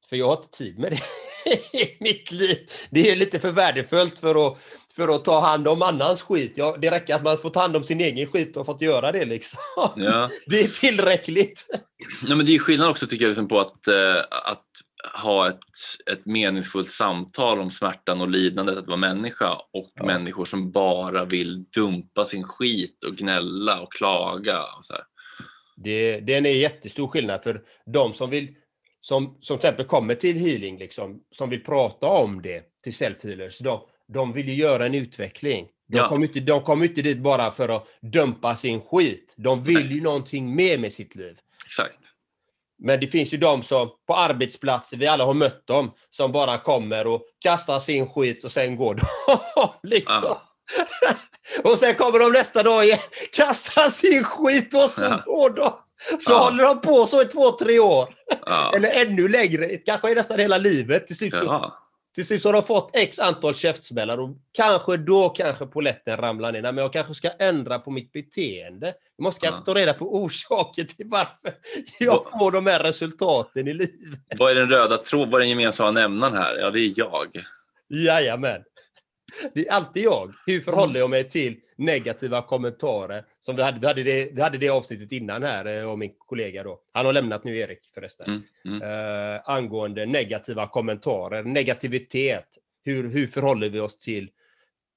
För 0.08 0.16
jag 0.16 0.26
har 0.26 0.37
inte 0.37 0.50
tid 0.50 0.78
med 0.78 0.92
det 0.92 1.00
i 1.72 1.96
mitt 2.00 2.32
liv. 2.32 2.58
Det 2.90 3.11
är 3.11 3.16
lite 3.16 3.38
för 3.38 3.50
värdefullt 3.50 4.18
för 4.18 4.46
att, 4.46 4.58
för 4.96 5.08
att 5.14 5.24
ta 5.24 5.40
hand 5.40 5.68
om 5.68 5.82
annans 5.82 6.22
skit. 6.22 6.52
Ja, 6.56 6.76
det 6.80 6.90
räcker 6.90 7.14
att 7.14 7.22
man 7.22 7.38
får 7.38 7.50
ta 7.50 7.61
hand 7.61 7.76
om 7.76 7.84
sin 7.84 8.00
egen 8.00 8.26
skit 8.26 8.56
och 8.56 8.66
fått 8.66 8.82
göra 8.82 9.12
det 9.12 9.24
liksom. 9.24 9.61
Ja. 9.96 10.30
Det 10.46 10.61
är 10.61 10.68
tillräckligt. 10.68 11.66
Ja, 12.26 12.37
men 12.37 12.46
det 12.46 12.54
är 12.54 12.58
skillnad 12.58 12.90
också 12.90 13.06
tycker 13.06 13.24
jag 13.24 13.30
liksom 13.30 13.48
på 13.48 13.61
att, 13.61 13.87
eh, 13.88 14.20
att 14.30 14.64
ha 15.22 15.48
ett, 15.48 15.58
ett 16.12 16.26
meningsfullt 16.26 16.92
samtal 16.92 17.61
om 17.61 17.70
smärtan 17.70 18.20
och 18.20 18.28
lidandet 18.28 18.78
att 18.78 18.87
vara 18.87 18.96
människa 18.96 19.54
och 19.54 19.92
Ja. 19.94 20.04
människor 20.04 20.44
som 20.44 20.70
bara 20.70 21.24
vill 21.24 21.64
dumpa 21.64 22.24
sin 22.24 22.44
skit 22.44 23.04
och 23.04 23.16
gnälla 23.16 23.80
och 23.80 23.92
klaga. 23.92 24.62
Och 24.62 24.84
så 24.84 24.92
här. 24.92 25.02
Det, 25.76 26.20
det 26.20 26.34
är 26.34 26.38
en 26.38 26.58
jättestor 26.58 27.08
skillnad 27.08 27.42
för 27.42 27.61
de 27.92 28.14
som 28.14 28.30
vill, 28.30 28.48
som, 29.00 29.37
som 29.40 29.58
till 29.58 29.66
exempel 29.68 29.87
kommer 29.87 30.14
till 30.14 30.37
healing, 30.37 30.78
liksom, 30.78 31.20
som 31.32 31.50
vill 31.50 31.64
prata 31.64 32.06
om 32.06 32.42
det 32.42 32.62
till 32.84 32.92
self-healers, 32.92 33.62
de, 33.62 33.80
de 34.12 34.32
vill 34.32 34.48
ju 34.48 34.54
göra 34.54 34.87
en 34.87 34.94
utveckling. 34.94 35.68
De 35.88 35.96
Ja. 35.98 36.08
kommer 36.08 36.26
inte, 36.26 36.40
de 36.40 36.62
kommer 36.62 36.87
inte 36.87 37.02
dit 37.02 37.18
bara 37.18 37.50
för 37.50 37.68
att 37.68 37.87
dumpa 38.00 38.56
sin 38.56 38.80
skit. 38.80 39.34
De 39.37 39.62
vill 39.62 39.92
ju 39.92 40.00
någonting 40.02 40.54
mer 40.54 40.78
med 40.78 40.92
sitt 40.92 41.14
liv. 41.14 41.38
Exakt. 41.66 41.98
Men 42.78 43.00
det 43.00 43.06
finns 43.06 43.34
ju 43.34 43.38
de 43.38 43.62
som 43.62 43.90
på 44.06 44.14
arbetsplatser, 44.16 44.96
vi 44.96 45.06
alla 45.06 45.24
har 45.24 45.34
mött 45.34 45.66
dem, 45.66 45.90
som 46.11 46.32
bara 46.32 46.58
kommer 46.58 47.06
och 47.06 47.22
kastar 47.38 47.78
sin 47.78 48.06
skit 48.08 48.44
och 48.44 48.52
sen 48.52 48.76
går 48.76 48.94
de. 49.54 49.88
liksom. 49.88 50.34
Och 51.64 51.78
sen 51.78 51.94
kommer 51.94 52.18
de 52.18 52.32
nästa 52.32 52.62
dag 52.62 52.84
igen, 52.84 52.98
kastar 53.32 53.90
sin 53.90 54.24
skit 54.24 54.74
och 54.74 54.90
så 54.90 55.02
Ja. 55.02 55.22
går 55.26 55.50
de. 55.50 55.72
Så 56.20 56.32
Ja. 56.32 56.38
håller 56.38 56.64
de 56.64 56.80
på 56.80 57.06
så 57.06 57.22
i 57.22 57.24
två, 57.24 57.50
tre 57.50 57.78
år. 57.78 58.14
Ja. 58.46 58.72
Eller 58.76 58.90
ännu 58.90 59.28
längre, 59.28 59.66
kanske 59.76 60.14
nästan 60.14 60.38
hela 60.38 60.58
livet. 60.58 61.06
Till 61.06 61.16
slut, 61.16 61.34
så, 61.34 61.44
Ja. 61.44 61.78
till 62.14 62.26
slut 62.26 62.42
så 62.42 62.48
har 62.48 62.52
de 62.52 62.62
fått 62.62 62.90
x 62.96 63.18
antal 63.18 63.54
käftsmällar 63.54 64.18
och 64.20 64.30
kanske 64.52 64.96
då 64.96 65.28
kanske 65.28 65.66
poletten 65.66 66.16
ramlar 66.16 66.52
ner. 66.52 66.62
Nej, 66.62 66.72
men 66.72 66.82
jag 66.82 66.92
kanske 66.92 67.14
ska 67.14 67.28
ändra 67.38 67.78
på 67.78 67.90
mitt 67.90 68.12
beteende. 68.12 68.87
Jag 69.16 69.22
måste 69.22 69.46
kanske 69.46 69.64
ta 69.64 69.74
reda 69.74 69.92
på 69.92 70.16
orsaker 70.16 70.84
till 70.84 71.06
varför 71.08 71.52
jag 72.00 72.24
får 72.38 72.50
de 72.52 72.66
här 72.66 72.82
resultaten 72.82 73.68
i 73.68 73.74
livet. 73.74 74.20
Vad 74.38 74.50
är 74.50 74.54
den 74.54 74.68
röda 74.70 74.96
tråden? 74.96 75.30
Vad 75.30 75.40
är 75.40 75.42
den 75.42 75.50
gemensamma 75.50 75.90
nämnaren 75.90 76.34
här? 76.37 76.54
Ja, 76.56 76.70
det 76.70 76.80
är 76.80 76.92
jag. 76.96 77.26
Jajamän. 77.88 78.62
Det 79.55 79.69
är 79.69 79.73
alltid 79.73 80.03
jag. 80.03 80.35
Hur 80.47 80.61
förhåller 80.61 81.01
jag 81.01 81.11
mig 81.11 81.29
till 81.29 81.61
negativa 81.77 82.43
kommentarer? 82.43 83.25
Som 83.41 83.57
vi 83.57 83.62
hade, 83.62 83.81
vi 83.81 83.87
hade, 83.87 84.03
det, 84.03 84.31
vi 84.33 84.43
hade 84.43 84.59
det 84.59 84.69
avsnittet 84.69 85.12
innan 85.12 85.43
här, 85.43 85.64
eh, 85.64 85.91
och 85.91 85.99
min 85.99 86.14
kollega 86.19 86.62
då. 86.62 86.81
Han 86.93 87.07
har 87.07 87.12
lämnat 87.12 87.45
nu, 87.45 87.57
Erik 87.59 87.79
förresten. 87.95 88.27
Mm. 88.67 88.83
Mm. 88.83 89.35
Eh, 89.35 89.41
angående 89.45 90.07
negativa 90.07 90.67
kommentarer, 90.67 91.45
negativitet. 91.45 92.49
Hur, 92.85 93.11
hur 93.11 93.27
förhåller 93.27 93.69
vi 93.69 93.81
oss 93.81 93.99
till 93.99 94.31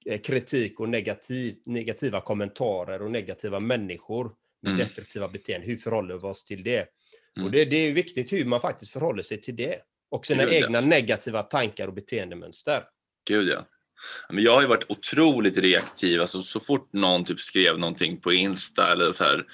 eh, 0.05 0.21
kritik 0.21 0.79
och 0.79 0.89
negativ, 0.89 1.55
negativa 1.65 2.21
kommentarer 2.21 3.01
och 3.01 3.11
negativa 3.11 3.59
människor 3.59 4.23
med 4.61 4.69
Mm. 4.69 4.79
destruktiva 4.79 5.27
beteenden? 5.27 5.69
Hur 5.69 5.77
förhåller 5.77 6.13
vi 6.13 6.27
oss 6.27 6.45
till 6.45 6.63
det? 6.63 6.87
Mm. 7.37 7.45
Och 7.45 7.51
det, 7.51 7.65
det 7.65 7.75
är 7.75 7.93
viktigt 7.93 8.33
hur 8.33 8.45
man 8.45 8.61
faktiskt 8.61 8.91
förhåller 8.91 9.23
sig 9.23 9.41
till 9.41 9.55
det. 9.55 9.75
Och 10.09 10.25
sina 10.25 10.43
Gud, 10.43 10.53
ja. 10.53 10.65
egna 10.65 10.81
negativa 10.81 11.43
tankar 11.43 11.87
och 11.87 11.93
beteendemönster. 11.93 12.83
Gud 13.27 13.49
ja. 13.49 13.65
Men 14.29 14.43
jag 14.43 14.53
har 14.53 14.61
ju 14.61 14.67
varit 14.67 14.91
otroligt 14.91 15.57
reaktiv. 15.57 16.21
Alltså, 16.21 16.41
så 16.41 16.59
fort 16.59 16.93
någon 16.93 17.25
typ 17.25 17.39
skrev 17.39 17.79
någonting 17.79 18.21
på 18.21 18.33
Insta 18.33 18.91
eller 18.91 19.13
så 19.13 19.23
här, 19.23 19.45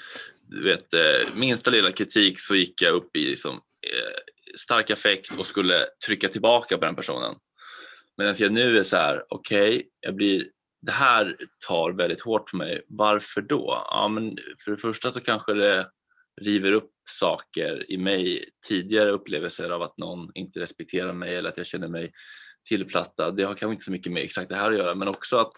du 0.50 0.64
vet, 0.64 0.94
eh, 0.94 1.36
minsta 1.36 1.72
lilla 1.72 1.92
kritik 1.92 2.40
så 2.40 2.56
gick 2.56 2.82
jag 2.82 2.94
upp 2.94 3.16
i 3.16 3.30
liksom, 3.30 3.56
eh, 3.56 4.18
stark 4.58 4.92
affekt 4.92 5.40
och 5.40 5.46
skulle 5.46 5.86
trycka 6.06 6.28
tillbaka 6.28 6.78
på 6.78 6.86
den 6.86 6.96
personen. 6.96 7.36
Medan 8.18 8.36
jag 8.38 8.52
nu 8.52 8.78
är 8.78 8.84
så 8.84 8.98
här, 8.98 9.24
okej, 9.30 9.88
jag 10.00 10.16
blir 10.16 10.48
det 10.82 10.92
här 10.92 11.38
tar 11.68 11.92
väldigt 11.92 12.22
hårt 12.22 12.52
på 12.52 12.58
mig. 12.58 12.82
Varför 12.88 13.42
då? 13.42 13.86
Ja, 13.90 14.08
men 14.08 14.38
för 14.64 14.72
det 14.72 14.78
första 14.78 15.12
så 15.12 15.22
kanske 15.22 15.54
det 15.54 15.90
river 16.42 16.72
upp 16.72 16.92
saker 17.10 17.92
i 17.92 17.98
mig, 17.98 18.50
tidigare 18.68 19.12
upplevelser 19.12 19.70
av 19.70 19.82
att 19.82 19.98
någon 19.98 20.32
inte 20.36 20.60
respekterar 20.60 21.14
mig 21.14 21.36
eller 21.36 21.50
att 21.50 21.58
jag 21.58 21.68
känner 21.68 21.88
mig 21.88 22.12
tillplatta, 22.68 23.32
Det 23.32 23.44
har 23.44 23.56
kanske 23.56 23.74
inte 23.74 23.84
så 23.84 23.92
mycket 23.92 24.12
med 24.12 24.24
exakt 24.24 24.50
det 24.50 24.56
här 24.56 24.72
att 24.72 24.78
göra 24.78 24.96
men 24.96 25.08
också 25.08 25.38
att 25.38 25.54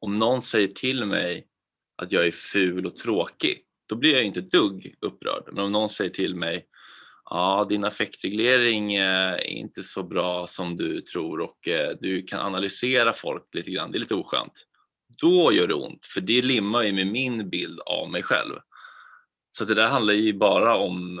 om 0.00 0.18
någon 0.18 0.42
säger 0.42 0.68
till 0.68 1.04
mig 1.04 1.46
att 2.02 2.12
jag 2.12 2.26
är 2.26 2.30
ful 2.30 2.86
och 2.86 2.96
tråkig, 2.96 3.64
då 3.88 3.96
blir 3.96 4.14
jag 4.14 4.24
inte 4.24 4.40
ett 4.40 4.50
dugg 4.50 4.94
upprörd. 5.00 5.48
Men 5.52 5.64
om 5.64 5.72
någon 5.72 5.90
säger 5.90 6.10
till 6.10 6.34
mig 6.34 6.66
ja, 7.24 7.66
din 7.68 7.84
affektreglering 7.84 8.94
eh, 8.94 9.32
är 9.32 9.50
inte 9.50 9.82
så 9.82 10.02
bra 10.02 10.46
som 10.46 10.76
du 10.76 11.00
tror 11.00 11.40
och 11.40 11.68
eh, 11.68 11.96
du 12.00 12.22
kan 12.22 12.40
analysera 12.40 13.12
folk 13.12 13.54
lite 13.54 13.70
grann, 13.70 13.92
det 13.92 13.98
är 13.98 14.00
lite 14.00 14.14
oskönt. 14.14 14.66
Då 15.18 15.52
gör 15.52 15.66
det 15.66 15.74
ont, 15.74 16.06
för 16.06 16.20
det 16.20 16.42
limmar 16.42 16.82
ju 16.82 16.92
med 16.92 17.06
min 17.06 17.50
bild 17.50 17.80
av 17.80 18.10
mig 18.10 18.22
själv. 18.22 18.54
Så 19.58 19.64
det 19.64 19.74
där 19.74 19.88
handlar 19.88 20.14
ju 20.14 20.32
bara 20.32 20.76
om 20.76 21.20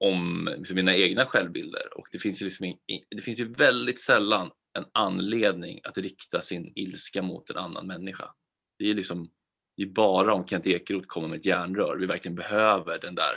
Om 0.00 0.50
liksom 0.58 0.74
mina 0.74 0.96
egna 0.96 1.26
självbilder 1.26 1.98
och 1.98 2.06
det 2.12 2.18
finns, 2.18 2.42
ju 2.42 2.44
liksom, 2.44 2.74
det 3.16 3.22
finns 3.22 3.38
ju 3.38 3.44
väldigt 3.44 4.00
sällan 4.00 4.50
en 4.78 4.84
anledning 4.92 5.80
att 5.84 5.98
rikta 5.98 6.40
sin 6.40 6.72
ilska 6.74 7.22
mot 7.22 7.50
en 7.50 7.56
annan 7.56 7.86
människa. 7.86 8.30
Det 8.78 8.90
är 8.90 8.94
liksom 8.94 9.30
det 9.78 9.82
är 9.82 9.86
bara 9.86 10.34
om 10.34 10.46
Kent 10.46 10.66
Ekeroth 10.66 11.06
kommer 11.06 11.28
med 11.28 11.38
ett 11.38 11.46
järnrör 11.46 11.96
vi 11.96 12.06
verkligen 12.06 12.34
behöver 12.34 12.98
den 12.98 13.14
där, 13.14 13.32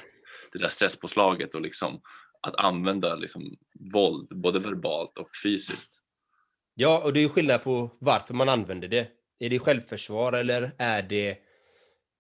det 0.53 0.59
där 0.59 0.67
stresspåslaget 0.67 1.55
och 1.55 1.61
liksom 1.61 2.01
att 2.41 2.55
använda 2.55 3.15
liksom 3.15 3.57
våld, 3.93 4.27
både 4.29 4.59
verbalt 4.59 5.17
och 5.17 5.29
fysiskt. 5.43 6.01
Ja, 6.73 7.03
och 7.03 7.13
det 7.13 7.19
är 7.19 7.21
ju 7.21 7.29
skillnad 7.29 7.63
på 7.63 7.97
varför 7.99 8.33
man 8.33 8.49
använder 8.49 8.87
det. 8.87 9.07
Är 9.39 9.49
det 9.49 9.59
självförsvar 9.59 10.33
eller 10.33 10.71
är 10.77 11.03
det 11.03 11.37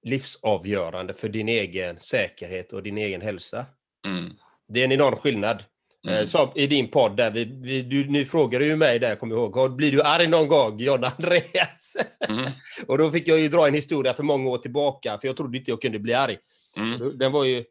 livsavgörande 0.03 1.13
för 1.13 1.29
din 1.29 1.49
egen 1.49 1.99
säkerhet 1.99 2.73
och 2.73 2.83
din 2.83 2.97
egen 2.97 3.21
hälsa? 3.21 3.65
Mm. 4.07 4.33
Det 4.67 4.79
är 4.79 4.83
en 4.85 4.91
enorm 4.91 5.15
skillnad. 5.15 5.63
Mm. 6.07 6.17
Eh, 6.19 6.25
Som 6.27 6.49
i 6.55 6.67
din 6.67 6.87
podd 6.91 7.17
där, 7.17 7.31
vi, 7.31 7.45
vi, 7.45 7.81
du, 7.81 8.05
nu 8.09 8.25
frågade 8.25 8.65
ju 8.65 8.75
mig 8.75 8.99
där, 8.99 9.15
kommer 9.15 9.35
jag 9.35 9.43
ihåg, 9.43 9.55
"Har- 9.55 9.69
blir 9.69 9.91
du 9.91 10.01
arg 10.01 10.27
någon 10.27 10.47
gång, 10.47 10.79
John 10.79 11.03
Andreas? 11.17 11.95
Mm. 12.29 12.51
och 12.87 12.97
då 12.97 13.11
fick 13.11 13.27
jag 13.27 13.39
ju 13.39 13.49
dra 13.49 13.67
en 13.67 13.73
historia 13.73 14.13
för 14.13 14.23
många 14.23 14.49
år 14.49 14.57
tillbaka, 14.57 15.17
för 15.21 15.27
jag 15.27 15.37
trodde 15.37 15.57
inte 15.57 15.71
jag 15.71 15.81
kunde 15.81 15.99
bli 15.99 16.13
arg. 16.13 16.37
Mm. 16.77 17.17
Den 17.17 17.31
var 17.31 17.43
ju, 17.45 17.63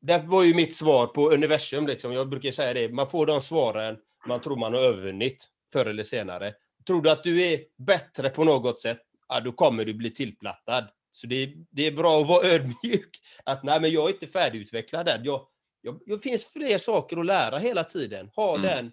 det 0.00 0.18
var 0.26 0.42
ju 0.42 0.54
mitt 0.54 0.74
svar 0.76 1.06
på 1.06 1.30
universum. 1.30 1.86
Liksom. 1.86 2.12
Jag 2.12 2.28
brukar 2.28 2.50
säga 2.50 2.74
det, 2.74 2.88
man 2.88 3.08
får 3.10 3.26
de 3.26 3.40
svaren 3.40 3.96
man 4.26 4.40
tror 4.40 4.56
man 4.56 4.74
har 4.74 4.80
övervunnit 4.80 5.48
förr 5.72 5.86
eller 5.86 6.02
senare. 6.02 6.54
Tror 6.86 7.02
du 7.02 7.10
att 7.10 7.24
du 7.24 7.42
är 7.42 7.60
bättre 7.78 8.28
på 8.30 8.44
något 8.44 8.80
sätt, 8.80 9.00
ja, 9.28 9.40
då 9.40 9.52
kommer 9.52 9.84
du 9.84 9.94
bli 9.94 10.10
tillplattad. 10.10 10.84
Så 11.14 11.26
det, 11.26 11.42
är- 11.42 11.54
det 11.70 11.86
är 11.86 11.92
bra 11.92 12.20
att 12.20 12.26
vara 12.28 12.46
ödmjuk. 12.54 13.20
Att 13.44 13.62
nej, 13.64 13.80
men 13.80 13.90
jag 13.92 14.08
är 14.08 14.12
inte 14.14 14.26
färdigutvecklad 14.26 15.08
än. 15.08 15.24
Jag, 15.24 15.46
jag, 15.80 16.00
det 16.06 16.18
finns 16.18 16.52
fler 16.52 16.78
saker 16.78 17.16
att 17.16 17.26
lära 17.26 17.58
hela 17.58 17.84
tiden. 17.84 18.30
Ha 18.36 18.54
Mm. 18.58 18.62
den 18.62 18.92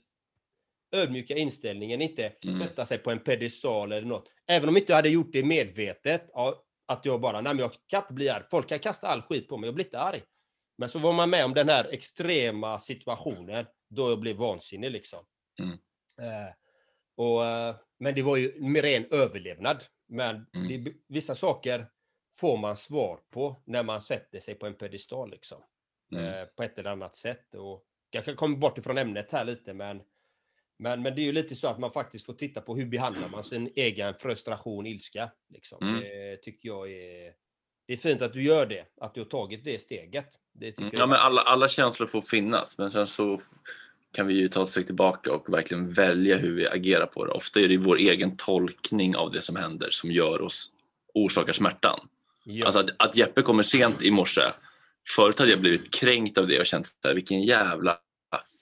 ödmjuka 1.02 1.36
inställningen, 1.36 2.02
inte 2.02 2.34
Mm. 2.44 2.56
sätta 2.56 2.86
sig 2.86 2.98
på 2.98 3.12
en 3.12 3.20
pedestal 3.20 3.92
eller 3.92 4.08
något. 4.08 4.30
Även 4.48 4.70
om 4.70 4.78
inte 4.78 4.92
jag 4.92 4.96
hade 4.98 5.10
gjort 5.10 5.30
det 5.34 5.44
medvetet, 5.44 6.30
ja, 6.34 6.64
att 6.86 7.06
jag 7.06 7.22
bara, 7.22 7.42
nej 7.42 7.54
men 7.54 7.60
jag 7.62 7.72
kan 7.88 8.02
inte 8.02 8.14
bli 8.14 8.30
arg. 8.30 8.44
Folk 8.52 8.68
kan 8.70 8.80
kasta 8.80 9.08
all 9.08 9.22
skit 9.22 9.48
på 9.48 9.58
mig, 9.58 9.68
jag 9.68 9.76
blir 9.76 9.86
inte 9.86 10.00
arg. 10.00 10.22
Men 10.78 10.90
så 10.90 11.00
var 11.00 11.14
man 11.14 11.30
med 11.30 11.46
om 11.46 11.54
den 11.54 11.70
här 11.70 11.94
extrema 11.94 12.80
situationen, 12.80 13.66
då 13.90 14.10
jag 14.10 14.20
blev 14.20 14.36
vansinnig 14.36 14.92
liksom. 14.92 15.26
Mm. 15.60 15.72
Eh, 16.22 16.54
och, 17.18 17.46
eh, 17.46 17.76
men 18.00 18.16
det 18.16 18.22
var 18.22 18.38
ju 18.38 18.52
ren 18.82 19.06
överlevnad. 19.12 19.84
Men 20.08 20.46
Mm. 20.56 20.84
det, 20.84 20.94
vissa 21.08 21.36
saker 21.36 21.88
får 22.36 22.58
man 22.58 22.78
svar 22.78 23.20
på 23.30 23.62
när 23.66 23.84
man 23.84 24.02
sätter 24.02 24.40
sig 24.40 24.56
på 24.56 24.66
en 24.66 24.76
pedestal 24.76 25.32
liksom. 25.32 25.64
Mm. 26.12 26.26
Eh, 26.26 26.46
på 26.46 26.64
ett 26.64 26.80
eller 26.80 26.90
annat 26.90 27.16
sätt. 27.16 27.56
Och 27.56 27.86
jag 28.12 28.38
komma 28.38 28.58
bort 28.58 28.78
ifrån 28.78 28.98
ämnet 28.98 29.32
här 29.32 29.46
lite, 29.46 29.74
men, 29.74 30.02
men, 30.80 31.02
men 31.02 31.16
det 31.16 31.22
är 31.22 31.24
ju 31.24 31.32
lite 31.32 31.56
så 31.56 31.68
att 31.68 31.80
man 31.80 31.92
faktiskt 31.92 32.26
får 32.26 32.34
titta 32.34 32.62
på 32.62 32.76
hur 32.76 32.86
behandlar 32.86 33.30
man 33.30 33.44
sin 33.44 33.72
egen 33.76 34.14
frustration, 34.14 34.86
ilska. 34.86 35.32
Liksom. 35.50 35.88
Mm. 35.88 36.02
Det 36.02 36.38
tycker 36.38 36.70
jag 36.70 36.92
är... 36.92 37.34
Det 37.88 37.94
är 37.94 37.98
fint 37.98 38.22
att 38.22 38.34
du 38.34 38.44
gör 38.44 38.66
det, 38.66 38.86
att 39.02 39.14
du 39.14 39.22
har 39.22 39.26
tagit 39.26 39.64
det 39.64 39.82
steget. 39.82 40.28
Det 40.54 40.72
tycker 40.72 40.84
Mm. 40.84 41.00
Ja, 41.00 41.06
men 41.06 41.18
alla, 41.18 41.42
alla 41.42 41.70
känslor 41.70 42.08
får 42.08 42.22
finnas, 42.22 42.78
men 42.78 42.92
sen 42.92 43.08
så 43.08 43.42
kan 44.12 44.28
vi 44.28 44.34
ju 44.34 44.48
ta 44.48 44.64
ett 44.64 44.70
steg 44.70 44.86
tillbaka 44.86 45.34
och 45.34 45.54
verkligen 45.54 45.92
välja 45.92 46.38
hur 46.38 46.56
vi 46.56 46.68
agerar 46.68 47.06
på 47.06 47.26
det. 47.26 47.32
Ofta 47.32 47.60
är 47.60 47.68
det 47.68 47.78
vår 47.78 47.98
egen 47.98 48.38
tolkning 48.38 49.16
av 49.16 49.32
det 49.32 49.42
som 49.42 49.56
händer 49.56 49.88
som 49.92 50.12
gör 50.12 50.42
oss, 50.42 50.72
orsakar 51.14 51.54
smärtan. 51.54 52.00
Ja. 52.44 52.66
Alltså 52.66 52.80
att, 52.80 52.90
att 52.98 53.16
Jeppe 53.16 53.42
kommer 53.42 53.64
sent 53.64 54.02
i 54.02 54.12
morse, 54.12 54.42
förut 55.16 55.40
hade 55.40 55.52
jag 55.52 55.62
blivit 55.62 55.94
kränkt 55.94 56.38
av 56.38 56.48
det 56.48 56.60
och 56.60 56.66
känt 56.66 56.88
så 56.88 57.08
här, 57.08 57.16
vilken 57.16 57.42
jävla 57.42 57.98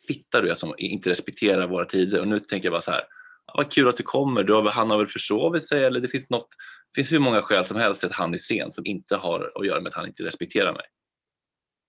fitta 0.07 0.41
du 0.41 0.49
är 0.49 0.53
som 0.53 0.73
inte 0.77 1.09
respekterar 1.09 1.67
våra 1.67 1.86
tider. 1.86 2.19
Och 2.19 2.27
nu 2.27 2.39
tänker 2.39 2.65
jag 2.65 2.73
bara 2.73 2.82
så 2.82 2.91
här, 2.91 3.03
ja, 3.47 3.53
vad 3.57 3.71
kul 3.71 3.88
att 3.88 3.97
du 3.97 4.03
kommer, 4.03 4.43
du 4.43 4.53
har, 4.53 4.69
han 4.69 4.91
har 4.91 4.97
väl 4.97 5.07
försovit 5.07 5.67
sig 5.67 5.84
eller 5.84 5.99
det 5.99 6.07
finns 6.07 6.30
något, 6.30 6.47
det 6.93 7.01
finns 7.01 7.11
hur 7.11 7.19
många 7.19 7.41
skäl 7.41 7.65
som 7.65 7.77
helst 7.77 8.01
till 8.01 8.09
att 8.09 8.15
han 8.15 8.34
är 8.34 8.38
sen 8.38 8.71
som 8.71 8.86
inte 8.86 9.15
har 9.15 9.51
att 9.55 9.65
göra 9.65 9.82
med 9.82 9.88
att 9.88 9.95
han 9.95 10.07
inte 10.07 10.23
respekterar 10.23 10.73
mig. 10.73 10.86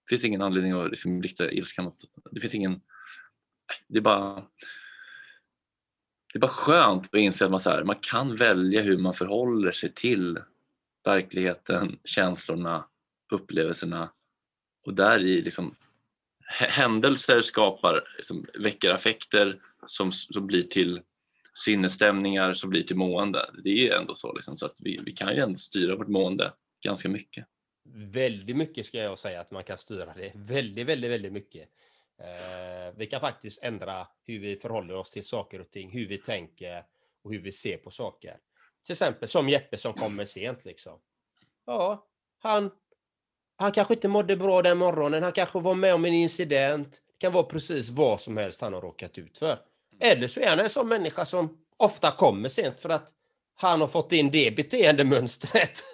Det 0.07 0.17
finns 0.17 0.25
ingen 0.25 0.43
anledning 0.43 0.73
att 0.73 0.91
liksom 0.91 1.23
rikta 1.23 1.51
ilska 1.51 1.83
mot, 1.83 1.95
det 2.31 2.41
finns 2.41 2.55
ingen, 2.55 2.81
det 3.89 3.99
är 3.99 4.03
bara 4.03 4.45
det 6.33 6.37
är 6.37 6.41
bara 6.41 6.51
skönt 6.51 7.05
att 7.05 7.21
inse 7.21 7.45
att 7.45 7.51
man, 7.51 7.61
så 7.61 7.71
här, 7.71 7.85
man 7.85 7.97
kan 8.01 8.37
välja 8.37 8.83
hur 8.83 8.99
man 8.99 9.15
förhåller 9.15 9.73
sig 9.73 9.95
till 9.95 10.39
verkligheten, 11.05 11.99
känslorna, 12.05 12.89
upplevelserna 13.33 14.13
och 14.87 14.95
där 14.95 15.21
i 15.21 15.43
liksom 15.43 15.77
händelser 16.51 17.41
skapar, 17.41 18.05
liksom, 18.17 18.47
väcker 18.59 18.91
affekter 18.91 19.61
som, 19.87 20.13
som 20.13 20.47
blir 20.47 20.63
till 20.63 21.01
sinnesstämningar 21.65 22.55
som 22.55 22.71
blir 22.71 22.83
till 22.83 22.97
mående. 22.97 23.51
Det 23.65 23.71
är 23.71 23.75
ju 23.75 23.91
ändå 23.91 24.15
så, 24.15 24.33
liksom, 24.33 24.57
så 24.57 24.67
att 24.67 24.77
vi, 24.79 25.01
vi 25.05 25.13
kan 25.13 25.35
ju 25.35 25.43
ändå 25.43 25.59
styra 25.59 25.97
vårt 25.97 26.09
mående 26.09 26.53
ganska 26.85 27.09
mycket. 27.09 27.47
Väldigt 28.13 28.57
mycket 28.57 28.87
ska 28.87 28.99
jag 28.99 29.19
säga 29.19 29.41
att 29.41 29.51
man 29.51 29.65
kan 29.65 29.79
styra 29.79 30.15
det. 30.15 30.33
Väldigt, 30.35 30.87
väldigt, 30.87 31.11
väldigt 31.11 31.33
mycket. 31.33 31.69
Eh, 32.19 32.95
vi 32.97 33.07
kan 33.07 33.21
faktiskt 33.21 33.63
ändra 33.63 34.07
hur 34.27 34.39
vi 34.39 34.57
förhåller 34.57 34.95
oss 34.95 35.11
till 35.11 35.25
saker 35.25 35.61
och 35.61 35.71
ting, 35.71 35.91
hur 35.91 36.07
vi 36.07 36.19
tänker 36.19 36.85
och 37.23 37.33
hur 37.33 37.41
vi 37.41 37.53
ser 37.53 37.77
på 37.77 37.91
saker. 37.91 38.37
Till 38.87 38.93
exempel 38.93 39.29
som 39.29 39.49
Jeppe 39.49 39.79
som 39.79 39.95
kommer 39.95 40.25
sent 40.25 40.65
liksom. 40.65 40.99
Ja, 41.67 42.07
han, 42.39 42.71
han 43.57 43.73
kanske 43.73 43.95
inte 43.95 44.09
mådde 44.09 44.37
bra 44.37 44.63
den 44.63 44.79
morgonen, 44.79 45.23
han 45.23 45.33
kanske 45.33 45.61
var 45.61 45.75
med 45.75 45.95
om 45.95 46.05
en 46.05 46.15
incident. 46.15 46.91
Det 46.93 47.27
kan 47.27 47.33
vara 47.33 47.45
precis 47.45 47.91
vad 47.91 48.21
som 48.21 48.37
helst 48.37 48.61
han 48.61 48.73
har 48.73 48.81
råkat 48.81 49.19
ut 49.19 49.39
för. 49.39 49.59
Eller 50.01 50.29
så 50.29 50.41
är 50.41 50.49
han 50.49 50.61
en 50.61 50.71
sån 50.71 50.89
människa 50.89 51.27
som 51.27 51.59
ofta 51.77 52.11
kommer 52.11 52.49
sent 52.49 52.81
för 52.81 52.89
att 52.89 53.09
han 53.55 53.81
har 53.81 53.89
fått 53.89 54.13
in 54.13 54.31
det 54.31 54.57
beteendemönstret. 54.57 55.85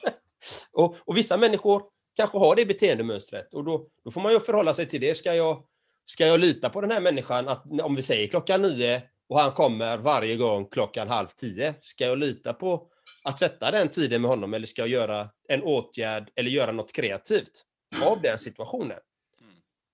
och, 0.72 0.96
och 1.04 1.16
vissa 1.16 1.36
människor 1.36 1.82
kanske 2.16 2.38
har 2.38 2.56
det 2.56 2.66
beteendemönstret 2.66 3.54
och 3.54 3.64
då, 3.64 3.86
då 4.04 4.10
får 4.10 4.20
man 4.20 4.32
ju 4.32 4.40
förhålla 4.40 4.74
sig 4.74 4.88
till 4.88 5.00
det. 5.00 5.14
Ska 5.14 5.34
jag, 5.34 5.64
ska 6.04 6.26
jag 6.26 6.40
lita 6.40 6.70
på 6.70 6.80
den 6.80 6.90
här 6.90 7.00
människan 7.00 7.48
att 7.48 7.80
om 7.82 7.94
vi 7.94 8.02
säger 8.02 8.28
klockan 8.28 8.62
nio 8.62 9.02
och 9.28 9.40
han 9.40 9.52
kommer 9.52 9.96
varje 9.96 10.36
gång 10.36 10.66
klockan 10.66 11.08
halv 11.08 11.26
tio, 11.26 11.74
ska 11.80 12.06
jag 12.06 12.18
lita 12.18 12.52
på 12.52 12.88
att 13.24 13.38
sätta 13.38 13.70
den 13.70 13.88
tiden 13.88 14.22
med 14.22 14.30
honom 14.30 14.54
eller 14.54 14.66
ska 14.66 14.82
jag 14.82 14.88
göra 14.88 15.28
en 15.48 15.62
åtgärd 15.62 16.30
eller 16.36 16.50
göra 16.50 16.72
något 16.72 16.92
kreativt 16.92 17.64
av 18.02 18.22
den 18.22 18.38
situationen? 18.38 18.98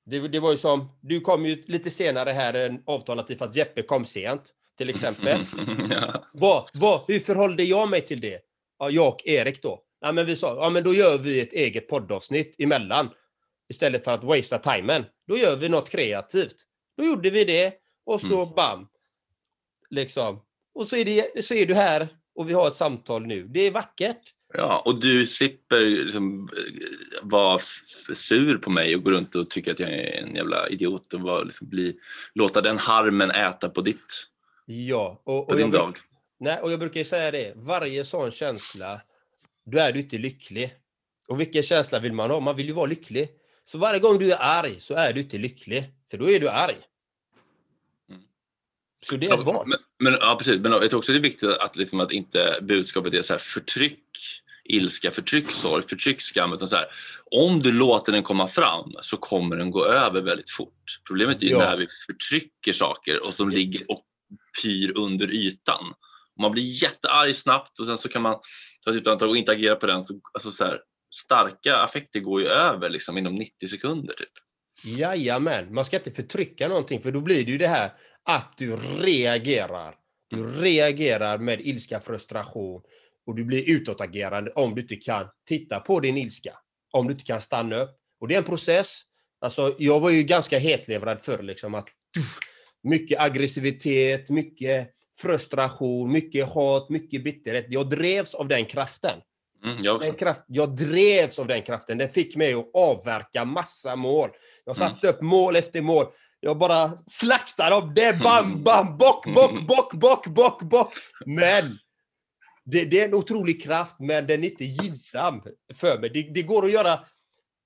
Det, 0.06 0.28
det 0.28 0.40
var 0.40 0.50
ju 0.50 0.56
som, 0.56 0.98
du 1.00 1.20
kom 1.20 1.46
ju 1.46 1.64
lite 1.66 1.90
senare 1.90 2.30
här 2.30 2.54
än 2.54 2.82
avtalat 2.86 3.26
för 3.26 3.44
att 3.44 3.56
Jeppe 3.56 3.82
kom 3.82 4.04
sent, 4.04 4.52
till 4.78 4.90
exempel. 4.90 5.46
ja. 5.90 6.24
vad, 6.32 6.70
vad, 6.74 7.04
hur 7.08 7.20
förhållde 7.20 7.62
jag 7.62 7.88
mig 7.88 8.00
till 8.00 8.20
det? 8.20 8.40
Ja, 8.78 8.90
jag 8.90 9.08
och 9.08 9.26
Erik 9.26 9.62
då. 9.62 9.82
Ja, 10.00 10.12
men 10.12 10.26
vi 10.26 10.36
sa, 10.36 10.56
ja 10.56 10.70
men 10.70 10.84
då 10.84 10.94
gör 10.94 11.18
vi 11.18 11.40
ett 11.40 11.52
eget 11.52 11.88
poddavsnitt 11.88 12.60
emellan. 12.60 13.10
Istället 13.68 14.04
för 14.04 14.14
att 14.14 14.24
wastea 14.24 14.58
timern. 14.58 15.04
Då 15.26 15.38
gör 15.38 15.56
vi 15.56 15.68
något 15.68 15.90
kreativt. 15.90 16.56
Då 16.96 17.04
gjorde 17.04 17.30
vi 17.30 17.44
det 17.44 17.74
och 18.06 18.20
så 18.20 18.46
bam. 18.46 18.88
Liksom. 19.90 20.40
Och 20.74 20.86
så 20.86 20.96
är, 20.96 21.04
det, 21.04 21.44
så 21.44 21.54
är 21.54 21.66
du 21.66 21.74
här 21.74 22.08
och 22.34 22.50
vi 22.50 22.54
har 22.54 22.68
ett 22.68 22.76
samtal 22.76 23.26
nu. 23.26 23.48
Det 23.48 23.66
är 23.66 23.70
vackert. 23.70 24.34
Ja, 24.54 24.82
och 24.84 25.00
du 25.00 25.26
slipper 25.26 25.80
liksom 25.80 26.48
eh, 26.56 27.18
vara 27.22 27.58
sur 28.14 28.58
på 28.58 28.70
mig 28.70 28.96
och 28.96 29.02
gå 29.02 29.10
runt 29.10 29.34
och 29.34 29.50
tycka 29.50 29.72
att 29.72 29.80
jag 29.80 29.90
är 29.90 30.22
en 30.22 30.34
jävla 30.34 30.68
idiot 30.68 31.14
och 31.14 31.20
bara 31.20 31.42
liksom 31.42 31.68
bli, 31.68 31.96
låta 32.34 32.60
den 32.60 32.78
harmen 32.78 33.30
äta 33.30 33.68
på 33.68 33.80
ditt, 33.80 34.28
Ja. 34.70 35.22
Och, 35.24 35.48
och, 35.48 35.56
din 35.56 35.60
jag, 35.60 35.72
dag. 35.72 35.96
nej, 36.40 36.60
och 36.60 36.72
jag 36.72 36.78
brukar 36.78 37.04
säga 37.04 37.30
det. 37.30 37.52
Varje 37.56 38.04
sån 38.04 38.30
känsla, 38.30 39.00
då 39.66 39.78
är 39.78 39.92
du 39.92 40.00
inte 40.00 40.18
lycklig. 40.18 40.74
Och 41.28 41.40
vilken 41.40 41.62
känsla 41.62 41.98
vill 41.98 42.12
man 42.12 42.30
ha? 42.30 42.40
Man 42.40 42.56
vill 42.56 42.66
ju 42.66 42.72
vara 42.72 42.86
lycklig. 42.86 43.28
Så 43.64 43.78
varje 43.78 44.00
gång 44.00 44.18
du 44.18 44.32
är 44.32 44.38
arg 44.40 44.80
så 44.80 44.94
är 44.94 45.12
du 45.12 45.20
inte 45.20 45.38
lycklig. 45.38 45.84
För 46.10 46.18
då 46.18 46.30
är 46.30 46.40
du 46.40 46.48
arg. 46.48 46.76
Så 49.06 49.16
det 49.16 49.26
är 49.26 49.34
ett 49.34 49.44
val. 49.44 49.66
Men, 49.66 49.78
men, 49.98 50.12
ja, 50.20 50.36
precis. 50.38 50.60
Men 50.60 50.72
jag 50.72 50.90
tror 50.90 50.98
också 50.98 51.12
det 51.12 51.18
är 51.18 51.22
viktigt 51.22 51.48
att, 51.48 51.76
liksom, 51.76 52.00
att 52.00 52.12
inte 52.12 52.58
budskapet 52.62 53.14
är 53.14 53.22
så 53.22 53.32
här 53.32 53.38
förtryck, 53.40 54.02
ilska, 54.64 55.10
förtryck, 55.10 55.50
sorg, 55.50 55.82
förtryck, 55.88 56.20
skam. 56.22 56.52
Utan 56.52 56.68
så 56.68 56.76
här, 56.76 56.86
om 57.30 57.62
du 57.62 57.72
låter 57.72 58.12
den 58.12 58.22
komma 58.22 58.46
fram 58.46 58.94
så 59.02 59.16
kommer 59.16 59.56
den 59.56 59.70
gå 59.70 59.84
över 59.84 60.20
väldigt 60.20 60.50
fort. 60.50 61.00
Problemet 61.06 61.42
är 61.42 61.46
ju 61.46 61.50
Ja. 61.50 61.58
när 61.58 61.76
vi 61.76 61.86
förtrycker 62.06 62.72
saker 62.72 63.26
och 63.26 63.34
som 63.34 63.50
ligger 63.50 63.90
och 63.90 64.04
pyr 64.62 64.92
under 64.98 65.30
ytan. 65.30 65.94
Man 66.40 66.52
blir 66.52 66.82
jättearg 66.82 67.36
snabbt 67.36 67.80
och 67.80 67.86
sen 67.86 67.98
så 67.98 68.08
kan 68.08 68.22
man 68.22 68.36
ta 68.84 68.96
ett 68.96 69.06
antag 69.06 69.28
och 69.30 69.36
inte 69.36 69.52
agera 69.52 69.76
på 69.76 69.86
den. 69.86 70.04
Så, 70.04 70.20
alltså 70.32 70.52
så 70.52 70.64
här, 70.64 70.80
starka 71.14 71.76
affekter 71.76 72.20
går 72.20 72.40
ju 72.40 72.46
över 72.46 72.88
liksom, 72.90 73.18
inom 73.18 73.34
90 73.34 73.68
sekunder. 73.68 74.14
Typ. 74.14 74.28
Jajamän, 74.84 75.74
man 75.74 75.84
ska 75.84 75.96
inte 75.96 76.10
förtrycka 76.10 76.68
någonting 76.68 77.00
för 77.00 77.12
då 77.12 77.20
blir 77.20 77.44
det 77.44 77.50
ju 77.50 77.58
det 77.58 77.68
här 77.68 77.92
att 78.22 78.54
du 78.58 78.76
reagerar. 78.76 79.94
Du 80.30 80.46
reagerar 80.46 81.38
med 81.38 81.60
ilska, 81.60 82.00
frustration 82.00 82.82
och 83.26 83.34
du 83.36 83.44
blir 83.44 83.68
utåtagerande 83.68 84.50
om 84.50 84.74
du 84.74 84.80
inte 84.80 84.96
kan 84.96 85.28
titta 85.48 85.80
på 85.80 86.00
din 86.00 86.16
ilska. 86.16 86.52
Om 86.92 87.06
du 87.06 87.12
inte 87.12 87.24
kan 87.24 87.40
stanna 87.40 87.76
upp. 87.76 87.90
Och 88.20 88.28
det 88.28 88.34
är 88.34 88.38
en 88.38 88.44
process. 88.44 89.00
Alltså, 89.40 89.76
jag 89.78 90.00
var 90.00 90.10
ju 90.10 90.22
ganska 90.22 90.58
hetlevrad 90.58 91.20
förr 91.20 91.42
liksom 91.42 91.74
att 91.74 91.88
tuff, 92.14 92.38
mycket 92.82 93.20
aggressivitet, 93.20 94.30
mycket 94.30 94.90
frustration, 95.20 96.12
mycket 96.12 96.48
hat, 96.48 96.90
mycket 96.90 97.24
bitterhet. 97.24 97.66
Jag 97.68 97.90
drevs 97.90 98.34
av 98.34 98.48
den 98.48 98.66
kraften. 98.66 99.20
Mm, 99.64 99.84
jag. 99.84 100.00
Den 100.00 100.14
kraft, 100.14 100.42
jag 100.46 100.76
drevs 100.76 101.38
av 101.38 101.46
den 101.46 101.62
kraften. 101.62 101.98
Den 101.98 102.08
fick 102.08 102.36
mig 102.36 102.54
att 102.54 102.70
avverka 102.74 103.44
massa 103.44 103.96
mål. 103.96 104.30
Jag 104.64 104.76
satte 104.76 105.08
upp 105.08 105.20
mål 105.20 105.56
efter 105.56 105.80
mål. 105.80 106.06
Jag 106.40 106.58
bara 106.58 106.90
slaktade 107.06 107.70
dem. 107.70 107.92
Det 107.94 108.18
bam, 108.18 108.62
bam, 108.64 108.98
bock, 108.98 109.26
bock, 109.34 109.66
bock, 109.66 109.94
bock, 109.94 110.26
bock, 110.26 110.62
bock. 110.62 110.92
Men 111.26 111.78
det, 112.64 112.84
det 112.84 113.00
är 113.00 113.08
en 113.08 113.14
otrolig 113.14 113.62
kraft, 113.62 113.96
men 113.98 114.26
den 114.26 114.44
är 114.44 114.48
inte 114.48 114.64
gynnsam 114.64 115.42
för 115.74 115.98
mig. 115.98 116.10
Det, 116.10 116.22
det 116.22 116.42
går 116.42 116.64
att 116.64 116.72
göra 116.72 117.00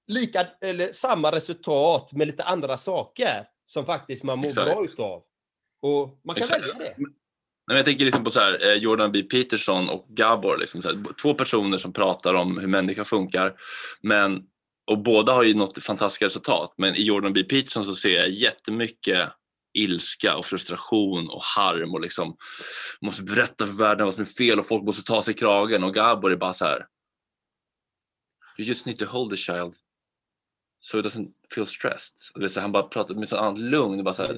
lika, 0.06 0.46
eller 0.60 0.92
samma 0.92 1.32
resultat 1.32 2.12
med 2.12 2.26
lite 2.26 2.42
andra 2.42 2.76
saker 2.76 3.46
som 3.66 3.86
faktiskt 3.86 4.22
man 4.22 4.38
mår 4.38 4.46
Exakt. 4.46 4.66
bra 4.70 4.84
utav. 4.84 5.22
Och 5.82 6.20
man 6.24 6.34
kan 6.36 6.42
Exakt. 6.42 6.62
välja 6.62 6.74
det. 6.74 6.96
Men 7.66 7.76
jag 7.76 7.84
tänker 7.84 8.04
liksom 8.04 8.24
på 8.24 8.30
så 8.30 8.40
här, 8.40 8.66
eh, 8.66 8.74
Jordan 8.74 9.12
B. 9.12 9.22
Peterson 9.22 9.88
och 9.88 10.06
Gabor. 10.08 10.58
Liksom 10.58 10.82
så 10.82 10.88
här, 10.88 11.22
två 11.22 11.34
personer 11.34 11.78
som 11.78 11.92
pratar 11.92 12.34
om 12.34 12.58
hur 12.58 12.66
människan 12.66 13.04
funkar. 13.04 13.54
Men, 14.00 14.42
och 14.86 15.02
båda 15.02 15.32
har 15.32 15.42
ju 15.42 15.54
nått 15.54 15.84
fantastiska 15.84 16.26
resultat. 16.26 16.74
Men 16.76 16.94
i 16.96 17.02
Jordan 17.02 17.32
B. 17.32 17.42
Peterson 17.42 17.84
så 17.84 17.94
ser 17.94 18.14
jag 18.14 18.30
jättemycket 18.30 19.28
ilska 19.74 20.36
och 20.36 20.46
frustration 20.46 21.28
och 21.28 21.42
harm 21.42 21.94
och 21.94 22.00
liksom 22.00 22.36
måste 23.00 23.22
berätta 23.22 23.66
för 23.66 23.74
världen 23.74 24.04
vad 24.04 24.14
som 24.14 24.20
är 24.22 24.26
fel 24.26 24.58
och 24.58 24.66
folk 24.66 24.84
måste 24.84 25.02
ta 25.02 25.22
sig 25.22 25.34
i 25.34 25.36
kragen. 25.36 25.84
Och 25.84 25.94
Gabor 25.94 26.32
är 26.32 26.36
bara 26.36 26.54
så 26.54 26.64
här. 26.64 26.86
You 28.58 28.68
just 28.68 28.86
need 28.86 28.98
to 28.98 29.04
hold 29.04 29.30
the 29.30 29.36
child 29.36 29.74
so 30.84 30.98
it 30.98 31.06
doesn't 31.06 31.32
feel 31.54 31.66
stressed. 31.66 32.14
Och 32.34 32.40
det 32.40 32.46
är 32.46 32.48
så 32.48 32.60
han 32.60 32.72
bara 32.72 32.82
pratar 32.82 33.14
med 33.14 33.24
ett 33.24 33.30
sånt 33.30 33.42
annat 33.42 33.58
lugn. 33.58 34.04
Bara 34.04 34.14
så 34.14 34.26
här, 34.26 34.34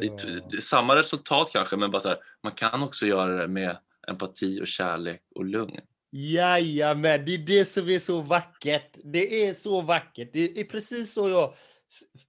det 0.50 0.56
är 0.56 0.60
samma 0.60 0.96
resultat 0.96 1.48
kanske 1.52 1.76
men 1.76 1.90
bara 1.90 2.00
så 2.00 2.08
här, 2.08 2.18
man 2.42 2.52
kan 2.52 2.82
också 2.82 3.06
göra 3.06 3.40
det 3.40 3.48
med 3.48 3.78
empati 4.08 4.60
och 4.60 4.68
kärlek 4.68 5.22
och 5.34 5.44
lugn. 5.44 5.80
Jajamän, 6.10 7.24
det 7.24 7.34
är 7.34 7.38
det 7.38 7.64
som 7.64 7.88
är 7.88 7.98
så 7.98 8.20
vackert. 8.20 8.98
Det 9.04 9.46
är 9.46 9.54
så 9.54 9.80
vackert. 9.80 10.30
Det 10.32 10.58
är 10.58 10.64
precis 10.64 11.12
så 11.12 11.28
jag 11.28 11.54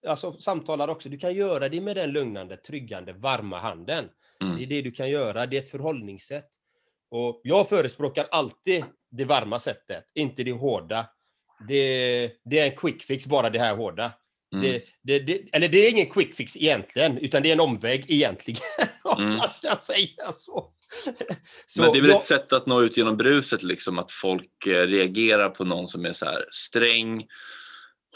alltså, 0.07 0.39
samtalar 0.39 0.87
också. 0.87 1.09
Du 1.09 1.17
kan 1.17 1.33
göra 1.33 1.69
det 1.69 1.81
med 1.81 1.95
den 1.95 2.11
lugnande, 2.11 2.57
tryggande, 2.57 3.13
varma 3.13 3.59
handen. 3.59 4.09
Mm. 4.43 4.57
Det 4.57 4.63
är 4.63 4.67
det 4.67 4.81
du 4.81 4.91
kan 4.91 5.09
göra. 5.09 5.45
Det 5.45 5.57
är 5.57 5.61
ett 5.61 5.71
förhållningssätt. 5.71 6.49
Och 7.11 7.41
jag 7.43 7.69
förespråkar 7.69 8.27
alltid 8.31 8.83
det 9.11 9.25
varma 9.25 9.59
sättet, 9.59 10.03
inte 10.13 10.43
det 10.43 10.51
hårda. 10.51 11.09
Det, 11.67 12.31
det 12.45 12.59
är 12.59 12.65
en 12.71 12.77
quick 12.77 13.03
fix, 13.03 13.25
bara 13.25 13.49
det 13.49 13.59
här 13.59 13.75
hårda. 13.75 14.11
Mm. 14.53 14.63
Det, 14.65 14.83
det, 15.03 15.19
det, 15.19 15.41
eller 15.55 15.67
det 15.67 15.77
är 15.87 15.91
ingen 15.91 16.09
quick 16.09 16.35
fix 16.35 16.55
egentligen, 16.57 17.17
utan 17.17 17.43
det 17.43 17.49
är 17.49 17.53
en 17.53 17.59
omväg 17.59 18.05
egentligen. 18.07 18.61
Om 19.03 19.23
Mm. 19.23 19.37
man 19.37 19.51
ska 19.51 19.75
säga 19.75 20.33
så. 20.35 20.71
så 21.65 21.81
Men 21.81 21.91
det 21.91 21.97
är 21.97 22.01
väl 22.01 22.09
jag- 22.11 22.19
ett 22.19 22.25
sätt 22.25 22.53
att 22.53 22.65
nå 22.65 22.81
ut 22.81 22.97
genom 22.97 23.17
bruset, 23.17 23.63
liksom, 23.63 23.99
att 23.99 24.11
folk 24.11 24.65
eh, 24.67 24.87
reagerar 24.87 25.49
på 25.49 25.63
någon 25.63 25.89
som 25.89 26.05
är 26.05 26.13
så 26.13 26.25
här 26.25 26.45
sträng, 26.51 27.25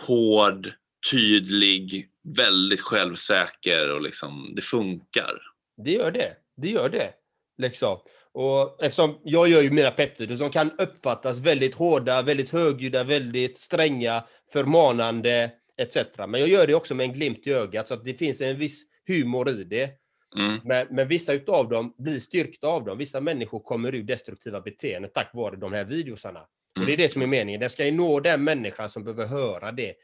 hård, 0.08 0.72
tydlig, 1.12 2.10
väldigt 2.38 2.82
självsäker 2.82 3.92
och 3.92 4.02
liksom, 4.02 4.54
det 4.56 4.62
funkar. 4.62 5.42
Det 5.86 5.92
gör 5.92 6.12
det. 6.12 6.34
Det 6.58 6.70
gör 6.70 6.90
det. 6.90 7.12
Liksom. 7.58 7.98
Och 8.34 8.84
eftersom 8.84 9.20
jag 9.24 9.48
gör 9.48 9.62
ju 9.62 9.72
mina 9.72 9.92
peptider 9.92 10.36
som 10.36 10.50
kan 10.50 10.72
uppfattas 10.78 11.40
väldigt 11.40 11.76
hårda, 11.76 12.22
väldigt 12.22 12.50
högljudda, 12.50 13.04
väldigt 13.04 13.58
stränga, 13.58 14.24
förmanande 14.54 15.52
etc. 15.78 15.98
Men 16.18 16.40
jag 16.40 16.50
gör 16.50 16.68
det 16.68 16.76
också 16.76 16.96
med 16.96 17.04
en 17.04 17.14
glimt 17.14 17.48
i 17.48 17.54
ögat 17.54 17.88
så 17.88 17.94
att 17.94 18.06
det 18.06 18.14
finns 18.14 18.42
en 18.42 18.58
viss 18.58 18.84
humor 19.08 19.50
i 19.50 19.64
det. 19.64 19.90
Mm. 20.38 20.60
Men, 20.64 20.88
men 20.90 21.08
vissa 21.08 21.34
utav 21.34 21.70
dem 21.70 21.96
blir 21.98 22.20
styrkta 22.20 22.68
av 22.68 22.86
dem. 22.86 22.98
Vissa 22.98 23.22
människor 23.22 23.60
kommer 23.60 23.96
ur 23.96 24.04
destruktiva 24.04 24.62
beteenden 24.62 25.12
tack 25.14 25.32
vare 25.34 25.56
de 25.56 25.74
här 25.74 25.84
videosarna. 25.84 26.40
Och 26.80 26.86
det 26.86 26.94
är 26.94 26.98
det 26.98 27.10
som 27.10 27.22
är 27.22 27.28
meningen. 27.28 27.60
Den 27.60 27.70
ska 27.70 27.86
ju 27.86 27.92
nå 27.92 28.20
den 28.20 28.44
människan 28.44 28.90
som 28.90 29.04
behöver 29.04 29.26
höra 29.26 29.72
det 29.72 29.96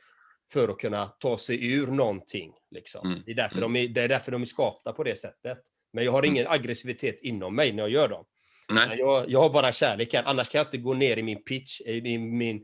för 0.53 0.69
att 0.69 0.77
kunna 0.77 1.05
ta 1.05 1.37
sig 1.37 1.71
ur 1.71 1.87
någonting. 1.87 2.53
Liksom. 2.71 3.07
Mm. 3.07 3.23
Det, 3.25 3.31
är 3.31 3.35
därför 3.35 3.61
de 3.61 3.75
är, 3.75 3.87
det 3.87 4.01
är 4.01 4.07
därför 4.07 4.31
de 4.31 4.41
är 4.41 4.45
skapta 4.45 4.93
på 4.93 5.03
det 5.03 5.15
sättet. 5.15 5.57
Men 5.95 6.05
jag 6.05 6.11
har 6.11 6.25
ingen 6.25 6.47
aggressivitet 6.47 7.21
inom 7.21 7.55
mig 7.55 7.71
när 7.71 7.83
jag 7.83 7.89
gör 7.89 8.07
dem. 8.07 8.25
Nej. 8.69 8.97
Jag, 8.99 9.29
jag 9.29 9.39
har 9.41 9.49
bara 9.49 9.71
kärlek 9.71 10.13
här. 10.13 10.23
Annars 10.25 10.49
kan 10.49 10.59
jag 10.59 10.67
inte 10.67 10.77
gå 10.77 10.93
ner 10.93 11.17
i 11.17 11.23
min 11.23 11.43
pitch, 11.43 11.81
i 11.81 12.01
min, 12.01 12.37
min, 12.37 12.61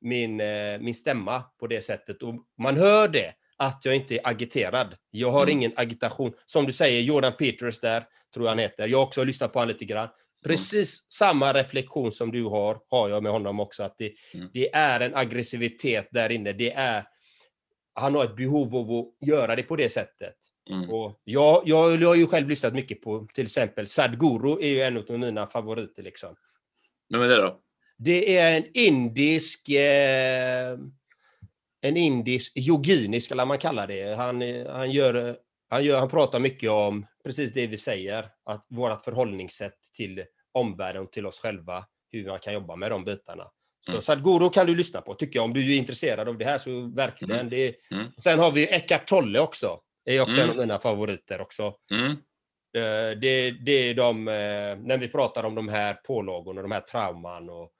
min, 0.00 0.40
eh, 0.40 0.78
min 0.80 0.94
stämma 0.94 1.42
på 1.60 1.66
det 1.66 1.80
sättet. 1.80 2.22
Och 2.22 2.34
man 2.58 2.76
hör 2.76 3.08
det, 3.08 3.32
att 3.56 3.80
jag 3.84 3.96
inte 3.96 4.14
är 4.14 4.20
agiterad. 4.28 4.96
Jag 5.10 5.30
har 5.30 5.42
Mm. 5.42 5.58
ingen 5.58 5.72
agitation. 5.76 6.32
Som 6.46 6.66
du 6.66 6.72
säger, 6.72 7.00
Jordan 7.00 7.32
Peters 7.38 7.80
där, 7.80 8.04
tror 8.34 8.46
jag 8.46 8.50
han 8.50 8.58
heter. 8.58 8.88
Jag 8.88 8.98
har 8.98 9.04
också 9.04 9.24
lyssnat 9.24 9.52
på 9.52 9.58
honom 9.58 9.68
lite 9.72 9.84
grann. 9.84 10.08
Precis 10.44 11.06
samma 11.12 11.52
reflektion 11.52 12.12
som 12.12 12.32
du 12.32 12.42
har, 12.44 12.78
har 12.90 13.08
jag 13.08 13.22
med 13.22 13.32
honom 13.32 13.60
också. 13.60 13.82
Att 13.82 13.94
det, 13.98 14.12
Mm. 14.34 14.48
det 14.52 14.74
är 14.74 15.00
en 15.00 15.14
aggressivitet 15.14 16.08
där 16.10 16.32
inne. 16.32 16.52
Det 16.52 16.72
är, 16.72 17.04
han 17.94 18.14
har 18.14 18.24
ett 18.24 18.36
behov 18.36 18.76
av 18.76 18.90
att 18.92 19.28
göra 19.28 19.56
det 19.56 19.62
på 19.62 19.76
det 19.76 19.88
sättet. 19.88 20.34
Mm. 20.70 20.90
Och 20.90 21.20
jag, 21.24 21.62
jag, 21.64 22.02
jag 22.02 22.08
har 22.08 22.14
ju 22.14 22.26
själv 22.26 22.48
lyssnat 22.48 22.74
mycket 22.74 23.00
på 23.00 23.26
till 23.34 23.46
exempel 23.46 23.88
Sadhguru 23.88 24.52
är 24.52 24.68
ju 24.68 24.82
en 24.82 24.96
av 24.96 25.18
mina 25.18 25.46
favoriter. 25.46 26.02
Liksom. 26.02 26.36
Vem 27.12 27.22
är 27.22 27.28
det 27.28 27.42
då? 27.42 27.58
Det 27.98 28.38
är 28.38 28.56
en 28.56 28.64
indisk 28.74 29.68
eh, 29.68 30.78
en 31.82 31.96
indisk 31.96 32.56
yogini 32.56 33.20
skulle 33.20 33.44
man 33.44 33.58
kalla 33.58 33.86
det. 33.86 34.14
Han, 34.16 34.42
han, 34.66 34.90
gör, 34.90 35.36
han, 35.68 35.84
gör, 35.84 35.98
han 35.98 36.08
pratar 36.08 36.40
mycket 36.40 36.70
om 36.70 37.06
precis 37.24 37.52
det 37.52 37.66
vi 37.66 37.76
säger, 37.76 38.28
att 38.44 38.66
vårt 38.68 39.02
förhållningssätt 39.02 39.78
till 39.96 40.24
omvärlden 40.52 41.02
och 41.02 41.12
till 41.12 41.26
oss 41.26 41.40
själva, 41.40 41.86
hur 42.10 42.26
man 42.26 42.38
kan 42.38 42.54
jobba 42.54 42.76
med 42.76 42.90
de 42.90 43.04
bitarna. 43.04 43.44
Så 43.80 43.90
Mm. 43.90 44.02
Sadhguru 44.02 44.50
kan 44.50 44.66
du 44.66 44.74
lyssna 44.74 45.00
på, 45.00 45.14
tycker 45.14 45.38
jag. 45.38 45.44
Om 45.44 45.52
du 45.52 45.72
är 45.72 45.78
intresserad 45.78 46.28
av 46.28 46.38
det 46.38 46.44
här 46.44 46.58
så 46.58 46.80
verkligen. 46.80 47.36
Mm. 47.36 47.50
Det 47.50 47.74
Mm. 47.90 48.06
Sen 48.18 48.38
har 48.38 48.52
vi 48.52 48.66
Eckart 48.66 49.06
Tolle 49.06 49.40
också. 49.40 49.80
Är 50.04 50.20
också 50.20 50.32
Mm. 50.40 50.44
en 50.44 50.50
av 50.50 50.56
mina 50.56 50.78
favoriter 50.78 51.40
också. 51.40 51.74
Mm. 51.90 52.10
Eh, 52.76 53.18
Det, 53.18 53.50
det 53.50 53.72
är 53.72 53.94
de, 53.94 54.28
eh, 54.28 54.76
när 54.78 54.96
vi 54.98 55.08
pratar 55.08 55.44
om 55.44 55.54
de 55.54 55.68
här 55.68 55.94
pålagorna, 55.94 56.62
de 56.62 56.72
här 56.72 56.80
trauman 56.80 57.50
och 57.50 57.72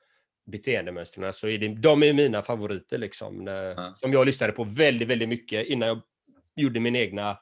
beteendemönstren, 0.46 1.32
så 1.32 1.48
är 1.48 1.58
det, 1.58 1.68
de 1.68 2.02
är 2.02 2.12
mina 2.12 2.42
favoriter 2.42 2.98
liksom. 2.98 3.46
Ja. 3.46 3.94
Som 4.00 4.12
jag 4.12 4.26
lyssnade 4.26 4.52
på 4.52 4.64
väldigt, 4.64 5.08
väldigt 5.08 5.28
mycket 5.28 5.66
innan 5.66 5.88
jag 5.88 6.00
gjorde 6.56 6.80
min 6.80 6.96
egna 6.96 7.38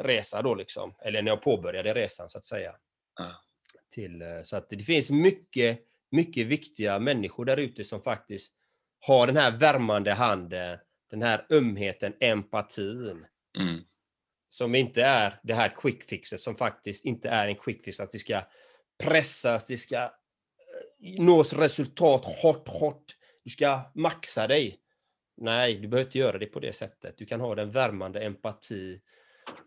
resa 0.00 0.42
då 0.42 0.54
liksom. 0.54 0.94
Eller 1.04 1.22
när 1.22 1.30
jag 1.30 1.42
påbörjade 1.42 1.94
resan 1.94 2.30
så 2.30 2.38
att 2.38 2.44
säga. 2.44 2.76
Till, 3.94 4.22
så 4.44 4.56
att 4.56 4.70
det 4.70 4.78
finns 4.78 5.10
mycket, 5.10 5.80
mycket 6.10 6.46
viktiga 6.46 6.98
människor 6.98 7.44
där 7.44 7.56
ute 7.56 7.84
som 7.84 8.00
faktiskt 8.00 8.52
har 9.00 9.26
den 9.26 9.36
här 9.36 9.50
värmande 9.58 10.12
handen, 10.12 10.78
den 11.10 11.22
här 11.22 11.46
ömheten, 11.50 12.14
empatin. 12.20 13.26
Mm. 13.60 13.80
Som 14.54 14.74
inte 14.74 15.02
är 15.02 15.40
det 15.42 15.54
här 15.54 15.68
quick 15.76 16.04
fixet, 16.04 16.40
som 16.40 16.56
faktiskt 16.56 17.04
inte 17.04 17.28
är 17.28 17.48
en 17.48 17.56
quick 17.56 17.84
fix, 17.84 18.00
att 18.00 18.12
det 18.12 18.18
ska 18.18 18.42
pressas, 18.98 19.66
det 19.66 19.76
ska 19.76 19.96
eh, 19.96 20.10
nås 21.24 21.52
resultat 21.52 22.24
hårt, 22.24 22.68
hårt. 22.68 23.04
Du 23.44 23.50
ska 23.50 23.90
maxa 23.94 24.46
dig. 24.46 24.80
Nej, 25.36 25.74
du 25.74 25.88
behöver 25.88 26.08
inte 26.08 26.18
göra 26.18 26.38
det 26.38 26.46
på 26.46 26.60
det 26.60 26.72
sättet. 26.72 27.18
Du 27.18 27.26
kan 27.26 27.40
ha 27.40 27.54
den 27.54 27.70
värmande 27.70 28.20
empati, 28.20 29.00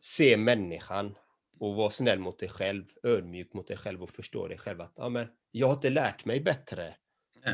se 0.02 0.38
människan 0.38 1.16
och 1.60 1.76
vara 1.76 1.90
snäll 1.90 2.20
mot 2.20 2.40
dig 2.40 2.50
själv, 2.50 2.86
ödmjuk 3.04 3.54
mot 3.54 3.68
dig 3.68 3.78
själv 3.78 4.04
och 4.04 4.10
förstå 4.10 4.48
dig 4.48 4.58
själv 4.58 4.82
att 4.82 4.94
ja, 4.96 5.10
men, 5.10 5.28
jag 5.52 5.68
har 5.68 5.74
inte 5.74 5.90
lärt 5.90 6.26
mig 6.26 6.40
bättre. 6.40 6.96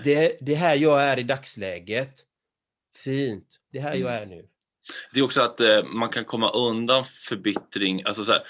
Det, 0.03 0.37
det 0.41 0.55
här 0.55 0.75
jag 0.75 1.03
är 1.03 1.19
i 1.19 1.23
dagsläget, 1.23 2.13
fint. 3.03 3.59
Det 3.71 3.79
här 3.79 3.95
jag 3.95 4.11
Mm. 4.11 4.21
är 4.21 4.35
nu. 4.35 4.49
Det 5.11 5.19
är 5.19 5.23
också 5.23 5.41
att 5.41 5.59
eh, 5.59 5.83
man 5.83 6.09
kan 6.09 6.25
komma 6.25 6.49
undan 6.49 7.05
förbittring. 7.05 8.03
Alltså 8.05 8.25
så 8.25 8.31
här, 8.31 8.41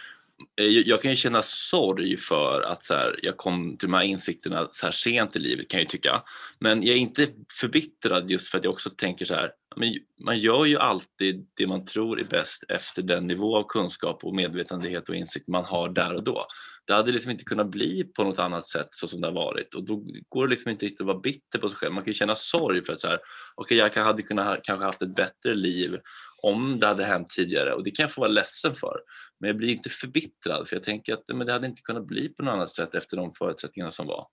eh, 0.59 0.65
jag, 0.65 0.87
jag 0.87 1.01
kan 1.01 1.11
ju 1.11 1.17
känna 1.17 1.41
sorg 1.41 2.17
för 2.17 2.61
att 2.61 2.83
så 2.83 2.93
här, 2.93 3.19
jag 3.23 3.37
kom 3.37 3.77
till 3.77 3.87
de 3.87 3.93
här 3.93 4.03
insikterna 4.03 4.67
så 4.71 4.85
här 4.85 4.93
sent 4.93 5.35
i 5.35 5.39
livet 5.39 5.69
kan 5.69 5.77
jag 5.77 5.83
ju 5.83 5.89
tycka. 5.89 6.23
Men 6.59 6.83
jag 6.83 6.95
är 6.95 6.99
inte 6.99 7.27
förbittrad 7.59 8.31
just 8.31 8.47
för 8.47 8.57
att 8.57 8.63
jag 8.63 8.73
också 8.73 8.89
tänker 8.89 9.25
så 9.25 9.33
här, 9.33 9.51
men 9.75 9.99
man 10.25 10.39
gör 10.39 10.65
ju 10.65 10.77
alltid 10.77 11.47
det 11.53 11.67
man 11.67 11.85
tror 11.85 12.19
är 12.19 12.23
bäst 12.23 12.63
efter 12.69 13.01
den 13.01 13.27
nivå 13.27 13.57
av 13.57 13.63
kunskap 13.67 14.23
och 14.23 14.35
medvetenhet 14.35 15.09
och 15.09 15.15
insikt 15.15 15.47
man 15.47 15.65
har 15.65 15.89
där 15.89 16.13
och 16.13 16.23
då. 16.23 16.47
Det 16.87 16.93
hade 16.93 17.11
liksom 17.11 17.31
inte 17.31 17.43
kunnat 17.43 17.67
bli 17.67 18.03
på 18.03 18.23
något 18.23 18.39
annat 18.39 18.67
sätt 18.67 18.87
så 18.91 19.07
som 19.07 19.21
det 19.21 19.27
har 19.27 19.33
varit 19.33 19.75
och 19.75 19.83
då 19.83 20.03
går 20.29 20.47
det 20.47 20.51
liksom 20.51 20.71
inte 20.71 20.85
riktigt 20.85 21.01
att 21.01 21.07
vara 21.07 21.19
bitter 21.19 21.59
på 21.59 21.69
sig 21.69 21.77
själv. 21.77 21.93
Man 21.93 22.03
kan 22.03 22.11
ju 22.11 22.17
känna 22.17 22.35
sorg 22.35 22.83
för 22.83 22.93
att 22.93 22.99
så 22.99 23.07
här, 23.07 23.19
okay, 23.55 23.77
jag 23.77 24.03
hade 24.03 24.23
kunnat 24.23 24.45
ha, 24.45 24.57
kanske 24.63 24.85
haft 24.85 25.01
ett 25.01 25.15
bättre 25.15 25.53
liv 25.55 25.99
om 26.41 26.79
det 26.79 26.87
hade 26.87 27.05
hänt 27.05 27.29
tidigare 27.29 27.73
och 27.73 27.83
det 27.83 27.91
kan 27.91 28.03
jag 28.03 28.13
få 28.13 28.21
vara 28.21 28.31
ledsen 28.31 28.75
för. 28.75 28.99
Men 29.39 29.47
jag 29.47 29.57
blir 29.57 29.69
inte 29.69 29.89
förbittrad 29.89 30.67
för 30.67 30.75
jag 30.75 30.83
tänker 30.83 31.13
att 31.13 31.23
men 31.33 31.47
det 31.47 31.53
hade 31.53 31.67
inte 31.67 31.81
kunnat 31.81 32.05
bli 32.05 32.29
på 32.29 32.43
något 32.43 32.53
annat 32.53 32.75
sätt 32.75 32.95
efter 32.95 33.17
de 33.17 33.33
förutsättningarna 33.33 33.91
som 33.91 34.07
var. 34.07 34.27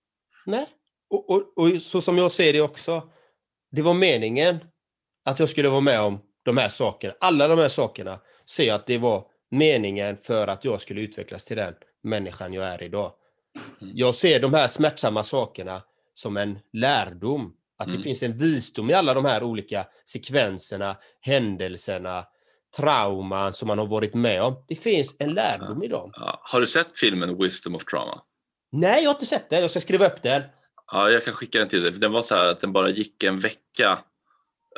Nej. 0.46 0.66
Och, 1.10 1.30
och, 1.30 1.58
och 1.58 1.82
så 1.82 2.00
som 2.00 2.18
jag 2.18 2.30
ser 2.30 2.52
det 2.52 2.60
också, 2.60 3.10
det 3.70 3.82
var 3.82 3.94
meningen 3.94 4.58
att 5.24 5.38
jag 5.38 5.48
skulle 5.48 5.68
vara 5.68 5.80
med 5.80 6.00
om 6.00 6.18
de 6.42 6.56
här 6.56 6.68
sakerna. 6.68 7.14
Alla 7.20 7.48
de 7.48 7.58
här 7.58 7.68
sakerna 7.68 8.20
ser 8.50 8.64
jag 8.64 8.74
att 8.74 8.86
det 8.86 8.98
var 8.98 9.26
meningen 9.50 10.16
för 10.16 10.46
att 10.46 10.64
jag 10.64 10.80
skulle 10.80 11.00
utvecklas 11.00 11.44
till 11.44 11.56
den 11.56 11.74
människan 12.02 12.52
jag 12.52 12.64
är 12.64 12.82
idag. 12.82 13.12
Mm. 13.80 13.92
Jag 13.96 14.14
ser 14.14 14.40
de 14.40 14.54
här 14.54 14.68
smärtsamma 14.68 15.22
sakerna 15.22 15.82
som 16.14 16.36
en 16.36 16.58
lärdom. 16.72 17.56
Att 17.78 17.86
det 17.86 17.92
Mm. 17.92 18.02
finns 18.02 18.22
en 18.22 18.36
visdom 18.36 18.90
i 18.90 18.94
alla 18.94 19.14
de 19.14 19.24
här 19.24 19.42
olika 19.42 19.86
sekvenserna, 20.04 20.96
händelserna, 21.20 22.24
trauman 22.76 23.52
som 23.52 23.68
man 23.68 23.78
har 23.78 23.86
varit 23.86 24.14
med 24.14 24.42
om. 24.42 24.64
Det 24.68 24.76
finns 24.76 25.16
en 25.18 25.34
lärdom 25.34 25.82
i 25.82 25.88
dem. 25.88 26.12
Har 26.42 26.60
du 26.60 26.66
sett 26.66 26.98
filmen 26.98 27.38
Wisdom 27.38 27.74
of 27.74 27.84
Trauma? 27.84 28.22
Nej, 28.72 29.02
jag 29.02 29.10
har 29.10 29.14
inte 29.14 29.26
sett 29.26 29.50
den. 29.50 29.60
Jag 29.60 29.70
ska 29.70 29.80
skriva 29.80 30.06
upp 30.06 30.22
den. 30.22 30.42
Ja, 30.92 31.10
jag 31.10 31.24
kan 31.24 31.34
skicka 31.34 31.58
den 31.58 31.68
till 31.68 31.82
dig. 31.82 31.92
Den 31.92 32.12
var 32.12 32.22
så 32.22 32.34
här 32.34 32.44
att 32.44 32.60
den 32.60 32.72
bara 32.72 32.90
gick 32.90 33.22
en 33.22 33.40
vecka 33.40 33.98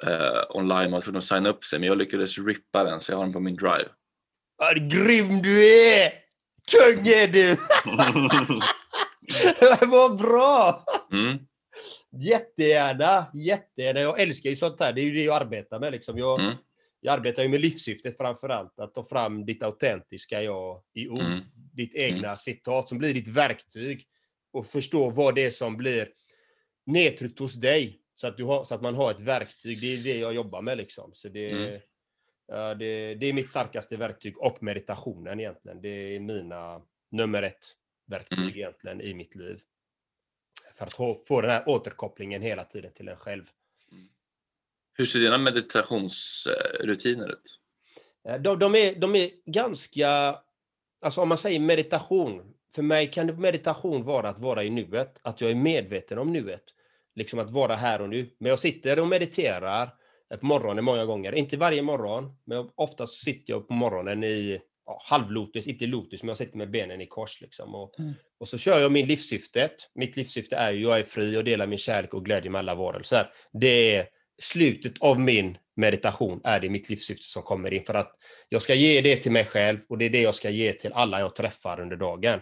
eh, 0.06 0.56
online. 0.56 0.90
Man 0.90 1.02
tvungen 1.02 1.18
att 1.18 1.24
signa 1.24 1.48
upp 1.48 1.64
sig 1.64 1.78
men 1.78 1.88
jag 1.88 1.98
lyckades 1.98 2.38
rippa 2.38 2.84
den 2.84 3.00
så 3.00 3.12
jag 3.12 3.16
har 3.16 3.24
den 3.24 3.32
på 3.32 3.40
min 3.40 3.56
drive. 3.56 3.88
Vad 4.56 4.90
grym 4.90 5.42
du 5.42 5.68
är! 5.68 6.12
Kung 6.70 7.06
är 7.08 7.28
du! 7.28 7.56
Vad 9.86 10.18
bra! 10.18 10.84
Mm. 11.12 11.38
Jättegärna, 12.22 13.26
jättegärna. 13.34 14.00
Jag 14.00 14.20
älskar 14.20 14.50
ju 14.50 14.56
sånt 14.56 14.80
här. 14.80 14.92
Det 14.92 15.00
är 15.00 15.04
ju 15.04 15.14
det 15.14 15.22
jag 15.22 15.36
arbetar 15.42 15.80
med. 15.80 15.92
Liksom. 15.92 16.18
Jag, 16.18 16.40
Mm. 16.40 16.54
jag 17.00 17.12
arbetar 17.14 17.42
ju 17.42 17.48
med 17.48 17.60
livssyftet 17.60 18.16
framför 18.16 18.48
allt. 18.48 18.78
Att 18.78 18.94
ta 18.94 19.04
fram 19.04 19.44
ditt 19.46 19.62
autentiska 19.62 20.42
jag 20.42 20.82
i 20.94 21.08
ord. 21.08 21.20
Mm. 21.20 21.40
Ditt 21.74 21.94
egna 21.94 22.36
citat 22.36 22.88
som 22.88 22.98
blir 22.98 23.14
ditt 23.14 23.28
verktyg. 23.28 24.04
Och 24.52 24.66
förstå 24.66 25.10
vad 25.10 25.34
det 25.34 25.44
är 25.44 25.50
som 25.50 25.76
blir 25.76 26.08
nedtryckt 26.86 27.38
hos 27.38 27.54
dig. 27.54 27.98
Så 28.16 28.26
att, 28.26 28.36
du 28.36 28.44
har, 28.44 28.64
så 28.64 28.74
att 28.74 28.82
man 28.82 28.94
har 28.94 29.10
ett 29.10 29.20
verktyg. 29.20 29.80
Det 29.80 29.86
är 29.92 29.96
det 29.96 30.18
jag 30.18 30.34
jobbar 30.34 30.62
med. 30.62 30.78
Liksom. 30.78 31.10
Så 31.14 31.28
det, 31.28 31.50
Mm. 31.50 31.80
Det, 32.78 33.14
det 33.14 33.26
är 33.26 33.32
mitt 33.32 33.50
starkaste 33.50 33.96
verktyg. 33.96 34.38
Och 34.38 34.62
meditationen 34.62 35.40
egentligen. 35.40 35.82
Det 35.82 35.88
är 35.88 36.20
mina 36.20 36.82
nummer 37.10 37.42
ett 37.42 37.66
verktyg 38.06 38.38
Mm. 38.38 38.54
egentligen 38.54 39.00
i 39.00 39.14
mitt 39.14 39.34
liv. 39.34 39.60
För 40.76 40.84
att 40.84 40.92
få, 41.26 41.40
den 41.40 41.50
här 41.50 41.68
återkopplingen 41.68 42.42
hela 42.42 42.64
tiden 42.64 42.92
till 42.92 43.08
en 43.08 43.16
själv. 43.16 43.44
Hur 44.94 45.04
ser 45.04 45.18
dina 45.18 45.38
meditationsrutiner 45.38 47.32
ut? 47.32 47.58
Eh, 48.28 48.40
De, 48.40 48.58
de, 48.58 48.74
är, 48.74 48.94
de 48.94 49.14
är 49.16 49.30
ganska... 49.46 50.38
Alltså 51.00 51.20
om 51.20 51.28
man 51.28 51.38
säger 51.38 51.60
meditation. 51.60 52.54
För 52.74 52.82
mig 52.82 53.10
kan 53.10 53.40
meditation 53.40 54.02
vara 54.02 54.28
att 54.28 54.38
vara 54.38 54.64
i 54.64 54.70
nuet. 54.70 55.20
Att 55.22 55.40
jag 55.40 55.50
är 55.50 55.54
medveten 55.54 56.18
om 56.18 56.32
nuet. 56.32 56.64
Liksom 57.14 57.38
att 57.38 57.50
vara 57.50 57.76
här 57.76 58.00
och 58.00 58.08
nu. 58.08 58.30
Men 58.38 58.48
jag 58.48 58.58
sitter 58.58 58.98
och 58.98 59.08
mediterar 59.08 59.82
eh, 59.82 59.90
på 60.36 60.46
morgonen 60.46 60.84
många 60.84 61.04
gånger. 61.04 61.34
Inte 61.34 61.56
varje 61.56 61.82
morgon, 61.82 62.32
men 62.44 62.68
oftast 62.74 63.24
sitter 63.24 63.52
jag 63.52 63.68
på 63.68 63.74
morgonen 63.74 64.24
i 64.24 64.60
ja, 64.86 65.02
halvlotus, 65.04 65.66
inte 65.66 65.86
lotus, 65.86 66.22
men 66.22 66.28
jag 66.28 66.38
sitter 66.38 66.58
med 66.58 66.70
benen 66.70 67.00
i 67.00 67.06
kors. 67.06 67.40
Liksom. 67.40 67.74
Och, 67.74 67.98
Mm. 67.98 68.12
och 68.40 68.48
så 68.48 68.58
kör 68.58 68.80
jag 68.80 68.92
min 68.92 69.06
livssyftet. 69.06 69.72
Mitt 69.94 70.16
livssyfte 70.16 70.56
är 70.56 70.72
ju 70.72 70.82
jag 70.82 70.98
är 70.98 71.02
fri 71.02 71.36
och 71.36 71.44
delar 71.44 71.66
min 71.66 71.78
kärlek 71.78 72.14
och 72.14 72.24
glädje 72.24 72.50
med 72.50 72.58
alla 72.58 72.74
varelser. 72.74 73.30
Det 73.52 73.96
är 73.96 74.06
slutet 74.42 74.92
av 75.00 75.20
min 75.20 75.58
meditation, 75.76 76.40
är 76.44 76.60
det 76.60 76.68
mitt 76.68 76.90
livssyfte 76.90 77.24
som 77.24 77.42
kommer 77.42 77.72
in. 77.72 77.84
För 77.84 77.94
att 77.94 78.12
jag 78.48 78.62
ska 78.62 78.74
ge 78.74 79.00
det 79.00 79.16
till 79.16 79.32
mig 79.32 79.44
själv 79.44 79.78
och 79.88 79.98
det 79.98 80.04
är 80.04 80.10
det 80.10 80.20
jag 80.20 80.34
ska 80.34 80.50
ge 80.50 80.72
till 80.72 80.92
alla 80.92 81.20
jag 81.20 81.34
träffar 81.34 81.80
under 81.80 81.96
dagen. 81.96 82.40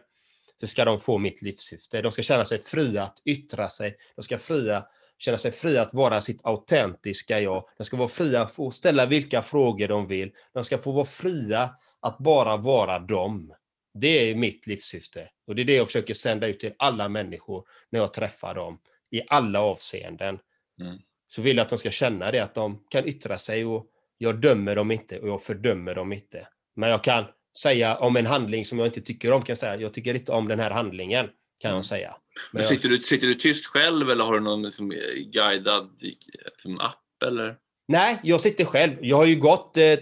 Så 0.60 0.66
ska 0.66 0.84
de 0.84 1.00
få 1.00 1.18
mitt 1.18 1.42
livssyfte. 1.42 2.02
De 2.02 2.12
ska 2.12 2.22
känna 2.22 2.44
sig 2.44 2.58
fria 2.58 3.02
att 3.02 3.22
yttra 3.24 3.68
sig. 3.68 3.96
De 4.16 4.22
ska 4.22 4.38
fria, 4.38 4.84
känna 5.20 5.38
sig 5.38 5.50
fria 5.50 5.82
att 5.82 5.94
vara 5.94 6.20
sitt 6.20 6.40
autentiska 6.44 7.40
jag. 7.40 7.64
De 7.78 7.84
ska 7.84 7.96
vara 7.96 8.08
fria 8.08 8.42
att 8.42 8.74
ställa 8.74 9.06
vilka 9.06 9.42
frågor 9.42 9.88
de 9.88 10.06
vill. 10.06 10.32
De 10.52 10.64
ska 10.64 10.78
få 10.78 10.92
vara 10.92 11.04
fria 11.04 11.70
att 12.00 12.18
bara 12.18 12.56
vara 12.56 12.98
dem. 12.98 13.54
Det 13.94 14.30
är 14.30 14.34
mitt 14.34 14.66
livssyfte. 14.66 15.28
Och 15.46 15.54
det 15.54 15.62
är 15.62 15.64
det 15.64 15.74
jag 15.74 15.86
försöker 15.86 16.14
sända 16.14 16.46
ut 16.46 16.60
till 16.60 16.74
alla 16.78 17.08
människor 17.08 17.64
när 17.90 18.00
jag 18.00 18.14
träffar 18.14 18.54
dem. 18.54 18.80
I 19.10 19.22
alla 19.28 19.60
avseenden. 19.60 20.38
Mm. 20.80 20.98
Så 21.26 21.42
vill 21.42 21.56
jag 21.56 21.64
att 21.64 21.70
de 21.70 21.78
ska 21.78 21.90
känna 21.90 22.30
det, 22.30 22.40
att 22.40 22.54
de 22.54 22.84
kan 22.90 23.08
yttra 23.08 23.38
sig 23.38 23.64
och 23.64 23.86
jag 24.18 24.40
dömer 24.40 24.76
dem 24.76 24.90
inte 24.90 25.18
och 25.18 25.28
jag 25.28 25.42
fördömer 25.42 25.94
dem 25.94 26.12
inte. 26.12 26.48
Men 26.76 26.90
jag 26.90 27.04
kan 27.04 27.24
säga 27.58 27.96
om 27.96 28.16
en 28.16 28.26
handling 28.26 28.64
som 28.64 28.78
jag 28.78 28.88
inte 28.88 29.00
tycker 29.00 29.32
om, 29.32 29.42
kan 29.42 29.48
jag 29.48 29.58
säga, 29.58 29.76
jag 29.76 29.94
tycker 29.94 30.14
inte 30.14 30.32
om 30.32 30.48
den 30.48 30.60
här 30.60 30.70
handlingen, 30.70 31.28
kan 31.60 31.68
Mm. 31.68 31.76
jag 31.78 31.84
säga. 31.84 32.16
Men 32.52 32.62
sitter, 32.64 32.88
du, 32.88 32.98
sitter 32.98 33.26
du 33.26 33.34
tyst 33.34 33.66
själv 33.66 34.10
eller 34.10 34.24
har 34.24 34.34
du 34.34 34.40
någon 34.40 34.62
liksom, 34.62 34.88
guidad 35.32 35.90
liksom, 36.00 36.80
app? 36.80 37.22
Eller? 37.26 37.56
Nej, 37.88 38.20
jag 38.22 38.40
sitter 38.40 38.64
själv. 38.64 38.96
Jag 39.00 39.16
har 39.16 39.26
ju 39.26 39.36
gått 39.36 39.76
eh, 39.76 39.98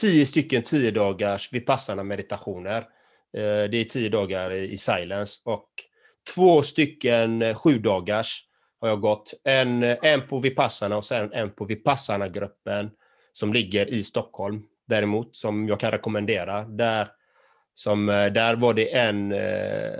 tio 0.00 0.26
stycken 0.26 0.62
tio 0.62 0.90
dagars 0.90 1.52
vipassana 1.52 2.02
meditationer. 2.02 2.78
Eh, 3.36 3.70
det 3.70 3.76
är 3.76 3.84
tio 3.84 4.08
dagar 4.08 4.50
i, 4.50 4.72
i 4.72 4.78
silence 4.78 5.40
och 5.44 5.68
två 6.34 6.62
stycken 6.62 7.42
eh, 7.42 7.54
sju 7.54 7.78
dagars 7.78 8.42
har 8.80 8.88
jag 8.88 9.00
gått. 9.00 9.34
En, 9.44 9.82
eh, 9.82 9.96
en 10.02 10.26
på 10.26 10.38
vipassana 10.38 10.96
och 10.96 11.04
sen 11.04 11.32
en 11.32 11.50
på 11.50 11.64
vipassana-gruppen 11.64 12.90
som 13.32 13.52
ligger 13.52 13.90
i 13.90 14.02
Stockholm 14.02 14.62
däremot, 14.88 15.36
som 15.36 15.68
jag 15.68 15.80
kan 15.80 15.90
rekommendera. 15.90 16.64
Där, 16.64 17.08
som, 17.74 18.08
eh, 18.08 18.26
där 18.26 18.56
var 18.56 18.74
det 18.74 18.94
en 18.96 19.32
eh, 19.32 19.98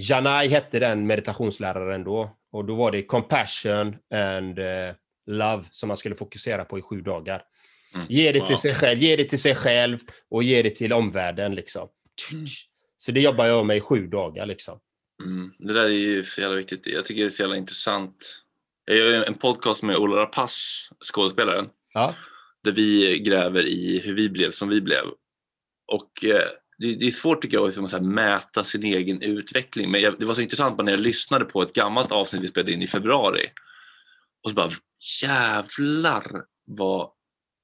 Janai 0.00 0.48
hette 0.48 0.78
den 0.78 1.06
meditationsläraren 1.06 2.04
då. 2.04 2.36
Och 2.52 2.64
då 2.64 2.74
var 2.74 2.90
det 2.92 3.02
compassion 3.02 3.96
and 4.14 4.58
eh, 4.58 4.94
love 5.26 5.64
som 5.70 5.88
man 5.88 5.96
skulle 5.96 6.14
fokusera 6.14 6.64
på 6.64 6.78
i 6.78 6.82
sju 6.82 7.00
dagar. 7.00 7.42
Mm. 7.94 8.06
Ge 8.10 8.32
det 8.32 8.40
till 8.40 8.48
Wow. 8.48 8.56
sig 8.56 8.74
själv, 8.74 8.98
ge 8.98 9.16
det 9.16 9.24
till 9.24 9.38
sig 9.42 9.54
själv 9.54 9.98
och 10.30 10.42
ge 10.42 10.62
det 10.62 10.70
till 10.70 10.92
omvärlden. 10.92 11.54
Liksom. 11.54 11.88
Mm. 12.32 12.46
Så 12.98 13.12
det 13.12 13.20
jobbar 13.20 13.46
jag 13.46 13.66
med 13.66 13.76
i 13.76 13.80
sju 13.80 14.06
dagar. 14.06 14.46
Liksom. 14.46 14.80
Mm. 15.24 15.52
Det 15.58 15.72
där 15.72 15.82
är 15.84 15.88
ju 15.88 16.24
så 16.24 16.40
jävla 16.40 16.56
viktigt. 16.56 16.86
Jag 16.86 17.04
tycker 17.04 17.22
det 17.22 17.28
är 17.28 17.30
så 17.30 17.42
jävla 17.42 17.56
intressant. 17.56 18.42
Jag 18.84 18.96
gör 18.96 19.22
en 19.24 19.34
podcast 19.34 19.82
med 19.82 19.96
Ola 19.96 20.16
Rapace, 20.22 20.56
skådespelaren, 21.12 21.68
Ja. 21.94 22.14
där 22.64 22.72
vi 22.72 23.18
gräver 23.18 23.66
i 23.66 24.00
hur 24.04 24.14
vi 24.14 24.28
blev 24.28 24.50
som 24.50 24.68
vi 24.68 24.80
blev. 24.80 25.04
Och 25.92 26.24
eh, 26.24 26.46
det, 26.78 26.94
det 26.94 27.06
är 27.06 27.10
svårt 27.10 27.42
tycker 27.42 27.56
jag 27.56 27.68
att 27.68 27.76
liksom 27.76 28.14
mäta 28.14 28.64
sin 28.64 28.84
egen 28.84 29.22
utveckling. 29.22 29.90
Men 29.90 30.00
jag, 30.00 30.18
det 30.18 30.24
var 30.24 30.34
så 30.34 30.40
intressant 30.40 30.76
bara 30.76 30.82
när 30.82 30.92
jag 30.92 31.00
lyssnade 31.00 31.44
på 31.44 31.62
ett 31.62 31.74
gammalt 31.74 32.12
avsnitt 32.12 32.42
vi 32.42 32.48
spelade 32.48 32.72
in 32.72 32.82
i 32.82 32.86
februari. 32.86 33.46
Och 34.42 34.50
så 34.50 34.56
bara 34.56 34.72
jävlar 35.22 36.44
vad 36.64 37.10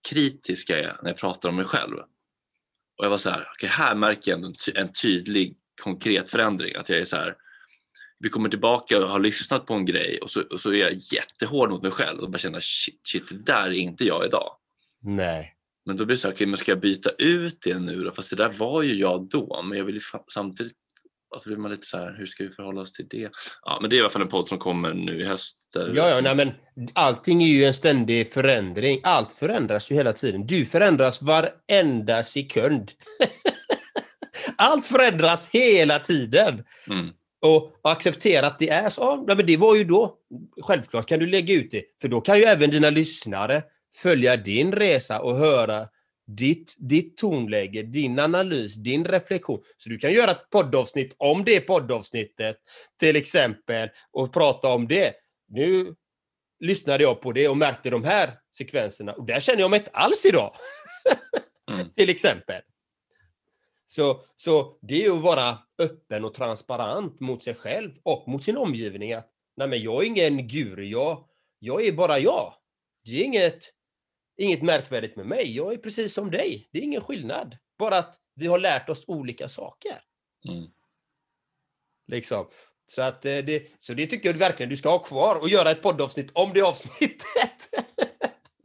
kritisk 0.08 0.70
jag 0.70 0.78
är 0.78 0.96
när 1.02 1.10
jag 1.10 1.16
pratar 1.16 1.48
om 1.48 1.56
mig 1.56 1.64
själv. 1.64 1.96
Och 2.96 3.04
jag 3.04 3.10
var 3.10 3.18
så 3.18 3.30
här, 3.30 3.46
okay, 3.56 3.68
här 3.68 3.94
märker 3.94 4.30
jag 4.30 4.44
en, 4.44 4.54
ty 4.66 4.72
en 4.74 4.92
tydlig 4.92 5.56
konkret 5.82 6.30
förändring. 6.30 6.74
Att 6.76 6.88
jag 6.88 6.98
är 6.98 7.04
så 7.04 7.16
här, 7.16 7.36
vi 8.18 8.28
kommer 8.28 8.48
tillbaka 8.48 9.04
och 9.04 9.10
har 9.10 9.20
lyssnat 9.20 9.66
på 9.66 9.74
en 9.74 9.84
grej 9.84 10.18
och 10.18 10.30
så, 10.30 10.42
och 10.42 10.60
så 10.60 10.70
är 10.70 10.76
jag 10.76 10.92
jättehård 10.92 11.70
mot 11.70 11.82
mig 11.82 11.90
själv 11.90 12.20
och 12.20 12.30
bara 12.30 12.38
känner 12.38 12.60
shit, 12.60 13.00
shit, 13.04 13.28
det 13.28 13.52
där 13.52 13.66
är 13.66 13.72
inte 13.72 14.04
jag 14.04 14.26
idag. 14.26 14.56
Nej. 15.02 15.53
Men 15.86 15.96
då 15.96 16.04
blir 16.04 16.16
det 16.16 16.20
så 16.20 16.28
här, 16.28 16.34
okay, 16.34 16.46
men 16.46 16.56
ska 16.56 16.70
jag 16.70 16.80
byta 16.80 17.10
ut 17.18 17.58
det 17.62 17.78
nu 17.78 18.04
då? 18.04 18.12
Fast 18.12 18.30
det 18.30 18.36
där 18.36 18.48
var 18.48 18.82
ju 18.82 18.94
jag 18.94 19.28
då, 19.28 19.62
men 19.62 19.78
jag 19.78 19.84
vill 19.84 19.94
ju 19.94 20.00
samtidigt 20.34 20.76
alltså 21.34 21.48
blir 21.48 21.58
man 21.58 21.70
lite 21.70 21.86
så 21.86 21.98
här, 21.98 22.14
hur 22.18 22.26
ska 22.26 22.44
vi 22.44 22.50
förhålla 22.50 22.80
oss 22.80 22.92
till 22.92 23.06
det? 23.10 23.30
Ja, 23.62 23.78
men 23.80 23.90
det 23.90 23.96
är 23.96 23.98
i 23.98 24.00
alla 24.00 24.10
fall 24.10 24.22
en 24.22 24.28
podd 24.28 24.48
som 24.48 24.58
kommer 24.58 24.94
nu 24.94 25.20
i 25.20 25.24
höst. 25.24 25.58
Ja, 25.72 26.08
ja, 26.08 26.20
nej, 26.20 26.34
men 26.34 26.52
allting 26.92 27.42
är 27.42 27.48
ju 27.48 27.64
en 27.64 27.74
ständig 27.74 28.32
förändring. 28.32 29.00
Allt 29.02 29.32
förändras 29.32 29.90
ju 29.90 29.94
hela 29.94 30.12
tiden. 30.12 30.46
Du 30.46 30.66
förändras 30.66 31.22
varenda 31.22 32.24
sekund. 32.24 32.92
Allt 34.56 34.86
förändras 34.86 35.48
hela 35.48 35.98
tiden. 35.98 36.64
Mm. 36.90 37.08
Och, 37.40 37.64
och 37.82 37.92
acceptera 37.92 38.46
att 38.46 38.58
det 38.58 38.68
är 38.68 38.88
så. 38.88 39.24
Ja, 39.28 39.34
men 39.34 39.46
det 39.46 39.56
var 39.56 39.76
ju 39.76 39.84
då. 39.84 40.18
Självklart 40.62 41.06
kan 41.06 41.18
du 41.18 41.26
lägga 41.26 41.54
ut 41.54 41.70
det, 41.70 41.82
för 42.00 42.08
då 42.08 42.20
kan 42.20 42.38
ju 42.38 42.44
även 42.44 42.70
dina 42.70 42.90
lyssnare 42.90 43.62
följa 43.96 44.36
din 44.36 44.72
resa 44.72 45.20
och 45.20 45.36
höra 45.36 45.88
ditt, 46.26 46.76
ditt 46.78 47.16
tonläge, 47.16 47.82
din 47.82 48.18
analys, 48.18 48.74
din 48.74 49.04
reflektion. 49.04 49.62
Så 49.76 49.88
du 49.88 49.98
kan 49.98 50.12
göra 50.12 50.30
ett 50.30 50.50
poddavsnitt 50.50 51.14
om 51.18 51.44
det 51.44 51.60
poddavsnittet, 51.60 52.56
till 53.00 53.16
exempel, 53.16 53.88
och 54.10 54.32
prata 54.32 54.68
om 54.68 54.88
det. 54.88 55.14
Nu 55.48 55.94
lyssnade 56.60 57.04
jag 57.04 57.20
på 57.20 57.32
det 57.32 57.48
och 57.48 57.56
märkte 57.56 57.90
de 57.90 58.04
här 58.04 58.38
sekvenserna 58.56 59.12
och 59.12 59.26
där 59.26 59.40
känner 59.40 59.60
jag 59.60 59.70
mig 59.70 59.78
inte 59.78 59.90
alls 59.90 60.24
idag. 60.24 60.54
mm. 61.72 61.90
till 61.96 62.10
exempel. 62.10 62.62
Så, 63.86 64.24
så 64.36 64.78
det 64.82 65.04
är 65.04 65.16
att 65.16 65.22
vara 65.22 65.58
öppen 65.78 66.24
och 66.24 66.34
transparent 66.34 67.20
mot 67.20 67.42
sig 67.42 67.54
själv 67.54 67.90
och 68.02 68.28
mot 68.28 68.44
sin 68.44 68.56
omgivning. 68.56 69.12
Att, 69.12 69.30
nej 69.56 69.68
men 69.68 69.82
jag 69.82 70.02
är 70.02 70.06
ingen 70.06 70.48
guru, 70.48 70.84
jag, 70.84 71.24
jag 71.58 71.86
är 71.86 71.92
bara 71.92 72.18
jag. 72.18 72.54
Det 73.04 73.20
är 73.20 73.24
inget 73.24 73.70
inget 74.36 74.62
märkvärdigt 74.62 75.16
med 75.16 75.26
mig. 75.26 75.56
Jag 75.56 75.72
är 75.72 75.78
precis 75.78 76.14
som 76.14 76.30
dig. 76.30 76.68
Det 76.72 76.78
är 76.78 76.82
ingen 76.82 77.00
skillnad. 77.00 77.56
Bara 77.78 77.98
att 77.98 78.20
vi 78.34 78.46
har 78.46 78.58
lärt 78.58 78.88
oss 78.88 79.04
olika 79.06 79.48
saker. 79.48 80.00
Mm. 80.48 80.70
Liksom. 82.06 82.46
Så, 82.86 83.02
att, 83.02 83.24
eh, 83.24 83.38
det, 83.38 83.66
så 83.78 83.94
det 83.94 84.06
tycker 84.06 84.28
jag 84.28 84.38
verkligen 84.38 84.70
du 84.70 84.76
ska 84.76 84.88
ha 84.88 84.98
kvar 84.98 85.36
och 85.36 85.48
göra 85.48 85.70
ett 85.70 85.82
poddavsnitt 85.82 86.30
om 86.32 86.52
det 86.54 86.62
avsnittet. 86.62 87.70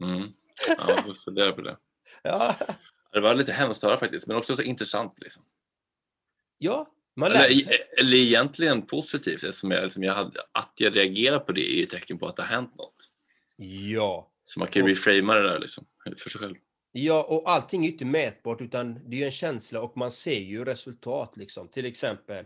mm. 0.04 0.32
Ja, 0.68 1.02
jag 1.06 1.16
funderar 1.16 1.52
på 1.52 1.60
det. 1.60 1.76
Ja. 2.22 2.56
Det 3.12 3.20
var 3.20 3.34
lite 3.34 3.52
hemskt 3.52 3.84
att 3.84 3.90
höra 3.90 4.00
faktiskt, 4.00 4.26
men 4.26 4.36
också 4.36 4.56
så 4.56 4.62
intressant. 4.62 5.14
Liksom. 5.18 5.42
Ja, 6.58 6.86
man 7.16 7.32
eller, 7.32 7.66
eller 8.00 8.16
egentligen 8.16 8.86
positivt, 8.86 9.44
eftersom 9.44 9.70
jag, 9.70 9.84
liksom 9.84 10.02
jag 10.02 10.14
hade, 10.14 10.40
att 10.52 10.72
jag 10.76 10.96
reagerar 10.96 11.38
på 11.38 11.52
det 11.52 11.72
är 11.72 11.76
ju 11.76 11.82
ett 11.82 11.90
tecken 11.90 12.18
på 12.18 12.26
att 12.26 12.36
det 12.36 12.42
har 12.42 12.48
hänt 12.48 12.76
något. 12.76 13.10
Ja, 13.56 14.29
så 14.50 14.60
man 14.60 14.68
kan 14.68 14.86
ju 14.86 14.90
reframa 14.90 15.34
det 15.34 15.42
där 15.42 15.58
liksom, 15.58 15.84
för 16.18 16.30
sig 16.30 16.40
själv. 16.40 16.54
Ja, 16.92 17.22
och 17.22 17.50
allting 17.50 17.84
är 17.84 17.88
inte 17.88 18.04
mätbart 18.04 18.60
utan 18.60 18.94
det 18.94 19.16
är 19.16 19.18
ju 19.18 19.24
en 19.24 19.30
känsla 19.30 19.80
och 19.80 19.96
man 19.96 20.10
ser 20.10 20.38
ju 20.38 20.64
resultat. 20.64 21.36
Liksom. 21.36 21.68
Till 21.68 21.86
exempel 21.86 22.44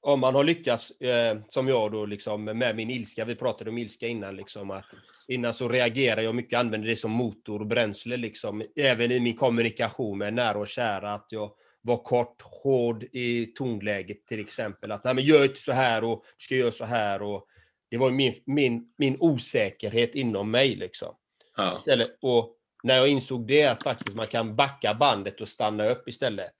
om 0.00 0.20
man 0.20 0.34
har 0.34 0.44
lyckats, 0.44 0.90
eh, 0.90 1.38
som 1.48 1.68
jag 1.68 1.92
då, 1.92 2.06
liksom, 2.06 2.44
med 2.44 2.76
min 2.76 2.90
ilska. 2.90 3.24
Vi 3.24 3.34
pratade 3.34 3.70
om 3.70 3.78
ilska 3.78 4.08
innan. 4.08 4.36
Liksom, 4.36 4.70
att 4.70 4.84
innan 5.28 5.54
så 5.54 5.68
reagerar 5.68 6.22
jag 6.22 6.34
mycket, 6.34 6.58
använder 6.58 6.88
det 6.88 6.96
som 6.96 7.10
motor 7.10 7.60
och 7.60 7.66
bränsle. 7.66 8.16
Liksom, 8.16 8.64
även 8.76 9.12
i 9.12 9.20
min 9.20 9.36
kommunikation 9.36 10.18
med 10.18 10.34
nära 10.34 10.58
och 10.58 10.68
kära. 10.68 11.12
Att 11.12 11.26
jag 11.30 11.50
var 11.80 11.96
kort, 11.96 12.42
hård 12.42 13.04
i 13.12 13.46
tonläget 13.46 14.26
till 14.26 14.40
exempel. 14.40 14.92
Att 14.92 15.04
nej 15.04 15.14
men 15.14 15.24
gör 15.24 15.44
inte 15.44 15.60
så 15.60 15.72
här 15.72 16.04
och 16.04 16.24
du 16.38 16.44
ska 16.44 16.54
göra 16.54 16.70
så 16.70 16.84
här. 16.84 17.22
Och 17.22 17.46
det 17.92 17.98
var 17.98 18.10
min, 18.10 18.34
min, 18.44 18.92
min 18.98 19.16
osäkerhet 19.20 20.14
inom 20.14 20.50
mig. 20.50 20.76
Liksom. 20.76 21.14
Ja. 21.56 21.76
Istället, 21.76 22.18
och 22.20 22.56
när 22.82 22.96
jag 22.96 23.08
insåg 23.08 23.46
det, 23.46 23.64
att 23.64 23.82
faktiskt 23.82 24.16
man 24.16 24.26
kan 24.26 24.56
backa 24.56 24.94
bandet 24.94 25.40
och 25.40 25.48
stanna 25.48 25.86
upp 25.86 26.08
istället 26.08 26.54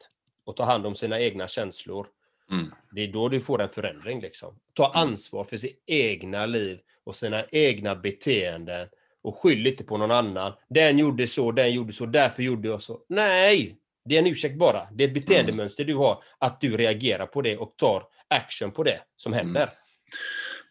och 0.45 0.57
ta 0.57 0.65
hand 0.65 0.87
om 0.87 0.95
sina 0.95 1.21
egna 1.21 1.49
känslor. 1.49 2.07
Mm. 2.51 2.75
Det 2.91 3.03
är 3.03 3.09
då 3.09 3.29
du 3.29 3.41
får 3.41 3.63
en 3.63 3.69
förändring. 3.69 4.21
Liksom. 4.21 4.59
Ta 4.75 4.85
mm. 4.85 5.09
ansvar 5.09 5.45
för 5.45 5.57
sitt 5.57 5.83
egna 5.87 6.47
liv 6.47 6.79
och 7.05 7.17
sina 7.17 7.45
egna 7.51 7.97
beteenden 7.97 8.89
och 9.23 9.37
skyll 9.37 9.67
inte 9.67 9.85
på 9.85 9.97
någon 9.97 10.11
annan. 10.11 10.53
Den 10.69 10.99
gjorde 10.99 11.27
så, 11.27 11.53
den 11.53 11.73
gjorde 11.73 11.93
så, 11.93 12.07
därför 12.07 12.43
gjorde 12.43 12.69
jag 12.69 12.83
så. 12.83 13.01
Nej! 13.09 13.79
Det 14.05 14.15
är 14.15 14.19
en 14.19 14.27
ursäkt 14.27 14.59
bara. 14.59 14.89
Det 14.93 15.05
är 15.05 15.09
ett 15.09 15.15
beteendemönster 15.15 15.85
mm. 15.85 15.95
du 15.95 15.99
har, 15.99 16.23
att 16.39 16.61
du 16.61 16.77
reagerar 16.77 17.27
på 17.27 17.43
det 17.43 17.57
och 17.57 17.77
tar 17.77 18.07
action 18.29 18.71
på 18.71 18.83
det 18.83 19.01
som 19.17 19.33
händer. 19.33 19.63
Mm. 19.63 19.75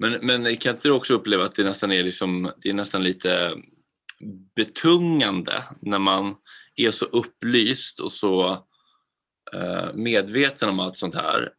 Men, 0.01 0.19
men 0.21 0.57
kan 0.57 0.75
inte 0.75 0.87
du 0.87 0.91
också 0.91 1.13
uppleva 1.13 1.45
att 1.45 1.55
det 1.55 1.63
nästan 1.63 1.91
är, 1.91 2.03
liksom, 2.03 2.51
det 2.61 2.69
är 2.69 2.73
nästan 2.73 3.03
lite 3.03 3.55
betungande 4.55 5.63
när 5.81 5.99
man 5.99 6.35
är 6.75 6.91
så 6.91 7.05
upplyst 7.05 7.99
och 7.99 8.11
så 8.11 8.51
eh, 9.53 9.93
medveten 9.93 10.69
om 10.69 10.79
allt 10.79 10.97
sånt 10.97 11.15
här. 11.15 11.53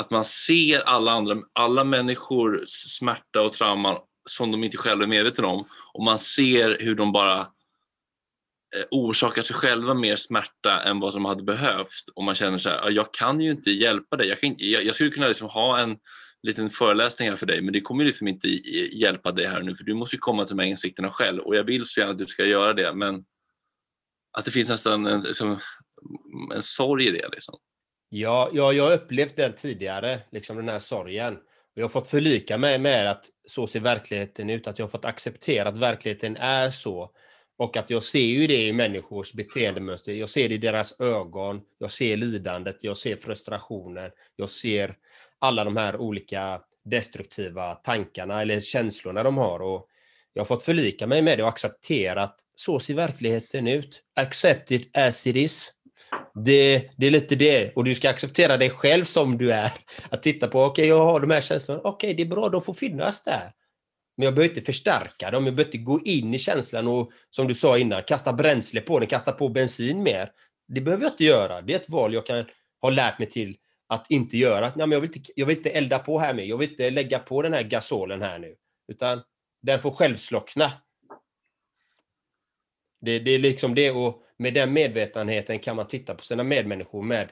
Att 0.00 0.10
man 0.10 0.24
ser 0.24 0.80
alla 0.80 1.12
andra, 1.12 1.36
alla 1.52 1.84
människors 1.84 2.68
smärta 2.70 3.42
och 3.42 3.52
trauman 3.52 3.98
som 4.28 4.52
de 4.52 4.64
inte 4.64 4.76
själva 4.76 5.04
är 5.04 5.08
medvetna 5.08 5.46
om 5.46 5.64
och 5.94 6.04
man 6.04 6.18
ser 6.18 6.76
hur 6.80 6.94
de 6.94 7.12
bara 7.12 7.40
eh, 7.40 8.84
orsakar 8.90 9.42
sig 9.42 9.56
själva 9.56 9.94
mer 9.94 10.16
smärta 10.16 10.82
än 10.82 11.00
vad 11.00 11.12
som 11.12 11.24
hade 11.24 11.42
behövt 11.42 12.08
och 12.14 12.24
man 12.24 12.34
känner 12.34 12.58
så 12.58 12.68
här, 12.68 12.90
jag 12.90 13.14
kan 13.14 13.40
ju 13.40 13.50
inte 13.50 13.70
hjälpa 13.70 14.16
dig. 14.16 14.28
Jag, 14.28 14.40
kan 14.40 14.54
jag, 14.58 14.84
jag 14.84 14.94
skulle 14.94 15.10
kunna 15.10 15.28
liksom 15.28 15.48
ha 15.48 15.78
en 15.78 15.98
liten 16.42 16.70
föreläsning 16.70 17.30
här 17.30 17.36
för 17.36 17.46
dig 17.46 17.60
men 17.60 17.72
det 17.72 17.80
kommer 17.80 18.04
liksom 18.04 18.28
inte 18.28 18.48
hjälpa 18.98 19.32
dig 19.32 19.46
här 19.46 19.62
nu 19.62 19.76
för 19.76 19.84
du 19.84 19.94
måste 19.94 20.16
komma 20.16 20.44
till 20.44 20.56
de 20.56 20.62
här 20.62 20.70
insikterna 20.70 21.10
själv 21.10 21.42
och 21.42 21.56
jag 21.56 21.64
vill 21.64 21.86
så 21.86 22.00
gärna 22.00 22.12
att 22.12 22.18
du 22.18 22.26
ska 22.26 22.44
göra 22.44 22.72
det 22.72 22.94
men 22.94 23.24
att 24.32 24.44
det 24.44 24.50
finns 24.50 24.68
nästan 24.68 25.06
en, 25.06 25.20
liksom, 25.22 25.60
en 26.54 26.62
sorg 26.62 27.06
i 27.06 27.10
det. 27.10 27.28
Liksom. 27.32 27.58
Ja, 28.08 28.50
ja, 28.52 28.72
jag 28.72 28.84
har 28.84 28.92
upplevt 28.92 29.36
den 29.36 29.52
tidigare, 29.52 30.20
liksom 30.32 30.56
den 30.56 30.68
här 30.68 30.78
sorgen. 30.78 31.38
Jag 31.74 31.84
har 31.84 31.88
fått 31.88 32.08
förlika 32.08 32.58
mig 32.58 32.78
med 32.78 33.10
att 33.10 33.26
så 33.48 33.66
ser 33.66 33.80
verkligheten 33.80 34.50
ut, 34.50 34.66
att 34.66 34.78
jag 34.78 34.86
har 34.86 34.90
fått 34.90 35.04
acceptera 35.04 35.68
att 35.68 35.78
verkligheten 35.78 36.36
är 36.36 36.70
så. 36.70 37.10
Och 37.56 37.76
att 37.76 37.90
jag 37.90 38.02
ser 38.02 38.20
ju 38.20 38.46
det 38.46 38.66
i 38.66 38.72
människors 38.72 39.32
beteendemönster. 39.32 40.12
Jag 40.12 40.30
ser 40.30 40.48
det 40.48 40.54
i 40.54 40.58
deras 40.58 41.00
ögon, 41.00 41.60
jag 41.78 41.92
ser 41.92 42.16
lidandet, 42.16 42.84
jag 42.84 42.96
ser 42.96 43.16
frustrationen, 43.16 44.10
jag 44.36 44.50
ser 44.50 44.96
alla 45.42 45.64
de 45.64 45.76
här 45.76 45.96
olika 45.96 46.60
destruktiva 46.84 47.74
tankarna 47.74 48.42
eller 48.42 48.60
känslorna 48.60 49.22
de 49.22 49.36
har. 49.36 49.62
Och 49.62 49.88
jag 50.32 50.40
har 50.40 50.46
fått 50.46 50.62
förlika 50.62 51.06
mig 51.06 51.22
med 51.22 51.38
det 51.38 51.42
och 51.42 51.48
acceptera 51.48 52.22
att 52.22 52.40
så 52.54 52.80
ser 52.80 52.94
verkligheten 52.94 53.68
ut. 53.68 54.02
Accept 54.16 54.70
it 54.70 54.96
as 54.96 55.26
it 55.26 55.36
is. 55.36 55.72
Det, 56.34 56.90
det 56.96 57.06
är 57.06 57.10
lite 57.10 57.34
det. 57.34 57.72
Och 57.76 57.84
du 57.84 57.94
ska 57.94 58.10
acceptera 58.10 58.56
dig 58.56 58.70
själv 58.70 59.04
som 59.04 59.38
du 59.38 59.52
är. 59.52 59.72
Att 60.10 60.22
titta 60.22 60.48
på, 60.48 60.62
okej, 60.62 60.82
okay, 60.82 60.88
jag 60.88 61.04
har 61.04 61.20
de 61.20 61.30
här 61.30 61.40
känslorna. 61.40 61.80
Okej, 61.80 61.90
okay, 61.90 62.14
det 62.14 62.22
är 62.22 62.34
bra, 62.34 62.48
de 62.48 62.62
får 62.62 62.74
finnas 62.74 63.24
där. 63.24 63.52
Men 64.16 64.24
jag 64.24 64.34
behöver 64.34 64.54
inte 64.54 64.66
förstärka 64.66 65.30
dem, 65.30 65.46
jag 65.46 65.54
behöver 65.54 65.74
inte 65.74 65.78
gå 65.78 66.00
in 66.04 66.34
i 66.34 66.38
känslan 66.38 66.88
och, 66.88 67.12
som 67.30 67.48
du 67.48 67.54
sa 67.54 67.78
innan, 67.78 68.02
kasta 68.02 68.32
bränsle 68.32 68.80
på 68.80 68.98
den, 68.98 69.08
kasta 69.08 69.32
på 69.32 69.48
bensin 69.48 70.02
mer. 70.02 70.30
Det 70.68 70.80
behöver 70.80 71.04
jag 71.04 71.12
inte 71.12 71.24
göra. 71.24 71.62
Det 71.62 71.72
är 71.72 71.76
ett 71.76 71.88
val 71.88 72.14
jag 72.14 72.26
kan 72.26 72.44
ha 72.82 72.90
lärt 72.90 73.18
mig 73.18 73.28
till 73.28 73.56
att 73.92 74.10
inte 74.10 74.38
göra. 74.38 74.60
Nej, 74.60 74.86
men 74.86 74.90
jag, 74.90 75.00
vill 75.00 75.16
inte, 75.16 75.32
jag 75.36 75.46
vill 75.46 75.56
inte 75.56 75.70
elda 75.70 75.98
på 75.98 76.18
här 76.18 76.34
med. 76.34 76.46
Jag 76.46 76.56
vill 76.56 76.70
inte 76.70 76.90
lägga 76.90 77.18
på 77.18 77.42
den 77.42 77.52
här 77.52 77.62
gasolen 77.62 78.22
här 78.22 78.38
nu. 78.38 78.56
Utan 78.88 79.22
den 79.62 79.80
får 79.80 79.90
själv 79.90 80.16
slockna. 80.16 80.72
Det, 83.00 83.18
det 83.18 83.30
är 83.30 83.38
liksom 83.38 83.74
det 83.74 83.90
och 83.90 84.22
med 84.36 84.54
den 84.54 84.72
medvetenheten 84.72 85.58
kan 85.58 85.76
man 85.76 85.86
titta 85.86 86.14
på 86.14 86.24
sina 86.24 86.42
medmänniskor 86.42 87.02
med, 87.02 87.28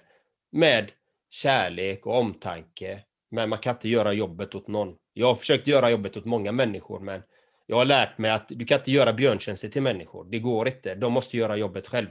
med 0.53 0.91
kärlek 1.31 2.07
och 2.07 2.19
omtanke. 2.19 3.05
Men 3.31 3.49
man 3.49 3.59
kan 3.59 3.75
inte 3.75 3.89
göra 3.89 4.13
jobbet 4.13 4.55
åt 4.55 4.69
någon. 4.69 4.97
Jag 5.13 5.27
har 5.27 5.35
försökt 5.35 5.67
göra 5.67 5.91
jobbet 5.91 6.17
åt 6.17 6.25
många 6.25 6.53
människor 6.53 7.01
men 7.01 7.23
jag 7.67 7.77
har 7.77 7.85
lärt 7.85 8.19
mig 8.19 8.31
att 8.31 8.49
du 8.49 8.65
kan 8.65 8.79
inte 8.79 8.91
göra 8.91 9.13
björntjänster 9.13 9.69
till 9.69 9.83
människor. 9.83 10.27
Det 10.31 10.39
går 10.39 10.69
inte. 10.69 10.95
De 10.95 11.13
måste 11.13 11.37
göra 11.37 11.57
jobbet 11.57 11.89
själv. 11.89 12.09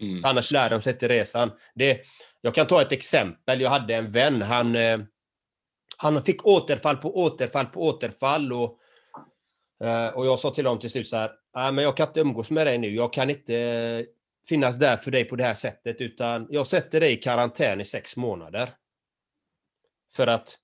Mm. 0.00 0.24
Annars 0.24 0.50
lär 0.50 0.70
de 0.70 0.82
sig 0.82 0.98
till 0.98 1.08
resan. 1.08 1.50
Det, 1.74 2.00
jag 2.44 2.54
kan 2.54 2.66
ta 2.66 2.82
ett 2.82 2.92
exempel. 2.92 3.60
Jag 3.60 3.70
hade 3.70 3.94
en 3.94 4.08
vän. 4.08 4.42
Han, 4.42 4.76
eh, 4.76 5.00
han 5.96 6.22
fick 6.22 6.46
återfall 6.46 6.96
på 6.96 7.18
återfall 7.18 7.66
på 7.66 7.82
återfall. 7.82 8.52
Och, 8.52 8.78
eh, 9.84 10.08
och 10.08 10.26
jag 10.26 10.38
sa 10.38 10.50
till 10.50 10.66
honom 10.66 10.80
till 10.80 10.90
slut 10.90 11.08
så 11.08 11.16
här. 11.16 11.32
men 11.72 11.84
jag 11.84 11.96
kan 11.96 12.08
inte 12.08 12.20
umgås 12.20 12.50
med 12.50 12.66
dig 12.66 12.78
nu. 12.78 12.94
Jag 12.94 13.12
kan 13.12 13.30
inte 13.30 13.56
eh, 13.56 14.04
finnas 14.48 14.78
där 14.78 14.96
för 14.96 15.10
dig 15.10 15.24
på 15.24 15.36
det 15.36 15.44
här 15.44 15.54
sättet. 15.54 16.00
Utan 16.00 16.46
jag 16.50 16.66
sätter 16.66 17.00
dig 17.00 17.12
i 17.12 17.16
karantän 17.16 17.80
i 17.80 17.84
sex 17.84 18.16
månader. 18.16 18.70
För 20.14 20.26
att 20.26 20.58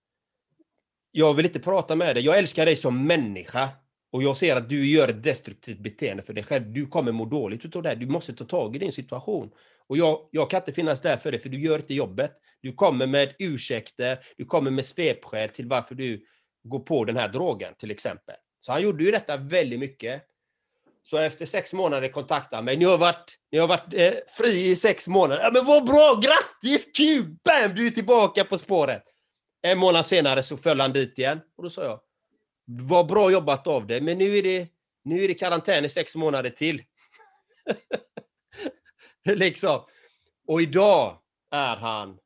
jag 1.10 1.34
vill 1.34 1.46
inte 1.46 1.60
prata 1.60 1.94
med 1.94 2.16
dig. 2.16 2.24
Jag 2.24 2.38
älskar 2.38 2.66
dig 2.66 2.76
som 2.76 3.06
människa. 3.06 3.68
och 4.10 4.22
jag 4.22 4.36
ser 4.36 4.56
att 4.56 4.68
du 4.68 4.90
gör 4.90 5.08
ett 5.08 5.22
destruktivt 5.22 5.78
beteende 5.78 6.22
för 6.22 6.32
dig 6.32 6.44
själv, 6.44 6.72
du 6.72 6.86
kommer 6.86 7.12
må 7.12 7.24
dåligt 7.24 7.64
utav 7.64 7.82
det 7.82 7.88
här. 7.88 7.96
Du 7.96 8.06
måste 8.06 8.34
ta 8.34 8.44
tag 8.44 8.76
i 8.76 8.78
din 8.78 8.92
situation. 8.92 9.50
Och 9.88 9.96
jag, 9.96 10.28
jag 10.32 10.50
kan 10.50 10.60
inte 10.60 10.72
finnas 10.72 11.00
där 11.00 11.16
för 11.16 11.30
dig, 11.30 11.40
för 11.40 11.48
du 11.48 11.60
gör 11.60 11.76
inte 11.76 11.94
jobbet. 11.94 12.32
Du 12.60 12.72
kommer 12.72 13.06
med 13.06 13.34
ursäkter, 13.38 14.18
du 14.36 14.44
kommer 14.44 14.70
med 14.70 14.84
svepskäl 14.84 15.48
till 15.48 15.68
varför 15.68 15.94
du 15.94 16.24
går 16.64 16.80
på 16.80 17.04
den 17.04 17.16
här 17.16 17.28
drogen, 17.28 17.74
till 17.78 17.90
exempel. 17.90 18.34
Så 18.60 18.72
han 18.72 18.82
gjorde 18.82 19.04
ju 19.04 19.10
detta 19.10 19.36
väldigt 19.36 19.80
mycket. 19.80 20.22
Så 21.02 21.16
efter 21.18 21.46
sex 21.46 21.72
månader 21.72 22.08
kontaktade 22.08 22.56
han 22.56 22.64
mig. 22.64 22.76
Ni 22.76 22.84
har 22.84 22.98
varit, 22.98 23.38
ni 23.52 23.58
har 23.58 23.66
varit 23.66 23.94
eh, 23.94 24.12
fri 24.36 24.70
i 24.70 24.76
sex 24.76 25.08
månader. 25.08 25.42
Ja, 25.42 25.50
men 25.52 25.64
vad 25.64 25.86
bra! 25.86 26.20
Grattis! 26.22 26.92
Kul! 26.96 27.36
Bam! 27.44 27.74
Du 27.74 27.86
är 27.86 27.90
tillbaka 27.90 28.44
på 28.44 28.58
spåret. 28.58 29.02
En 29.62 29.78
månad 29.78 30.06
senare 30.06 30.42
så 30.42 30.56
föll 30.56 30.80
han 30.80 30.92
dit 30.92 31.18
igen. 31.18 31.40
Och 31.56 31.62
då 31.62 31.70
sa 31.70 31.84
jag, 31.84 32.00
vad 32.64 33.06
bra 33.06 33.30
jobbat 33.30 33.66
av 33.66 33.86
dig, 33.86 34.00
men 34.00 34.18
nu 34.18 34.38
är 34.38 34.42
det, 34.42 34.68
nu 35.04 35.24
är 35.24 35.28
det 35.28 35.34
karantän 35.34 35.84
i 35.84 35.88
sex 35.88 36.16
månader 36.16 36.50
till. 36.50 36.82
liksom. 39.36 39.80
Och 40.46 40.62
idag 40.62 41.18
är 41.50 41.76
han, 41.76 42.18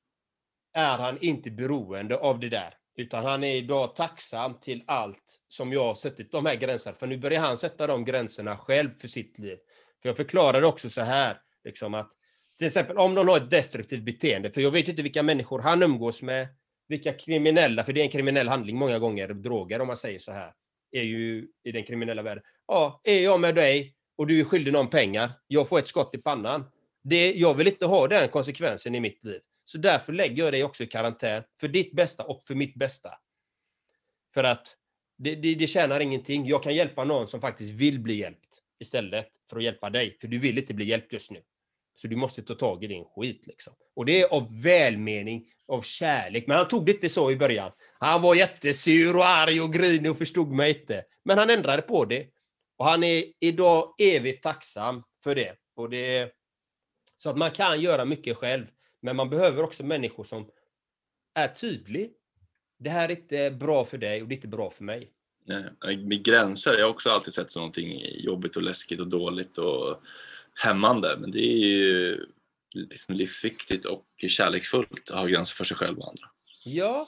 är 0.72 0.98
han 0.98 1.18
inte 1.18 1.50
beroende 1.50 2.16
av 2.16 2.40
det 2.40 2.48
där. 2.48 2.74
Utan 2.96 3.24
han 3.24 3.44
är 3.44 3.56
idag 3.56 3.96
tacksam 3.96 4.60
till 4.60 4.84
allt 4.86 5.38
som 5.48 5.72
jag 5.72 5.84
har 5.84 5.94
suttit 5.94 6.32
de 6.32 6.46
här 6.46 6.54
gränserna. 6.54 6.96
För 6.96 7.06
nu 7.06 7.18
börjar 7.18 7.40
han 7.40 7.58
sätta 7.58 7.86
de 7.86 8.04
gränserna 8.04 8.56
själv 8.56 8.90
för 9.00 9.08
sitt 9.08 9.38
liv. 9.38 9.58
För 10.02 10.08
jag 10.08 10.16
förklarade 10.16 10.66
också 10.66 10.88
så 10.88 11.00
här, 11.00 11.40
liksom 11.64 11.94
att 11.94 12.12
till 12.58 12.66
exempel 12.66 12.98
om 12.98 13.14
någon 13.14 13.28
har 13.28 13.36
ett 13.36 13.50
destruktivt 13.50 14.02
beteende, 14.02 14.50
för 14.50 14.60
jag 14.60 14.70
vet 14.70 14.88
inte 14.88 15.02
vilka 15.02 15.22
människor 15.22 15.58
han 15.58 15.82
umgås 15.82 16.22
med, 16.22 16.48
vilka 16.88 17.12
kriminella, 17.12 17.84
för 17.84 17.92
det 17.92 18.00
är 18.00 18.04
en 18.04 18.10
kriminell 18.10 18.48
handling 18.48 18.76
många 18.76 18.98
gånger, 18.98 19.28
droger 19.28 19.80
om 19.80 19.86
man 19.86 19.96
säger 19.96 20.18
så 20.18 20.32
här, 20.32 20.52
är 20.92 21.02
ju 21.02 21.48
i 21.64 21.72
den 21.72 21.84
kriminella 21.84 22.22
världen. 22.22 22.44
Ja, 22.66 23.00
är 23.04 23.20
jag 23.20 23.40
med 23.40 23.54
dig 23.54 23.94
och 24.16 24.26
du 24.26 24.40
är 24.40 24.44
skyldig 24.44 24.72
någon 24.72 24.90
pengar, 24.90 25.32
jag 25.46 25.68
får 25.68 25.78
ett 25.78 25.88
skott 25.88 26.14
i 26.14 26.18
pannan. 26.18 26.64
Det, 27.02 27.32
jag 27.32 27.54
vill 27.54 27.68
inte 27.68 27.86
ha 27.86 28.08
den 28.08 28.28
konsekvensen 28.28 28.94
i 28.94 29.00
mitt 29.00 29.24
liv. 29.24 29.40
Så 29.64 29.78
därför 29.78 30.12
lägger 30.12 30.44
jag 30.44 30.52
dig 30.52 30.64
också 30.64 30.84
i 30.84 30.86
karantän, 30.86 31.42
för 31.60 31.68
ditt 31.68 31.92
bästa 31.92 32.24
och 32.24 32.44
för 32.44 32.54
mitt 32.54 32.74
bästa. 32.74 33.10
För 34.34 34.44
att 34.44 34.76
det, 35.18 35.34
det, 35.34 35.54
det 35.54 35.66
tjänar 35.66 36.00
ingenting. 36.00 36.46
Jag 36.46 36.62
kan 36.62 36.74
hjälpa 36.74 37.04
någon 37.04 37.28
som 37.28 37.40
faktiskt 37.40 37.72
vill 37.72 38.00
bli 38.00 38.14
hjälpt 38.14 38.62
istället 38.80 39.28
för 39.50 39.56
att 39.56 39.62
hjälpa 39.62 39.90
dig, 39.90 40.16
för 40.20 40.28
du 40.28 40.38
vill 40.38 40.58
inte 40.58 40.74
bli 40.74 40.84
hjälpt 40.84 41.12
just 41.12 41.30
nu. 41.30 41.42
Så 41.94 42.08
du 42.08 42.16
måste 42.16 42.42
ta 42.42 42.54
tag 42.54 42.84
i 42.84 42.86
din 42.86 43.04
skit. 43.04 43.46
Liksom. 43.46 43.72
Och 43.96 44.06
det 44.06 44.22
är 44.22 44.28
av 44.28 44.62
välmening, 44.62 45.46
av 45.68 45.82
kärlek. 45.82 46.46
Men 46.46 46.56
han 46.56 46.68
tog 46.68 46.86
det 46.86 46.92
inte 46.92 47.08
så 47.08 47.30
i 47.30 47.36
början. 47.36 47.72
Han 47.98 48.22
var 48.22 48.34
jättesur 48.34 49.16
och 49.16 49.26
arg 49.26 49.60
och 49.60 49.72
grinig 49.72 50.10
och 50.10 50.18
förstod 50.18 50.52
mig 50.52 50.80
inte. 50.80 51.04
Men 51.24 51.38
han 51.38 51.50
ändrade 51.50 51.82
på 51.82 52.04
det. 52.04 52.26
Och 52.76 52.84
han 52.84 53.04
är 53.04 53.24
idag 53.40 53.94
evigt 53.98 54.42
tacksam 54.42 55.02
för 55.24 55.34
det. 55.34 55.56
Och 55.76 55.90
det 55.90 56.32
så 57.22 57.30
att 57.30 57.36
man 57.36 57.50
kan 57.50 57.80
göra 57.80 58.04
mycket 58.04 58.36
själv. 58.36 58.66
Men 59.00 59.16
man 59.16 59.30
behöver 59.30 59.62
också 59.62 59.82
människor 59.82 60.24
som 60.24 60.50
är 61.34 61.48
tydliga. 61.48 62.08
Det 62.78 62.90
här 62.90 63.08
är 63.08 63.16
inte 63.16 63.50
bra 63.50 63.84
för 63.84 63.98
dig 63.98 64.22
och 64.22 64.28
det 64.28 64.34
är 64.34 64.36
inte 64.36 64.48
bra 64.48 64.70
för 64.70 64.84
mig. 64.84 65.10
Nej, 65.44 65.96
med 65.96 66.24
gränser, 66.24 66.74
jag 66.78 66.84
har 66.84 66.90
också 66.90 67.10
alltid 67.10 67.34
sett 67.34 67.50
som 67.50 67.60
någonting 67.60 68.02
jobbigt 68.04 68.56
och 68.56 68.62
läskigt 68.62 69.00
och 69.00 69.06
dåligt 69.06 69.58
och 69.58 70.02
hämmande. 70.64 71.16
Men 71.20 71.30
det 71.30 71.38
är 71.38 71.56
ju 71.56 72.26
liksom 72.74 73.14
livsviktigt 73.14 73.84
och 73.84 74.06
kärleksfullt 74.28 75.10
att 75.10 75.18
ha 75.18 75.26
gränser 75.26 75.54
för 75.54 75.64
sig 75.64 75.76
själv 75.76 75.98
och 75.98 76.08
andra. 76.08 76.30
Ja, 76.64 77.06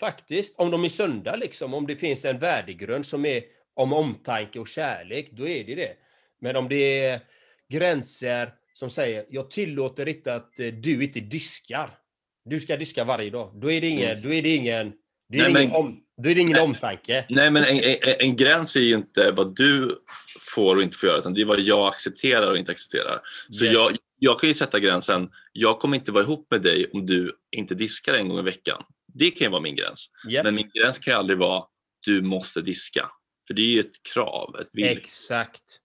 faktiskt. 0.00 0.56
Om 0.56 0.70
de 0.70 0.84
är 0.84 0.88
sunda, 0.88 1.36
liksom, 1.36 1.74
om 1.74 1.86
det 1.86 1.96
finns 1.96 2.24
en 2.24 2.38
värdegrund 2.38 3.06
som 3.06 3.24
är 3.24 3.42
om 3.74 3.92
omtanke 3.92 4.58
och 4.58 4.68
kärlek, 4.68 5.30
då 5.32 5.48
är 5.48 5.64
det 5.64 5.74
det. 5.74 5.96
Men 6.38 6.56
om 6.56 6.68
det 6.68 7.04
är 7.04 7.20
gränser 7.68 8.54
som 8.80 8.90
säger 8.90 9.24
jag 9.30 9.50
tillåter 9.50 10.08
inte 10.08 10.34
att 10.34 10.60
eh, 10.60 10.66
du 10.66 11.04
inte 11.04 11.20
diskar. 11.20 11.98
Du 12.44 12.60
ska 12.60 12.76
diska 12.76 13.04
varje 13.04 13.30
dag. 13.30 13.52
Då 13.54 13.72
är 13.72 13.80
det 13.80 13.86
ingen, 13.86 14.10
mm. 14.10 14.22
då 14.22 14.32
är 14.32 14.42
det 14.42 14.54
ingen, 14.54 14.92
då 15.28 15.38
är 15.38 15.38
nej, 15.38 15.50
ingen, 15.50 15.70
men, 15.70 15.72
om, 15.72 16.00
då 16.22 16.30
är 16.30 16.34
det 16.34 16.40
ingen 16.40 16.52
nej, 16.52 16.62
omtanke. 16.62 17.24
Nej, 17.28 17.50
men 17.50 17.64
en, 17.64 17.76
en, 17.78 18.14
en, 18.18 18.36
gräns 18.36 18.76
är 18.76 18.80
ju 18.80 18.94
inte 18.94 19.30
vad 19.30 19.56
du 19.56 19.98
får 20.40 20.76
och 20.76 20.82
inte 20.82 20.96
får 20.96 21.08
göra, 21.08 21.18
utan 21.18 21.34
det 21.34 21.40
är 21.40 21.44
vad 21.44 21.60
jag 21.60 21.88
accepterar 21.88 22.50
och 22.50 22.58
inte 22.58 22.72
accepterar. 22.72 23.20
Så 23.50 23.64
yes. 23.64 23.74
jag, 23.74 23.92
jag 24.18 24.40
kan 24.40 24.48
ju 24.48 24.54
sätta 24.54 24.78
gränsen, 24.78 25.30
jag 25.52 25.80
kommer 25.80 25.96
inte 25.96 26.12
vara 26.12 26.24
ihop 26.24 26.46
med 26.50 26.62
dig 26.62 26.90
om 26.92 27.06
du 27.06 27.32
inte 27.56 27.74
diskar 27.74 28.14
en 28.14 28.28
gång 28.28 28.38
i 28.38 28.42
veckan. 28.42 28.82
Det 29.14 29.30
kan 29.30 29.44
ju 29.44 29.50
vara 29.50 29.62
min 29.62 29.76
gräns. 29.76 30.10
Yep. 30.28 30.44
Men 30.44 30.54
min 30.54 30.70
gräns 30.74 30.98
kan 30.98 31.12
ju 31.12 31.18
aldrig 31.18 31.38
vara, 31.38 31.64
du 32.06 32.22
måste 32.22 32.60
diska. 32.60 33.10
För 33.46 33.54
det 33.54 33.62
är 33.62 33.66
ju 33.66 33.80
ett 33.80 34.02
krav, 34.14 34.56
ett. 34.60 34.68
Exakt. 34.74 35.80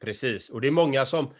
Precis, 0.00 0.50
och 0.50 0.60
det 0.60 0.66
är 0.66 0.72
många 0.72 1.06
som, 1.06 1.30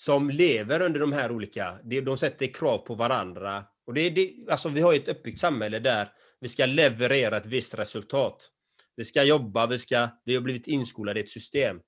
som 0.00 0.30
lever 0.30 0.80
under 0.80 1.00
de 1.00 1.12
här 1.12 1.32
olika, 1.32 1.78
de 1.82 2.16
sätter 2.16 2.54
krav 2.54 2.78
på 2.78 2.94
varandra. 2.94 3.64
Och 3.86 3.94
det, 3.94 4.10
det, 4.10 4.34
alltså 4.48 4.68
vi 4.68 4.80
har 4.80 4.94
ett 4.94 5.08
uppbyggt 5.08 5.40
samhälle 5.40 5.78
där 5.78 6.12
vi 6.40 6.48
ska 6.48 6.66
leverera 6.66 7.36
ett 7.36 7.46
visst 7.46 7.74
resultat. 7.74 8.50
Vi 8.96 9.04
ska 9.04 9.22
jobba, 9.22 9.66
vi, 9.66 9.78
ska, 9.78 10.08
vi 10.24 10.34
har 10.34 10.42
blivit 10.42 10.66
inskolade 10.66 11.20
i 11.20 11.22
ett 11.22 11.30
system. 11.30 11.80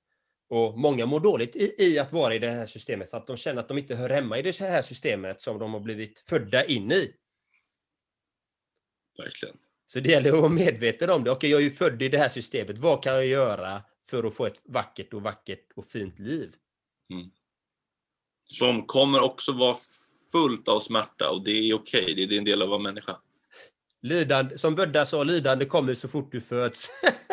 Och 0.49 0.79
många 0.79 1.07
mår 1.07 1.21
dåligt 1.21 1.57
i, 1.57 1.75
i, 1.79 1.99
att 1.99 2.13
vara 2.13 2.35
i 2.35 2.39
det 2.39 2.51
här 2.51 2.67
systemet, 2.67 3.09
så 3.09 3.17
att 3.17 3.27
de 3.27 3.37
känner 3.37 3.61
att 3.61 3.69
de 3.69 3.79
inte 3.79 3.95
hör 3.95 4.11
hemma 4.11 4.39
i 4.39 4.43
det 4.43 4.61
här 4.61 4.83
systemet 4.83 5.41
som 5.43 5.59
de 5.59 5.73
har 5.73 5.81
blivit 5.81 6.21
födda 6.21 6.65
in 6.65 6.93
i. 6.93 7.13
Verkligen. 9.19 9.57
Så 9.87 10.01
det 10.01 10.09
gäller 10.09 10.33
att 10.33 10.39
vara 10.39 10.49
medveten 10.49 11.11
om 11.11 11.25
det. 11.25 11.31
Okej, 11.31 11.51
jag 11.51 11.61
är 11.61 11.65
ju 11.65 11.71
född 11.71 12.03
i 12.03 12.09
det 12.09 12.19
här 12.19 12.29
systemet. 12.29 12.79
Vad 12.79 13.03
kan 13.03 13.13
jag 13.13 13.27
göra 13.27 13.83
för 14.07 14.25
att 14.25 14.35
få 14.35 14.47
ett 14.47 14.63
vackert 14.65 15.15
och 15.15 15.23
vackert 15.23 15.73
och 15.77 15.87
fint 15.87 16.19
liv? 16.19 16.55
Mm 17.13 17.31
som 18.51 18.87
kommer 18.87 19.21
också 19.21 19.53
vara 19.53 19.77
fullt 20.33 20.69
av 20.69 20.81
smärta 20.81 21.31
och 21.31 21.45
det 21.45 21.51
är 21.51 21.75
okej, 21.75 22.03
okay. 22.03 22.27
det 22.27 22.35
är 22.35 22.39
en 22.39 22.45
del 22.45 22.63
av 22.63 22.67
att 22.67 22.71
vara 22.71 22.83
människa. 22.83 23.17
Lidande, 24.03 24.59
som 24.59 24.75
Bödda 24.75 25.07
sa, 25.07 25.25
lidande 25.25 25.65
kommer 25.65 25.95
så 25.95 26.09
fort 26.09 26.33
du 26.33 26.41
föds. 26.41 26.91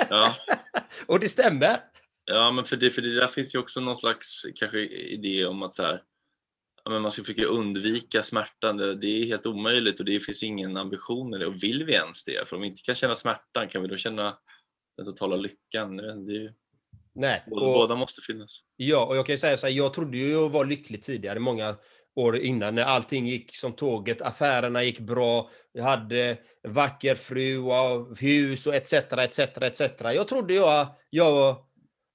Ja. 0.10 0.36
och 1.06 1.20
det 1.20 1.30
stämmer. 1.30 1.80
Ja, 2.26 2.52
men 2.52 2.66
för 2.66 2.78
det, 2.78 2.92
för 2.92 3.02
det 3.02 3.16
där 3.16 3.28
finns 3.28 3.56
ju 3.56 3.60
också 3.60 3.80
någon 3.80 3.98
slags 3.98 4.46
kanske 4.56 4.80
idé 4.86 5.46
om 5.46 5.64
att 5.64 5.76
så 5.76 5.84
här, 5.84 6.02
men 6.90 7.02
man 7.02 7.12
ska 7.12 7.24
försöka 7.24 7.46
undvika 7.46 8.24
smärtan. 8.24 8.78
Det, 8.78 9.08
är 9.08 9.26
helt 9.26 9.46
omöjligt 9.46 10.00
och 10.00 10.06
det 10.06 10.20
finns 10.20 10.44
ingen 10.44 10.78
ambition 10.78 11.30
med 11.30 11.40
det. 11.40 11.48
Och 11.48 11.64
vill 11.64 11.84
vi 11.84 11.94
ens 11.94 12.24
det? 12.24 12.50
För 12.50 12.56
om 12.56 12.62
vi 12.62 12.68
inte 12.68 12.82
kan 12.82 12.96
känna 12.96 13.16
smärtan, 13.16 13.68
kan 13.68 13.82
vi 13.82 13.88
då 13.88 13.98
känna 13.98 14.38
den 14.98 15.06
totala 15.06 15.36
lyckan? 15.36 15.98
Det 15.98 16.36
är, 16.36 16.54
Nej. 17.18 17.44
Och, 17.52 17.60
båda 17.60 17.96
måste 17.96 18.22
finnas. 18.22 18.60
Ja, 18.76 19.06
och 19.06 19.18
jag 19.18 19.26
kan 19.26 19.34
ju 19.34 19.40
säga 19.40 19.58
så 19.58 19.68
här, 19.68 19.74
jag 19.74 19.94
trodde 19.94 20.18
ju 20.18 20.32
jag 20.32 20.50
var 20.50 20.66
lycklig 20.66 21.02
tidigare, 21.02 21.40
många 21.40 21.76
år 22.16 22.38
innan, 22.38 22.76
när 22.76 22.84
allting 22.84 23.28
gick 23.28 23.56
som 23.56 23.74
tåget, 23.74 24.22
affärerna 24.22 24.84
gick 24.84 25.00
bra, 25.00 25.50
jag 25.72 25.84
hade 25.84 26.38
vacker 26.68 27.16
fru 27.16 27.58
och 27.58 28.18
hus 28.20 28.68
och 28.68 28.76
etc, 28.76 28.94
etc, 28.94 29.40
etc. 29.40 29.82
Jag 30.02 30.28
trodde 30.28 30.54
jag, 30.54 30.88
jag 31.10 31.68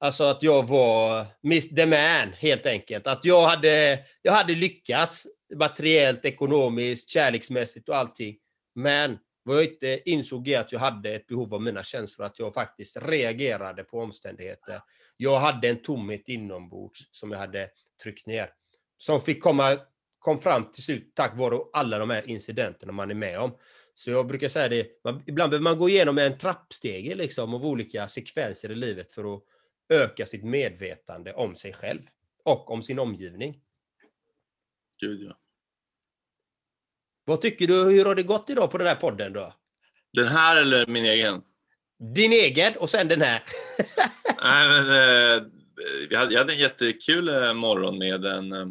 Alltså 0.03 0.25
att 0.25 0.43
jag 0.43 0.69
var 0.69 1.27
Miss 1.43 1.69
the 1.69 1.87
man, 1.87 2.33
helt 2.39 2.67
enkelt. 2.67 3.07
Att 3.07 3.25
jag 3.25 3.47
hade, 3.47 3.99
jag 4.23 4.33
hade 4.33 4.55
lyckats 4.55 5.27
materiellt, 5.57 6.25
ekonomiskt, 6.25 7.09
kärleksmässigt 7.09 7.89
och 7.89 7.97
allting. 7.97 8.37
Men 8.75 9.19
vad 9.43 9.57
jag 9.57 9.65
inte 9.65 10.11
insåg 10.11 10.49
är 10.49 10.61
att 10.61 10.73
jag 10.73 10.81
hade 10.81 11.15
ett 11.15 11.27
behov 11.27 11.55
av 11.55 11.63
mina 11.63 11.85
känslor, 11.85 12.27
att 12.27 12.39
jag 12.39 12.55
faktiskt 12.55 12.97
reagerade 13.03 13.85
på 13.85 13.99
omständigheter. 13.99 14.81
Jag 15.17 15.39
hade 15.39 15.69
en 15.69 15.83
tomhet 15.83 16.29
inombords 16.29 17.09
som 17.11 17.31
jag 17.31 17.39
hade 17.39 17.71
tryckt 18.03 18.27
ner. 18.27 18.51
Som 18.99 19.21
fick 19.21 19.43
komma, 19.43 19.79
kom 20.19 20.41
fram 20.41 20.65
till 20.65 20.83
slut 20.83 21.13
tack 21.15 21.37
vare 21.37 21.59
alla 21.73 21.99
de 21.99 22.11
här 22.11 22.31
incidenterna 22.31 22.93
man 22.93 23.11
är 23.11 23.15
med 23.15 23.39
om. 23.39 23.57
Så 23.95 24.11
jag 24.11 24.27
brukar 24.27 24.49
säga 24.49 24.69
det, 24.69 25.05
man, 25.05 25.23
ibland 25.27 25.51
behöver 25.51 25.65
man 25.65 25.79
gå 25.79 25.89
igenom 25.89 26.19
en 26.19 26.39
trappstege 26.39 27.15
liksom, 27.15 27.55
av 27.55 27.67
olika 27.67 28.09
sekvenser 28.09 28.73
i 28.73 28.75
livet 28.75 29.13
för 29.13 29.35
att 29.35 29.43
öka 29.89 30.27
sitt 30.27 30.45
medvetande 30.45 31.33
om 31.33 31.55
sig 31.55 31.73
själv 31.73 32.03
och 32.45 32.71
om 32.71 32.83
sin 32.83 32.99
omgivning. 32.99 33.61
Gud 35.01 35.23
ja. 35.29 35.42
Vad 37.25 37.41
tycker 37.41 37.67
du, 37.67 37.85
hur 37.85 38.05
har 38.05 38.15
det 38.15 38.23
gått 38.23 38.51
idag 38.51 38.71
på 38.71 38.79
den 38.79 38.87
här 38.87 38.95
podden 38.95 39.33
då? 39.33 39.55
Den 40.13 40.29
här 40.29 40.61
eller 40.61 40.87
min 40.87 41.05
egen? 41.05 41.43
Din 42.15 42.33
egen 42.33 42.77
och 42.77 42.91
sen 42.91 43.09
den 43.09 43.21
här. 43.21 43.43
Nej, 44.43 44.69
men, 44.69 44.87
eh, 44.87 45.43
vi 46.09 46.17
hade, 46.17 46.33
jag 46.33 46.41
hade 46.41 46.53
en 46.53 46.59
jättekul 46.59 47.29
eh, 47.29 47.53
morgon 47.53 47.99
med 47.99 48.25
en, 48.25 48.53
eh, 48.53 48.67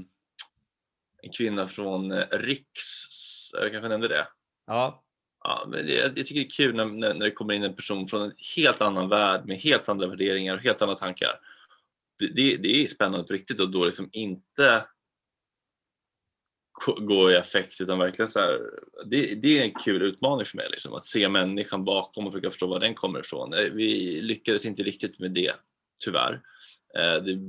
en 1.21 1.31
kvinna 1.37 1.67
från 1.67 2.11
eh, 2.11 2.25
Riks. 2.31 3.07
Jag 3.53 3.71
kanske 3.71 3.89
nämnde 3.89 4.07
det? 4.07 4.27
Ja. 4.67 5.03
ja 5.43 5.65
men 5.67 5.85
det, 5.85 5.93
jag 5.93 6.15
tycker 6.15 6.35
det 6.35 6.47
är 6.47 6.49
kul 6.49 6.75
när, 6.75 6.85
när, 6.85 7.13
när 7.13 7.25
det 7.25 7.31
kommer 7.31 7.53
in 7.53 7.63
en 7.63 7.75
person 7.75 8.07
från 8.07 8.21
en 8.21 8.33
helt 8.55 8.81
annan 8.81 9.09
värld 9.09 9.45
med 9.45 9.57
helt 9.57 9.89
andra 9.89 10.07
värderingar 10.07 10.55
och 10.55 10.61
helt 10.61 10.81
andra 10.81 10.95
tankar. 10.95 11.39
Det, 12.19 12.27
det, 12.27 12.57
det 12.57 12.83
är 12.83 12.87
spännande 12.87 13.27
på 13.27 13.33
riktigt 13.33 13.59
och 13.59 13.71
då 13.71 13.85
liksom 13.85 14.09
inte 14.11 14.85
gå 16.85 17.31
i 17.31 17.37
affekt 17.37 17.81
utan 17.81 17.99
verkligen 17.99 18.31
så 18.31 18.39
här, 18.39 18.59
det, 19.05 19.35
det 19.35 19.59
är 19.59 19.63
en 19.63 19.73
kul 19.73 20.01
utmaning 20.01 20.45
för 20.45 20.57
mig 20.57 20.67
liksom, 20.71 20.93
att 20.93 21.05
se 21.05 21.29
människan 21.29 21.85
bakom 21.85 22.27
och 22.27 22.33
försöka 22.33 22.49
förstå 22.49 22.67
var 22.67 22.79
den 22.79 22.95
kommer 22.95 23.19
ifrån. 23.19 23.51
Vi 23.73 24.21
lyckades 24.21 24.65
inte 24.65 24.83
riktigt 24.83 25.19
med 25.19 25.31
det 25.31 25.53
tyvärr. 26.03 26.41
Eh, 26.97 27.23
det, 27.23 27.39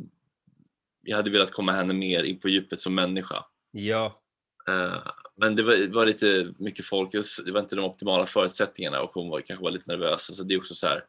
jag 1.03 1.17
hade 1.17 1.31
velat 1.31 1.51
komma 1.51 1.73
henne 1.73 1.95
mer 1.95 2.23
in 2.23 2.41
på 2.41 2.49
djupet 2.49 2.81
som 2.81 2.95
människa. 2.95 3.45
Ja. 3.71 4.23
Eh, 4.69 5.03
men 5.37 5.57
det 5.57 5.63
var, 5.63 5.93
var, 5.93 6.07
lite 6.07 6.55
mycket 6.59 6.87
folk, 6.87 7.13
det 7.45 7.53
var 7.53 7.61
inte 7.61 7.77
de 7.77 7.85
optimala 7.85 8.27
förutsättningarna 8.27 9.01
och 9.01 9.11
hon 9.15 9.29
var, 9.29 9.41
kanske 9.41 9.65
var 9.65 9.71
lite 9.71 9.91
nervös. 9.91 10.37
Så 10.37 10.43
det 10.43 10.55
är 10.55 10.59
också 10.59 10.75
så 10.75 10.87
här, 10.87 11.05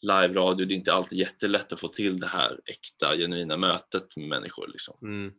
live-radio, 0.00 0.66
det 0.66 0.74
är 0.74 0.76
inte 0.76 0.92
alltid 0.92 1.18
jättelätt 1.18 1.72
att 1.72 1.80
få 1.80 1.88
till 1.88 2.20
det 2.20 2.26
här 2.26 2.60
äkta, 2.66 3.16
genuina 3.16 3.56
mötet 3.56 4.16
med 4.16 4.28
människor. 4.28 4.68
Liksom. 4.68 4.96
Mm. 5.02 5.32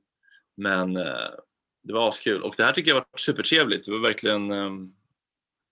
Men 0.57 0.97
eh, 0.97 1.29
det 1.87 1.93
var 1.93 2.09
askul 2.09 2.43
och 2.43 2.53
det 2.57 2.63
här 2.63 2.71
tycker 2.71 2.91
jag 2.91 2.95
var 2.95 3.05
supertrevligt. 3.17 3.85
Det 3.85 3.91
var 3.91 3.99
verkligen, 3.99 4.51
ehm, 4.51 4.87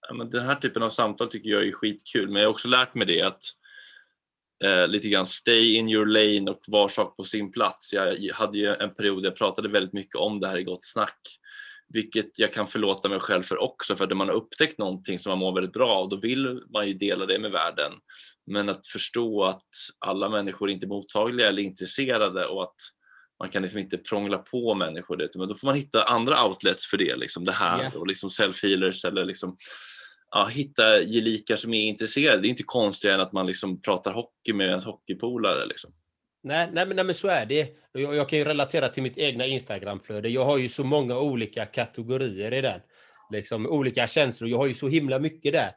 ja, 0.08 0.14
men 0.14 0.30
den 0.30 0.46
här 0.46 0.56
typen 0.56 0.84
av 0.84 0.90
samtal 0.90 1.28
tycker 1.28 1.50
jag 1.50 1.68
är 1.68 1.72
skitkul. 1.72 2.30
Men 2.30 2.42
jag 2.42 2.50
har 2.50 2.54
också 2.54 2.68
lärt 2.68 2.96
mig 2.96 3.08
det 3.08 3.22
att 3.22 3.42
eh, 4.64 4.88
lite 4.88 5.10
grann 5.10 5.26
stay 5.26 5.76
in 5.76 5.90
your 5.90 6.06
lane 6.06 6.52
och 6.52 6.62
var 6.68 6.90
sak 6.90 7.18
på 7.18 7.24
sin 7.24 7.52
plats. 7.52 7.94
Jag 7.94 8.34
hade 8.34 8.58
ju 8.58 8.76
en 8.76 8.94
period 8.94 9.24
där 9.24 9.30
jag 9.30 9.38
pratade 9.38 9.70
väldigt 9.70 9.94
mycket 9.94 10.16
om 10.16 10.40
det 10.40 10.48
här 10.48 10.58
i 10.58 10.64
Gott 10.64 10.86
Snack 10.86 11.20
vilket 11.88 12.40
jag 12.40 12.54
kan 12.54 12.68
förlåta 12.68 13.10
mig 13.10 13.20
själv 13.20 13.44
för 13.44 13.58
också, 13.58 13.96
för 13.96 14.04
att 14.04 14.18
man 14.18 14.28
har 14.28 14.36
upptäckt 14.36 14.80
någonting 14.80 15.20
som 15.20 15.30
man 15.30 15.40
mår 15.40 15.54
väldigt 15.54 15.74
bra 15.74 15.90
av 15.90 16.10
då 16.10 16.16
vill 16.16 16.62
man 16.74 16.88
ju 16.88 16.94
dela 16.94 17.26
det 17.26 17.40
med 17.40 17.52
världen. 17.52 17.92
Men 18.46 18.70
att 18.70 18.88
förstå 18.88 19.44
att 19.44 19.70
alla 20.00 20.30
människor 20.30 20.70
är 20.70 20.74
inte 20.74 20.86
är 20.86 20.88
mottagliga 20.88 21.48
eller 21.48 21.62
intresserade 21.62 22.46
och 22.46 22.64
att 22.64 22.76
man 23.40 23.50
kan 23.50 23.62
liksom 23.62 23.80
inte 23.80 23.98
prångla 23.98 24.38
på 24.38 24.74
människor 24.74 25.18
det, 25.18 25.36
men 25.36 25.48
då 25.48 25.56
får 25.56 25.68
man 25.68 25.76
hitta 25.76 26.04
andra 26.04 26.46
outlets 26.46 26.90
för 26.90 26.98
det, 26.98 27.16
liksom 27.16 27.46
det 27.46 27.52
här 27.52 27.82
yeah. 27.82 27.96
och 27.96 28.08
liksom 28.08 28.30
self-healers 28.30 29.08
eller 29.08 29.26
liksom 29.26 29.58
ja, 30.32 30.46
hitta 30.46 31.02
gelikar 31.02 31.56
som 31.56 31.74
är 31.74 31.82
intresserade. 31.82 32.42
Det 32.42 32.48
är 32.48 32.50
inte 32.50 32.64
konstigare 32.64 33.16
än 33.16 33.22
att 33.22 33.34
man 33.34 33.46
liksom 33.46 33.82
pratar 33.82 34.14
hockey 34.14 34.54
med 34.54 34.74
en 34.74 34.84
hockeypolare. 34.84 35.66
Liksom. 35.66 35.92
Nej, 36.44 36.70
nej, 36.74 36.86
men, 36.86 36.96
nej, 36.96 37.06
men 37.06 37.16
så 37.16 37.28
är 37.28 37.46
det. 37.46 37.70
Jag, 37.92 38.16
jag 38.16 38.30
kan 38.30 38.40
ju 38.40 38.46
relatera 38.46 38.90
till 38.90 39.04
mitt 39.04 39.18
egna 39.18 39.46
Instagramflöde. 39.46 40.30
Jag 40.30 40.46
har 40.46 40.58
ju 40.58 40.70
så 40.70 40.84
många 40.84 41.20
olika 41.20 41.66
kategorier 41.66 42.54
i 42.54 42.62
den. 42.62 42.80
Liksom 43.32 43.66
olika 43.66 44.08
känslor. 44.08 44.50
Jag 44.50 44.58
har 44.58 44.68
ju 44.68 44.74
så 44.74 44.88
himla 44.88 45.20
mycket 45.20 45.54
där. 45.54 45.72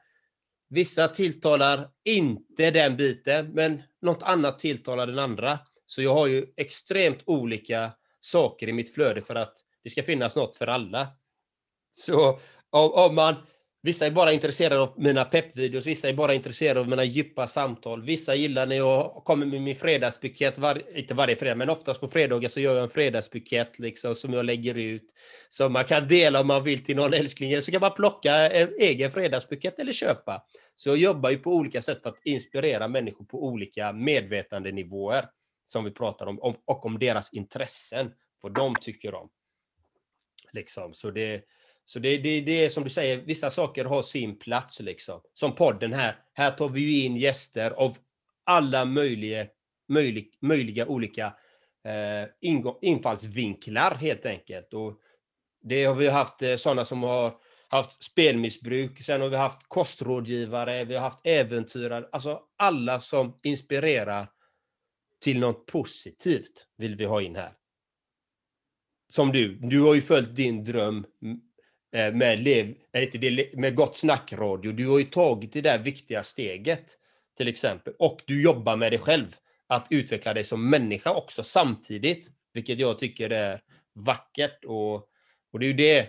Vissa 0.70 1.08
tilltalar 1.08 1.88
inte 2.04 2.70
den 2.70 2.96
biten, 2.96 3.50
men 3.52 3.82
något 4.02 4.22
annat 4.22 4.58
tilltalar 4.58 5.06
den 5.06 5.18
andra. 5.18 5.58
Så 5.88 6.02
jag 6.02 6.14
har 6.14 6.26
ju 6.26 6.46
extremt 6.56 7.18
olika 7.24 7.90
saker 8.20 8.68
i 8.68 8.72
mitt 8.72 8.94
flöde 8.94 9.22
för 9.22 9.34
att 9.34 9.54
det 9.84 9.90
ska 9.90 10.02
finnas 10.02 10.36
något 10.36 10.56
för 10.56 10.66
alla. 10.66 11.08
Så 11.92 12.40
om, 12.70 12.92
om 12.92 13.14
man 13.14 13.34
Vissa 13.82 14.06
är 14.06 14.10
bara 14.10 14.32
intresserade 14.32 14.80
av 14.80 14.94
mina 14.96 15.24
peppvideos, 15.24 15.86
vissa 15.86 16.08
är 16.08 16.12
bara 16.12 16.34
intresserade 16.34 16.80
av 16.80 16.88
mina 16.88 17.04
djupa 17.04 17.46
samtal. 17.46 18.02
Vissa 18.02 18.34
gillar 18.34 18.66
när 18.66 18.76
jag 18.76 19.22
kommer 19.24 19.46
med 19.46 19.62
min 19.62 19.76
fredagsbukett, 19.76 20.58
var, 20.58 20.82
inte 20.98 21.14
varje 21.14 21.36
fredag, 21.36 21.54
men 21.54 21.70
oftast 21.70 22.00
på 22.00 22.08
fredagar 22.08 22.48
så 22.48 22.60
gör 22.60 22.74
jag 22.74 22.82
en 22.82 22.88
fredagsbukett 22.88 23.78
liksom, 23.78 24.14
som 24.14 24.32
jag 24.32 24.44
lägger 24.44 24.74
ut. 24.74 25.14
Som 25.48 25.72
man 25.72 25.84
kan 25.84 26.08
dela 26.08 26.40
om 26.40 26.46
man 26.46 26.64
vill 26.64 26.84
till 26.84 26.96
någon 26.96 27.14
älskling, 27.14 27.52
eller 27.52 27.62
så 27.62 27.72
kan 27.72 27.80
man 27.80 27.94
plocka 27.94 28.32
en 28.34 28.68
egen 28.78 29.10
fredagsbukett 29.10 29.78
eller 29.78 29.92
köpa. 29.92 30.42
Så 30.76 30.88
jag 30.88 30.96
jobbar 30.96 31.30
ju 31.30 31.38
på 31.38 31.50
olika 31.50 31.82
sätt 31.82 32.02
för 32.02 32.08
att 32.08 32.20
inspirera 32.24 32.88
människor 32.88 33.24
på 33.24 33.44
olika 33.44 33.92
medvetandenivåer 33.92 35.24
som 35.68 35.84
vi 35.84 35.90
pratar 35.90 36.26
om, 36.26 36.38
och 36.64 36.86
om 36.86 36.98
deras 36.98 37.32
intressen, 37.32 38.12
vad 38.42 38.54
de 38.54 38.74
tycker 38.80 39.14
om. 39.14 39.28
Liksom. 40.52 40.94
Så 40.94 41.10
det, 41.10 41.44
så 41.84 41.98
det, 41.98 42.18
det, 42.18 42.40
det 42.40 42.64
är 42.64 42.70
som 42.70 42.84
du 42.84 42.90
säger, 42.90 43.16
vissa 43.16 43.50
saker 43.50 43.84
har 43.84 44.02
sin 44.02 44.38
plats 44.38 44.80
liksom. 44.80 45.20
Som 45.34 45.54
podden 45.54 45.92
här. 45.92 46.16
Här 46.34 46.50
tar 46.50 46.68
vi 46.68 46.80
ju 46.80 47.04
in 47.04 47.16
gäster 47.16 47.70
av 47.70 47.96
alla 48.44 48.84
möjliga, 48.84 49.46
möjlig, 49.88 50.38
möjliga 50.40 50.86
olika 50.86 51.26
eh, 51.84 52.68
infallsvinklar 52.80 53.94
helt 53.94 54.26
enkelt. 54.26 54.74
Och 54.74 55.00
det 55.62 55.84
har 55.84 55.94
vi 55.94 56.08
haft 56.08 56.42
eh, 56.42 56.56
sådana 56.56 56.84
som 56.84 57.02
har 57.02 57.36
haft 57.68 58.04
spelmissbruk, 58.04 59.02
sen 59.02 59.20
har 59.20 59.28
vi 59.28 59.36
haft 59.36 59.68
kostrådgivare, 59.68 60.84
vi 60.84 60.94
har 60.94 61.02
haft 61.02 61.26
äventyrare, 61.26 62.08
alltså 62.12 62.40
alla 62.56 63.00
som 63.00 63.40
inspirerar 63.42 64.28
till 65.20 65.40
något 65.40 65.66
positivt 65.66 66.66
vill 66.76 66.96
vi 66.96 67.04
ha 67.04 67.22
in 67.22 67.36
här. 67.36 67.52
Som 69.08 69.32
du, 69.32 69.54
du 69.54 69.80
har 69.80 69.94
ju 69.94 70.02
följt 70.02 70.36
din 70.36 70.64
dröm 70.64 71.06
eh, 71.92 72.14
med, 72.14 72.42
lev, 72.42 72.74
eh, 72.92 73.58
med 73.58 73.74
Gott 73.74 73.96
Snack-radio. 73.96 74.72
Du 74.72 74.86
har 74.86 74.98
ju 74.98 75.04
tagit 75.04 75.52
det 75.52 75.60
där 75.60 75.78
viktiga 75.78 76.22
steget, 76.22 76.98
till 77.36 77.48
exempel. 77.48 77.94
Och 77.98 78.20
du 78.26 78.42
jobbar 78.42 78.76
med 78.76 78.92
dig 78.92 78.98
själv. 78.98 79.36
Att 79.66 79.86
utveckla 79.90 80.34
dig 80.34 80.44
som 80.44 80.70
människa 80.70 81.14
också 81.14 81.42
samtidigt. 81.42 82.30
Vilket 82.52 82.78
jag 82.78 82.98
tycker 82.98 83.30
är 83.30 83.60
vackert. 83.94 84.64
Och, 84.64 84.94
och 85.52 85.58
det 85.58 85.66
är 85.66 85.68
ju 85.68 85.72
det 85.72 86.08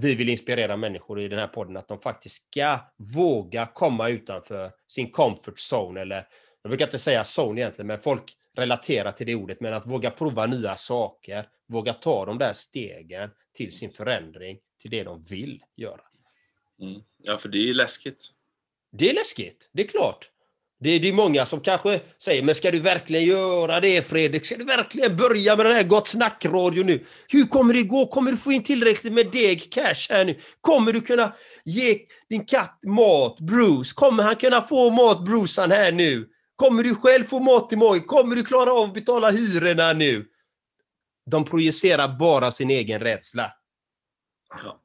vi 0.00 0.14
vill 0.14 0.28
inspirera 0.28 0.76
människor 0.76 1.20
i 1.20 1.28
den 1.28 1.38
här 1.38 1.46
podden, 1.46 1.76
att 1.76 1.88
de 1.88 2.00
faktiskt 2.00 2.46
ska 2.46 2.78
våga 2.96 3.66
komma 3.66 4.08
utanför 4.08 4.70
sin 4.86 5.10
comfort 5.10 5.58
zone, 5.72 6.00
eller 6.00 6.26
jag 6.62 6.70
brukar 6.70 6.84
inte 6.84 6.98
säga 6.98 7.24
zone 7.24 7.60
egentligen, 7.60 7.86
men 7.86 7.98
folk 7.98 8.36
relaterar 8.56 9.12
till 9.12 9.26
det 9.26 9.34
ordet, 9.34 9.60
men 9.60 9.74
att 9.74 9.86
våga 9.86 10.10
prova 10.10 10.46
nya 10.46 10.76
saker, 10.76 11.48
våga 11.68 11.92
ta 11.92 12.26
de 12.26 12.38
där 12.38 12.52
stegen 12.52 13.30
till 13.52 13.72
sin 13.72 13.90
förändring, 13.90 14.58
till 14.82 14.90
det 14.90 15.02
de 15.02 15.22
vill 15.22 15.62
göra. 15.76 16.00
Mm. 16.80 17.00
Ja, 17.18 17.38
för 17.38 17.48
det 17.48 17.68
är 17.68 17.74
läskigt. 17.74 18.30
Det 18.92 19.10
är 19.10 19.14
läskigt, 19.14 19.70
det 19.72 19.82
är 19.82 19.88
klart. 19.88 20.30
Det 20.80 20.90
är, 20.90 21.00
det 21.00 21.08
är 21.08 21.12
många 21.12 21.46
som 21.46 21.60
kanske 21.60 22.00
säger, 22.18 22.42
men 22.42 22.54
ska 22.54 22.70
du 22.70 22.78
verkligen 22.78 23.24
göra 23.24 23.80
det 23.80 24.02
Fredrik? 24.02 24.46
Ska 24.46 24.56
du 24.56 24.64
verkligen 24.64 25.16
börja 25.16 25.56
med 25.56 25.66
den 25.66 25.74
här 25.74 25.82
Gott 25.82 26.08
Snack-radio 26.08 26.84
nu? 26.84 27.04
Hur 27.28 27.44
kommer 27.44 27.74
det 27.74 27.82
gå? 27.82 28.06
Kommer 28.06 28.30
du 28.30 28.36
få 28.36 28.52
in 28.52 28.62
tillräckligt 28.62 29.12
med 29.12 29.30
deg 29.32 29.72
cash 29.72 30.06
här 30.10 30.24
nu? 30.24 30.38
Kommer 30.60 30.92
du 30.92 31.00
kunna 31.00 31.32
ge 31.64 31.98
din 32.28 32.44
katt 32.44 32.80
mat, 32.86 33.40
Bruce? 33.40 33.92
Kommer 33.94 34.22
han 34.22 34.36
kunna 34.36 34.62
få 34.62 34.90
mat, 34.90 35.24
Bruce, 35.24 35.60
han 35.60 35.70
här 35.70 35.92
nu? 35.92 36.28
Kommer 36.56 36.82
du 36.82 36.94
själv 36.94 37.24
få 37.24 37.40
mat 37.40 37.72
i 37.72 37.76
morgon? 37.76 38.00
Kommer 38.00 38.36
du 38.36 38.44
klara 38.44 38.72
av 38.72 38.88
att 38.88 38.94
betala 38.94 39.30
hyrorna 39.30 39.92
nu? 39.92 40.26
De 41.30 41.44
projicerar 41.44 42.18
bara 42.18 42.50
sin 42.50 42.70
egen 42.70 43.00
rädsla. 43.00 43.52
Ja. 44.64 44.80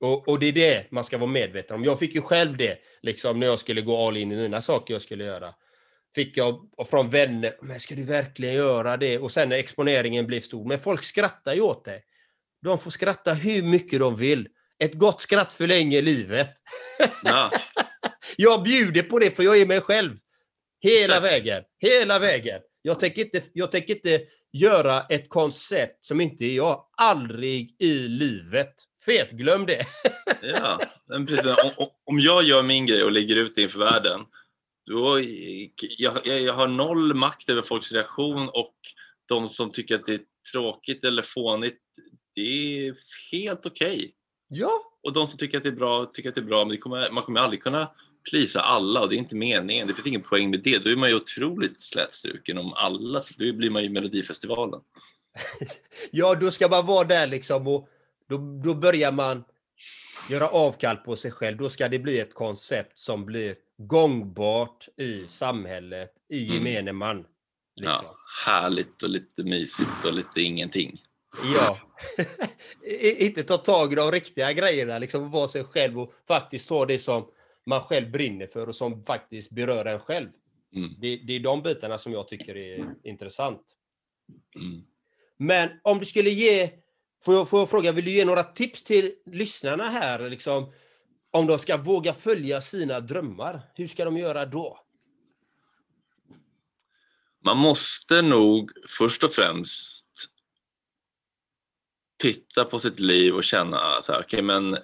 Och, 0.00 0.28
och, 0.28 0.38
det 0.38 0.46
är 0.46 0.52
det 0.52 0.86
man 0.90 1.04
ska 1.04 1.18
vara 1.18 1.30
medveten 1.30 1.76
om. 1.76 1.84
Jag 1.84 1.98
fick 1.98 2.14
ju 2.14 2.20
själv 2.20 2.56
det, 2.56 2.78
liksom 3.02 3.40
när 3.40 3.46
jag 3.46 3.58
skulle 3.58 3.80
gå 3.80 4.06
all 4.06 4.16
in 4.16 4.32
i 4.32 4.36
mina 4.36 4.60
saker 4.60 4.94
jag 4.94 5.02
skulle 5.02 5.24
göra. 5.24 5.54
Fick 6.14 6.36
jag 6.36 6.68
från 6.90 7.10
vänner, 7.10 7.54
men 7.62 7.80
ska 7.80 7.94
du 7.94 8.02
verkligen 8.02 8.54
göra 8.54 8.96
det? 8.96 9.18
Och 9.18 9.32
sen 9.32 9.48
när 9.48 9.56
exponeringen 9.56 10.26
blev 10.26 10.40
stor. 10.40 10.68
Men 10.68 10.78
folk 10.78 11.04
skrattar 11.04 11.54
ju 11.54 11.60
åt 11.60 11.84
det. 11.84 12.00
De 12.62 12.78
får 12.78 12.90
skratta 12.90 13.32
hur 13.32 13.62
mycket 13.62 14.00
de 14.00 14.16
vill. 14.16 14.48
Ett 14.78 14.94
gott 14.94 15.20
skratt 15.20 15.52
förlänger 15.52 16.02
livet. 16.02 16.50
Ja. 17.24 17.50
jag 18.36 18.62
bjuder 18.62 19.02
på 19.02 19.18
det 19.18 19.30
för 19.30 19.42
jag 19.42 19.60
är 19.60 19.66
mig 19.66 19.80
själv. 19.80 20.16
Hela 20.84 21.20
vägen. 21.20 21.62
Hela 21.78 22.18
vägen. 22.18 22.60
Jag 22.82 23.00
tänker, 23.00 23.22
inte, 23.22 23.42
jag 23.52 23.72
tänker 23.72 23.94
inte 23.94 24.20
göra 24.52 25.02
ett 25.02 25.28
koncept 25.28 26.06
som 26.06 26.20
inte 26.20 26.44
är 26.44 26.56
jag. 26.56 26.86
Aldrig 26.96 27.76
i 27.78 27.94
livet. 28.08 28.74
Fet, 29.04 29.30
glöm 29.30 29.66
det. 29.66 29.84
ja, 30.42 30.80
precis. 31.26 31.46
Om, 31.46 31.86
om 32.04 32.20
jag 32.20 32.42
gör 32.42 32.62
min 32.62 32.86
grej 32.86 33.02
och 33.02 33.12
lägger 33.12 33.36
ut 33.36 33.54
det 33.54 33.62
inför 33.62 33.78
världen, 33.78 34.20
då 34.86 35.20
jag, 35.98 36.26
jag 36.26 36.54
har 36.54 36.68
noll 36.68 37.14
makt 37.14 37.48
över 37.48 37.62
folks 37.62 37.92
reaktion 37.92 38.48
och 38.48 38.74
de 39.28 39.48
som 39.48 39.72
tycker 39.72 39.94
att 39.94 40.06
det 40.06 40.14
är 40.14 40.20
tråkigt 40.52 41.04
eller 41.04 41.22
fånigt, 41.22 41.80
det 42.34 42.40
är 42.40 42.94
helt 43.32 43.66
okej. 43.66 43.96
Okay. 43.96 44.10
Ja. 44.48 44.72
Och 45.02 45.12
de 45.12 45.28
som 45.28 45.38
tycker 45.38 45.58
att 45.58 45.64
det 45.64 45.70
är 45.70 45.72
bra, 45.72 46.06
tycker 46.06 46.28
att 46.28 46.34
det 46.34 46.40
är 46.40 46.42
bra, 46.42 46.64
men 46.64 46.78
kommer, 46.78 47.10
man 47.10 47.24
kommer 47.24 47.40
aldrig 47.40 47.62
kunna 47.62 47.90
plisa 48.30 48.60
alla 48.60 49.00
och 49.00 49.08
det 49.08 49.16
är 49.16 49.18
inte 49.18 49.36
meningen. 49.36 49.88
Det 49.88 49.94
finns 49.94 50.06
ingen 50.06 50.22
poäng 50.22 50.50
med 50.50 50.60
det. 50.60 50.78
Då 50.78 50.90
är 50.90 50.96
man 50.96 51.08
ju 51.08 51.14
otroligt 51.14 51.82
slätstruken 51.82 52.58
om 52.58 52.72
alla. 52.74 53.22
Då 53.38 53.52
blir 53.52 53.70
man 53.70 53.82
ju 53.82 53.88
Melodifestivalen. 53.88 54.80
ja, 56.10 56.34
då 56.34 56.50
ska 56.50 56.68
man 56.68 56.86
vara 56.86 57.04
där 57.04 57.26
liksom 57.26 57.68
och 57.68 57.88
då, 58.28 58.36
då 58.64 58.74
börjar 58.74 59.12
man 59.12 59.44
göra 60.30 60.48
avkall 60.48 60.96
på 60.96 61.16
sig 61.16 61.30
själv. 61.30 61.56
Då 61.56 61.68
ska 61.68 61.88
det 61.88 61.98
bli 61.98 62.20
ett 62.20 62.34
koncept 62.34 62.98
som 62.98 63.24
blir 63.24 63.56
gångbart 63.78 64.88
i 64.96 65.26
samhället, 65.26 66.10
i 66.28 66.44
mm. 66.44 66.54
gemene 66.54 66.92
man. 66.92 67.24
Liksom. 67.76 68.06
Ja, 68.06 68.16
härligt 68.44 69.02
och 69.02 69.08
lite 69.08 69.42
mysigt 69.42 70.04
och 70.04 70.12
lite 70.12 70.40
ingenting. 70.40 71.02
Ja. 71.54 71.78
inte 73.18 73.42
ta 73.42 73.56
tag 73.56 73.92
i 73.92 73.96
de 73.96 74.12
riktiga 74.12 74.52
grejerna, 74.52 74.98
liksom 74.98 75.30
vara 75.30 75.48
sig 75.48 75.64
själv 75.64 76.00
och 76.00 76.14
faktiskt 76.28 76.68
ta 76.68 76.86
det 76.86 76.98
som 76.98 77.26
man 77.66 77.80
själv 77.80 78.10
brinner 78.10 78.46
för 78.46 78.68
och 78.68 78.76
som 78.76 79.04
faktiskt 79.04 79.50
berör 79.50 79.84
en 79.84 80.00
själv. 80.00 80.28
Mm. 80.76 80.90
Det, 81.00 81.16
det, 81.16 81.32
är 81.32 81.40
de 81.40 81.62
bitarna 81.62 81.98
som 81.98 82.12
jag 82.12 82.28
tycker 82.28 82.56
är 82.56 82.94
intressant. 83.02 83.76
Mm. 84.56 84.82
Men 85.36 85.70
om 85.82 85.98
du 85.98 86.06
skulle 86.06 86.30
ge 86.30 86.70
Får 87.24 87.34
jag, 87.34 87.48
får 87.48 87.58
jag 87.58 87.70
fråga, 87.70 87.92
vill 87.92 88.04
du 88.04 88.10
ge 88.10 88.24
några 88.24 88.44
tips 88.44 88.84
till 88.84 89.12
lyssnarna 89.26 89.90
här? 89.90 90.30
Liksom, 90.30 90.72
om 91.30 91.46
de 91.46 91.58
ska 91.58 91.76
våga 91.76 92.14
följa 92.14 92.60
sina 92.60 93.00
drömmar, 93.00 93.62
hur 93.74 93.86
ska 93.86 94.04
de 94.04 94.16
göra 94.16 94.46
då? 94.46 94.80
Man 97.44 97.56
måste 97.56 98.22
nog 98.22 98.70
först 98.88 99.24
och 99.24 99.30
främst 99.30 100.06
titta 102.16 102.64
på 102.64 102.80
sitt 102.80 103.00
liv 103.00 103.34
och 103.34 103.44
känna 103.44 104.02
så 104.02 104.12
här, 104.12 104.20
okay, 104.20 104.42
men 104.42 104.78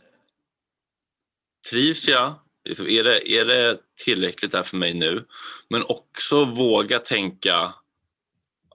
trivs 1.70 2.08
jag? 2.08 2.34
Liksom, 2.64 2.86
är 2.86 3.04
det, 3.04 3.30
är 3.30 3.44
det 3.44 3.78
tillräckligt 4.04 4.52
där 4.52 4.62
för 4.62 4.76
mig 4.76 4.94
nu? 4.94 5.26
Men 5.68 5.82
också 5.82 6.44
våga 6.44 6.98
tänka 6.98 7.74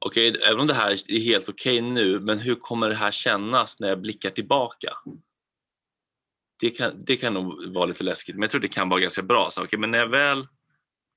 okej, 0.01 0.31
okay, 0.31 0.41
även 0.41 0.59
om 0.59 0.67
det 0.67 0.73
här 0.73 0.91
är 0.91 1.19
helt 1.19 1.49
okej 1.49 1.79
okay 1.79 1.91
nu, 1.91 2.19
men 2.19 2.39
hur 2.39 2.55
kommer 2.55 2.89
det 2.89 2.95
här 2.95 3.11
kännas 3.11 3.79
när 3.79 3.89
jag 3.89 4.01
blickar 4.01 4.29
tillbaka? 4.29 4.93
Det 6.59 6.69
kan, 6.69 7.05
det 7.05 7.17
kan 7.17 7.33
nog 7.33 7.73
vara 7.73 7.85
lite 7.85 8.03
läskigt, 8.03 8.35
men 8.35 8.41
jag 8.41 8.51
tror 8.51 8.61
det 8.61 8.67
kan 8.67 8.89
vara 8.89 8.99
ganska 8.99 9.21
bra. 9.21 9.49
Så, 9.51 9.63
okay, 9.63 9.79
men 9.79 9.91
när 9.91 9.99
jag 9.99 10.07
väl 10.07 10.47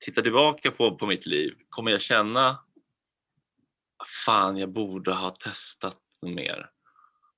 tittar 0.05 0.23
tillbaka 0.23 0.71
på, 0.71 0.97
på 0.97 1.07
mitt 1.07 1.27
liv, 1.27 1.55
kommer 1.69 1.91
jag 1.91 2.01
känna 2.01 2.59
fan, 4.27 4.57
jag 4.57 4.73
borde 4.73 5.13
ha 5.13 5.31
testat 5.31 6.01
mer. 6.23 6.71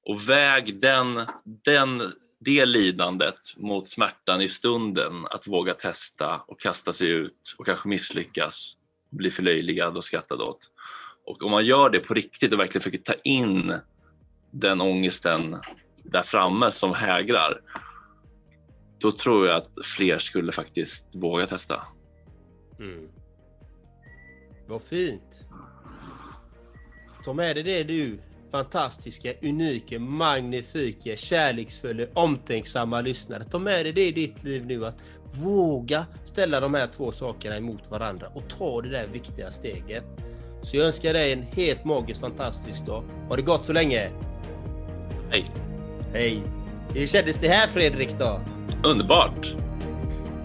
Och 0.03 0.29
väg 0.29 0.81
den, 0.81 1.27
den, 1.65 2.15
det 2.41 2.67
lidandet 2.67 3.41
mot 3.57 3.89
smärtan 3.89 4.41
i 4.41 4.49
stunden, 4.49 5.27
att 5.31 5.47
våga 5.47 5.75
testa 5.75 6.43
och 6.47 6.61
kasta 6.61 6.93
sig 6.93 7.09
ut 7.09 7.55
och 7.59 7.67
kanske 7.67 7.89
misslyckas, 7.89 8.77
bli 9.11 9.31
förlöjligad 9.31 9.97
och 9.97 10.05
skrattad 10.05 10.41
åt. 10.41 10.71
Och 11.27 11.43
om 11.43 11.51
man 11.51 11.65
gör 11.65 11.91
det 11.91 12.01
på 12.01 12.15
riktigt 12.15 12.53
och 12.53 12.59
verkligen 12.59 12.83
försöker 12.83 13.13
ta 13.13 13.15
in 13.25 13.75
den 14.51 14.81
ångesten 14.81 15.57
där 16.05 16.23
framme 16.23 16.71
som 16.71 16.95
hägrar, 16.95 17.61
då 18.99 19.13
tror 19.13 19.47
jag 19.47 19.57
att 19.57 19.87
fler 19.87 20.19
skulle 20.19 20.53
faktiskt 20.53 21.15
våga 21.15 21.47
testa. 21.47 21.83
Mm. 22.79 23.09
Vad 24.67 24.83
fint. 24.83 25.45
Ta 27.25 27.33
med 27.33 27.57
dig 27.57 27.63
det 27.63 27.83
du, 27.83 28.21
fantastiska, 28.51 29.33
unika, 29.43 29.99
magnifika, 29.99 31.17
kärleksfulla, 31.17 32.05
omtänksamma 32.15 33.01
lyssnare. 33.01 33.45
Ta 33.45 33.59
med 33.59 33.85
dig 33.85 33.93
det 33.93 34.07
i 34.07 34.13
ditt 34.13 34.45
liv 34.45 34.67
nu 34.67 34.87
att 34.87 34.97
våga 35.35 36.07
ställa 36.25 36.61
de 36.61 36.75
här 36.75 36.87
två 36.87 37.13
sakerna 37.13 37.57
emot 37.57 37.91
varandra 37.91 38.27
och 38.35 38.49
ta 38.59 38.83
det 38.83 38.89
där 38.89 39.07
viktiga 39.07 39.51
steget. 39.51 40.05
Så 40.63 40.77
jag 40.77 40.87
önskar 40.87 41.13
dig 41.13 41.33
en 41.33 41.43
helt 41.43 41.85
magisk, 41.85 42.21
fantastisk 42.21 42.87
dag. 42.87 43.05
Har 43.29 43.37
det 43.37 43.43
gått 43.43 43.65
så 43.65 43.73
länge? 43.73 44.11
Hej! 45.31 45.51
Hej! 46.13 46.43
Hur 46.95 47.07
kändes 47.07 47.39
det 47.39 47.49
här 47.49 47.69
Fredrik 47.69 48.19
då? 48.19 48.41
Underbart! 48.85 49.55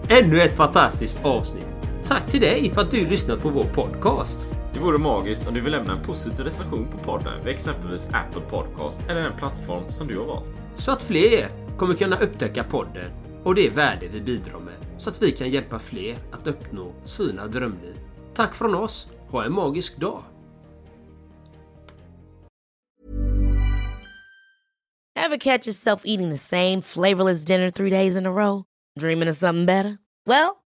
Ännu 0.08 0.40
ett 0.40 0.56
fantastiskt 0.56 1.24
avsnitt. 1.24 1.66
Tack 2.02 2.26
till 2.26 2.40
dig 2.40 2.70
för 2.70 2.80
att 2.80 2.90
du 2.90 3.08
lyssnat 3.08 3.40
på 3.40 3.48
vår 3.48 3.62
podcast. 3.62 4.46
Det 4.76 4.82
vore 4.82 4.98
magiskt 4.98 5.48
om 5.48 5.54
du 5.54 5.60
vill 5.60 5.72
lämna 5.72 5.92
en 5.92 6.02
positiv 6.02 6.44
recension 6.44 6.88
på 6.90 6.98
podden 6.98 7.44
vid 7.44 7.52
exempelvis 7.54 8.08
Apple 8.12 8.40
Podcast 8.40 9.00
eller 9.08 9.22
den 9.22 9.32
plattform 9.32 9.92
som 9.92 10.06
du 10.06 10.18
har 10.18 10.26
valt. 10.26 10.60
Så 10.74 10.92
att 10.92 11.02
fler 11.02 11.48
kommer 11.76 11.94
kunna 11.94 12.18
upptäcka 12.18 12.64
podden 12.64 13.10
och 13.44 13.54
det 13.54 13.68
värde 13.68 14.08
vi 14.08 14.20
bidrar 14.20 14.60
med 14.60 14.74
så 14.98 15.10
att 15.10 15.22
vi 15.22 15.32
kan 15.32 15.50
hjälpa 15.50 15.78
fler 15.78 16.16
att 16.32 16.46
uppnå 16.46 16.92
sina 17.04 17.46
drömliv. 17.46 18.00
Tack 18.34 18.54
från 18.54 18.74
oss 18.74 19.08
Ha 19.30 19.44
en 19.44 19.52
magisk 19.52 19.96
dag! 19.96 20.22
Ever 25.18 25.38
catch 25.38 25.66
yourself 25.66 26.02
eating 26.04 26.30
the 26.30 26.38
same 26.38 26.82
flavorless 26.82 27.44
dinner 27.44 27.70
three 27.70 27.90
days 27.90 28.16
in 28.16 28.26
a 28.26 28.30
row? 28.30 28.64
Dreaming 29.00 29.30
of 29.30 29.36
something 29.36 29.66
better? 29.66 29.98
Well, 30.26 30.65